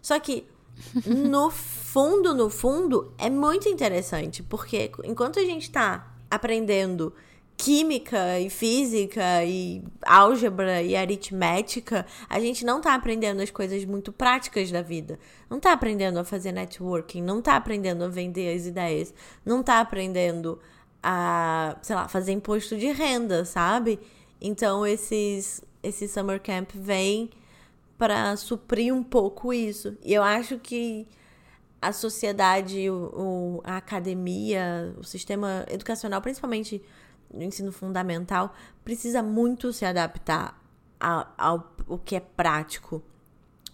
Só 0.00 0.18
que 0.18 0.46
no 1.06 1.50
fundo, 1.50 2.34
no 2.34 2.50
fundo, 2.50 3.12
é 3.18 3.30
muito 3.30 3.68
interessante, 3.68 4.42
porque 4.42 4.90
enquanto 5.04 5.38
a 5.38 5.44
gente 5.44 5.70
tá 5.70 6.14
aprendendo 6.30 7.14
química 7.56 8.40
e 8.40 8.50
física 8.50 9.44
e 9.44 9.82
álgebra 10.04 10.82
e 10.82 10.96
aritmética, 10.96 12.04
a 12.28 12.40
gente 12.40 12.64
não 12.64 12.80
tá 12.80 12.94
aprendendo 12.94 13.40
as 13.40 13.50
coisas 13.50 13.84
muito 13.84 14.12
práticas 14.12 14.70
da 14.70 14.82
vida. 14.82 15.18
Não 15.48 15.60
tá 15.60 15.72
aprendendo 15.72 16.18
a 16.18 16.24
fazer 16.24 16.52
networking, 16.52 17.22
não 17.22 17.40
tá 17.40 17.56
aprendendo 17.56 18.04
a 18.04 18.08
vender 18.08 18.56
as 18.56 18.66
ideias, 18.66 19.14
não 19.44 19.62
tá 19.62 19.80
aprendendo 19.80 20.58
a, 21.04 21.76
sei 21.82 21.94
lá, 21.96 22.08
fazer 22.08 22.32
imposto 22.32 22.76
de 22.78 22.88
renda, 22.92 23.44
sabe? 23.44 24.00
Então 24.40 24.86
esses 24.86 25.62
esse 25.82 26.08
summer 26.08 26.40
camp 26.42 26.70
vem 26.74 27.30
para 27.98 28.36
suprir 28.36 28.92
um 28.94 29.02
pouco 29.02 29.52
isso. 29.52 29.96
E 30.02 30.14
eu 30.14 30.22
acho 30.22 30.58
que 30.58 31.06
a 31.80 31.92
sociedade, 31.92 32.88
o, 32.90 33.60
a 33.64 33.76
academia, 33.76 34.94
o 34.98 35.04
sistema 35.04 35.64
educacional, 35.68 36.22
principalmente 36.22 36.82
no 37.32 37.42
ensino 37.42 37.70
fundamental, 37.72 38.54
precisa 38.84 39.22
muito 39.22 39.72
se 39.72 39.84
adaptar 39.84 40.58
a- 41.00 41.28
ao, 41.36 41.74
o 41.86 41.98
que 41.98 42.16
é 42.16 42.20
prático. 42.20 43.02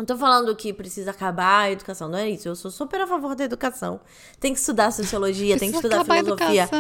Não 0.01 0.07
tô 0.07 0.17
falando 0.17 0.57
que 0.57 0.73
precisa 0.73 1.11
acabar 1.11 1.65
a 1.65 1.71
educação, 1.73 2.09
não 2.09 2.19
é 2.19 2.31
isso. 2.31 2.49
Eu 2.49 2.57
sou 2.57 2.71
super 2.71 3.03
a 3.03 3.07
favor 3.07 3.35
da 3.35 3.45
educação. 3.45 4.01
Tem 4.41 4.55
que 4.55 4.59
estudar 4.59 4.91
sociologia, 4.93 5.59
tem 5.59 5.71
que 5.71 5.77
estudar 5.77 6.07
filosofia, 6.07 6.71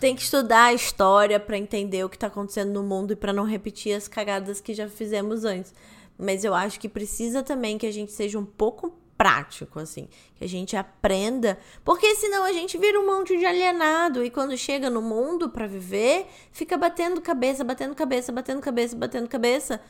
tem 0.00 0.16
que 0.16 0.22
estudar 0.22 0.64
a 0.64 0.72
história 0.72 1.38
pra 1.38 1.58
entender 1.58 2.02
o 2.02 2.08
que 2.08 2.18
tá 2.18 2.28
acontecendo 2.28 2.72
no 2.72 2.82
mundo 2.82 3.12
e 3.12 3.16
pra 3.16 3.34
não 3.34 3.44
repetir 3.44 3.94
as 3.94 4.08
cagadas 4.08 4.62
que 4.62 4.72
já 4.72 4.88
fizemos 4.88 5.44
antes. 5.44 5.74
Mas 6.18 6.42
eu 6.42 6.54
acho 6.54 6.80
que 6.80 6.88
precisa 6.88 7.42
também 7.42 7.76
que 7.76 7.84
a 7.84 7.92
gente 7.92 8.12
seja 8.12 8.38
um 8.38 8.46
pouco 8.46 8.94
prático, 9.18 9.78
assim, 9.78 10.08
que 10.36 10.42
a 10.42 10.48
gente 10.48 10.74
aprenda, 10.74 11.58
porque 11.84 12.14
senão 12.14 12.44
a 12.44 12.52
gente 12.54 12.78
vira 12.78 12.98
um 12.98 13.06
monte 13.06 13.36
de 13.36 13.44
alienado 13.44 14.24
e 14.24 14.30
quando 14.30 14.56
chega 14.56 14.88
no 14.88 15.02
mundo 15.02 15.50
pra 15.50 15.66
viver, 15.66 16.26
fica 16.50 16.78
batendo 16.78 17.20
cabeça, 17.20 17.62
batendo 17.62 17.94
cabeça, 17.94 18.32
batendo 18.32 18.62
cabeça, 18.62 18.96
batendo 18.96 19.28
cabeça. 19.28 19.82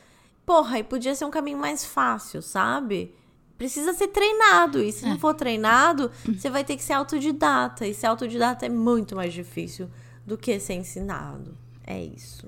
Porra, 0.45 0.79
e 0.79 0.83
podia 0.83 1.15
ser 1.15 1.25
um 1.25 1.31
caminho 1.31 1.57
mais 1.57 1.85
fácil, 1.85 2.41
sabe? 2.41 3.13
Precisa 3.57 3.93
ser 3.93 4.07
treinado. 4.09 4.81
E 4.81 4.91
se 4.91 5.05
não 5.05 5.17
for 5.17 5.33
treinado, 5.33 6.11
você 6.25 6.49
vai 6.49 6.63
ter 6.63 6.75
que 6.75 6.83
ser 6.83 6.93
autodidata. 6.93 7.87
E 7.87 7.93
ser 7.93 8.07
autodidata 8.07 8.65
é 8.65 8.69
muito 8.69 9.15
mais 9.15 9.33
difícil 9.33 9.89
do 10.25 10.37
que 10.37 10.59
ser 10.59 10.73
ensinado. 10.73 11.57
É 11.85 12.03
isso. 12.03 12.47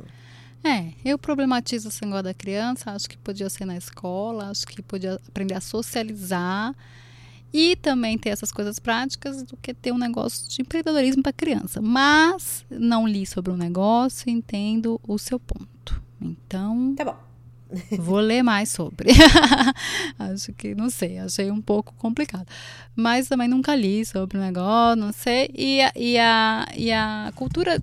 É, 0.63 0.93
eu 1.05 1.17
problematizo 1.17 1.89
esse 1.89 2.03
negócio 2.03 2.23
da 2.23 2.33
criança, 2.33 2.91
acho 2.91 3.07
que 3.07 3.17
podia 3.17 3.49
ser 3.49 3.65
na 3.65 3.77
escola, 3.77 4.49
acho 4.49 4.65
que 4.65 4.81
podia 4.81 5.19
aprender 5.27 5.53
a 5.53 5.61
socializar 5.61 6.75
e 7.53 7.75
também 7.75 8.17
ter 8.17 8.29
essas 8.29 8.51
coisas 8.51 8.79
práticas 8.79 9.43
do 9.43 9.55
que 9.57 9.73
ter 9.73 9.91
um 9.91 9.97
negócio 9.97 10.49
de 10.49 10.61
empreendedorismo 10.61 11.21
para 11.21 11.31
criança. 11.31 11.81
Mas 11.81 12.65
não 12.69 13.07
li 13.07 13.25
sobre 13.25 13.51
o 13.51 13.55
negócio, 13.55 14.29
entendo 14.29 14.99
o 15.07 15.19
seu 15.19 15.39
ponto. 15.39 16.01
Então, 16.19 16.95
Tá 16.95 17.05
bom. 17.05 17.17
Vou 17.99 18.19
ler 18.19 18.43
mais 18.43 18.69
sobre. 18.69 19.09
Acho 20.19 20.53
que, 20.53 20.75
não 20.75 20.89
sei, 20.89 21.17
achei 21.17 21.49
um 21.51 21.61
pouco 21.61 21.93
complicado. 21.95 22.45
Mas 22.95 23.27
também 23.27 23.47
nunca 23.47 23.75
li 23.75 24.05
sobre 24.05 24.37
o 24.37 24.41
negócio, 24.41 24.95
não 25.01 25.11
sei. 25.11 25.49
E 25.53 25.81
a, 25.81 25.91
e 25.95 26.17
a, 26.17 26.65
e 26.75 26.91
a 26.91 27.31
cultura 27.35 27.81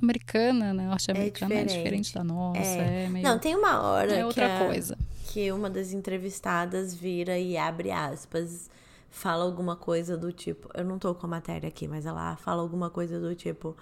americana, 0.00 0.72
né, 0.72 0.86
norte-americana, 0.86 1.54
é, 1.54 1.64
diferente. 1.64 1.78
diferente 1.78 2.14
da 2.14 2.24
nossa. 2.24 2.60
É. 2.60 3.04
É, 3.04 3.08
meio, 3.08 3.24
Não, 3.24 3.38
tem 3.38 3.54
uma 3.54 3.80
hora 3.82 4.12
é 4.12 4.18
que, 4.18 4.24
outra 4.24 4.56
a- 4.56 4.66
coisa. 4.66 4.96
que 5.26 5.50
uma 5.52 5.68
das 5.68 5.92
entrevistadas 5.92 6.94
vira 6.94 7.38
e 7.38 7.56
abre 7.56 7.90
aspas, 7.90 8.70
fala 9.10 9.44
alguma 9.44 9.74
coisa 9.76 10.16
do 10.16 10.32
tipo. 10.32 10.68
Eu 10.74 10.84
não 10.84 10.98
tô 10.98 11.14
com 11.14 11.26
a 11.26 11.30
matéria 11.30 11.68
aqui, 11.68 11.88
mas 11.88 12.06
ela 12.06 12.36
fala 12.36 12.62
alguma 12.62 12.88
coisa 12.90 13.18
do 13.18 13.34
tipo. 13.34 13.76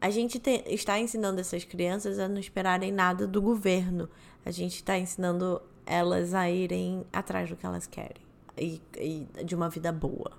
A 0.00 0.10
gente 0.10 0.38
te- 0.38 0.62
está 0.68 0.98
ensinando 1.00 1.40
essas 1.40 1.64
crianças 1.64 2.18
a 2.18 2.28
não 2.28 2.38
esperarem 2.38 2.92
nada 2.92 3.26
do 3.26 3.40
governo. 3.42 4.08
A 4.44 4.50
gente 4.50 4.76
está 4.76 4.98
ensinando 4.98 5.60
elas 5.86 6.34
a 6.34 6.50
irem 6.50 7.04
atrás 7.12 7.48
do 7.48 7.56
que 7.56 7.64
elas 7.66 7.86
querem. 7.86 8.22
E, 8.56 8.80
e 8.96 9.26
de 9.44 9.54
uma 9.54 9.68
vida 9.68 9.90
boa. 9.92 10.32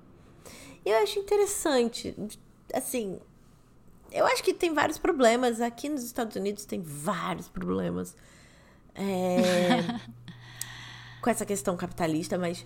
E 0.86 0.90
eu 0.90 0.98
acho 1.04 1.20
interessante. 1.20 2.16
Assim, 2.74 3.20
eu 4.12 4.26
acho 4.28 4.44
que 4.44 4.54
tem 4.54 4.74
vários 4.74 4.98
problemas. 4.98 5.60
Aqui 5.60 5.90
nos 5.90 6.04
Estados 6.04 6.36
Unidos 6.36 6.66
tem 6.66 6.82
vários 6.82 7.50
problemas. 7.50 8.16
É, 8.94 10.00
com 11.22 11.30
essa 11.30 11.46
questão 11.46 11.76
capitalista, 11.76 12.38
mas 12.38 12.66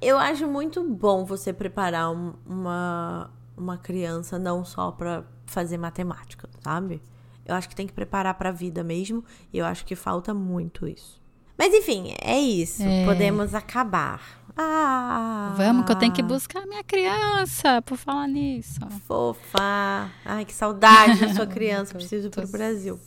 eu 0.00 0.18
acho 0.18 0.46
muito 0.46 0.82
bom 0.84 1.24
você 1.24 1.52
preparar 1.52 2.10
um- 2.10 2.34
uma, 2.44 3.30
uma 3.56 3.78
criança 3.78 4.38
não 4.38 4.64
só 4.64 4.90
pra 4.92 5.24
fazer 5.46 5.78
matemática, 5.78 6.48
sabe? 6.60 7.00
Eu 7.48 7.54
acho 7.54 7.68
que 7.68 7.74
tem 7.74 7.86
que 7.86 7.92
preparar 7.92 8.34
pra 8.34 8.52
vida 8.52 8.84
mesmo, 8.84 9.24
e 9.52 9.58
eu 9.58 9.64
acho 9.66 9.84
que 9.84 9.96
falta 9.96 10.32
muito 10.34 10.86
isso. 10.86 11.18
Mas 11.56 11.74
enfim, 11.74 12.14
é 12.22 12.38
isso. 12.38 12.82
É. 12.82 13.04
Podemos 13.04 13.54
acabar. 13.54 14.20
Ah! 14.56 15.54
Vamos, 15.56 15.86
que 15.86 15.92
eu 15.92 15.96
tenho 15.96 16.12
que 16.12 16.22
buscar 16.22 16.66
minha 16.66 16.84
criança, 16.84 17.80
por 17.82 17.96
falar 17.96 18.26
nisso. 18.28 18.78
Fofa! 19.06 20.10
Ai, 20.24 20.44
que 20.44 20.52
saudade 20.52 21.18
da 21.20 21.32
sua 21.34 21.46
criança. 21.48 21.94
Preciso 21.94 22.26
ir 22.26 22.30
pro 22.30 22.42
Tô- 22.42 22.48
Brasil. 22.52 23.00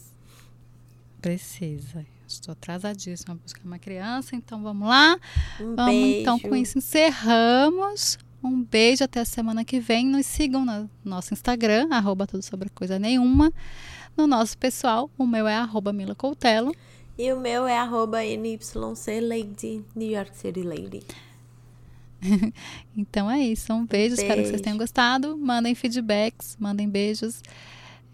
Precisa. 1.22 2.06
Estou 2.28 2.54
atrasadíssima 2.54 3.36
para 3.36 3.44
buscar 3.44 3.62
uma 3.66 3.78
criança, 3.80 4.36
então 4.36 4.64
vamos 4.64 4.88
lá. 4.88 5.18
Um 5.60 5.76
Vamos, 5.76 5.94
beijo. 5.94 6.22
então, 6.22 6.40
com 6.40 6.56
isso 6.56 6.78
encerramos. 6.78 8.18
Um 8.44 8.64
beijo 8.64 9.04
até 9.04 9.20
a 9.20 9.26
semana 9.26 9.64
que 9.66 9.80
vem. 9.80 10.08
Nos 10.08 10.26
sigam 10.26 10.66
no 10.66 10.90
nosso 11.04 11.34
Instagram, 11.34 11.90
arroba 11.92 12.26
tudo 12.26 12.42
sobre 12.44 12.70
coisa 12.70 12.98
nenhuma. 12.98 13.52
No 14.16 14.28
nosso 14.28 14.58
pessoal, 14.58 15.10
o 15.18 15.26
meu 15.26 15.48
é 15.48 15.56
arroba 15.56 15.92
Mila 15.94 16.16
Coutelo. 16.16 16.76
E 17.18 17.32
o 17.32 17.40
meu 17.40 17.68
é 17.68 17.78
arroba 17.78 18.24
NYC 18.24 19.20
Lady, 19.22 19.86
New 19.96 20.10
York 20.12 20.38
City 20.38 20.64
Lady. 20.64 21.04
então 22.96 23.30
é 23.30 23.40
isso. 23.40 23.74
Um 23.74 23.86
beijo, 23.86 24.16
Beijo. 24.16 24.22
espero 24.22 24.42
que 24.42 24.50
vocês 24.50 24.62
tenham 24.62 24.78
gostado. 24.78 25.38
Mandem 25.38 25.76
feedbacks, 25.76 26.56
mandem 26.60 26.88
beijos. 26.88 27.42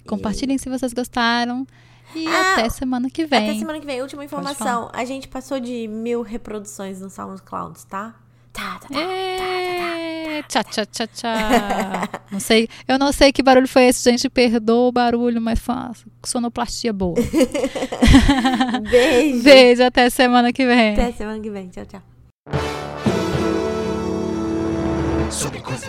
Compartilhem 0.07 0.57
se 0.57 0.69
vocês 0.69 0.93
gostaram. 0.93 1.67
E 2.15 2.25
Ah, 2.25 2.53
até 2.53 2.69
semana 2.69 3.09
que 3.09 3.25
vem. 3.25 3.49
Até 3.49 3.59
semana 3.59 3.79
que 3.79 3.85
vem. 3.85 4.01
Última 4.01 4.23
informação. 4.23 4.89
A 4.93 5.03
gente 5.03 5.27
passou 5.27 5.59
de 5.59 5.87
mil 5.87 6.21
reproduções 6.21 7.01
no 7.01 7.09
SoundCloud, 7.09 7.85
tá? 7.87 8.15
Tá, 8.57 8.79
tá, 8.79 8.87
tá. 8.89 8.99
Ê, 8.99 10.43
Tchá, 10.47 10.63
tchá, 10.63 10.83
tchá, 10.83 11.05
tchá. 11.05 12.09
Não 12.31 12.39
sei, 12.39 12.67
eu 12.87 12.97
não 12.97 13.11
sei 13.11 13.31
que 13.31 13.43
barulho 13.43 13.67
foi 13.67 13.85
esse, 13.85 14.03
gente. 14.03 14.27
Perdoa 14.29 14.87
o 14.87 14.91
barulho, 14.91 15.39
mas 15.39 15.59
foi 15.59 15.75
uma 15.75 15.91
sonoplastia 16.25 16.91
boa. 16.91 17.15
Beijo. 18.89 19.43
Beijo, 19.43 19.83
até 19.83 20.09
semana 20.09 20.51
que 20.51 20.65
vem. 20.65 20.93
Até 20.93 21.11
semana 21.11 21.39
que 21.39 21.49
vem. 21.51 21.69
Tchau, 21.69 21.85
tchau. 21.85 22.01
Sobre 25.31 25.59
coisa. 25.59 25.87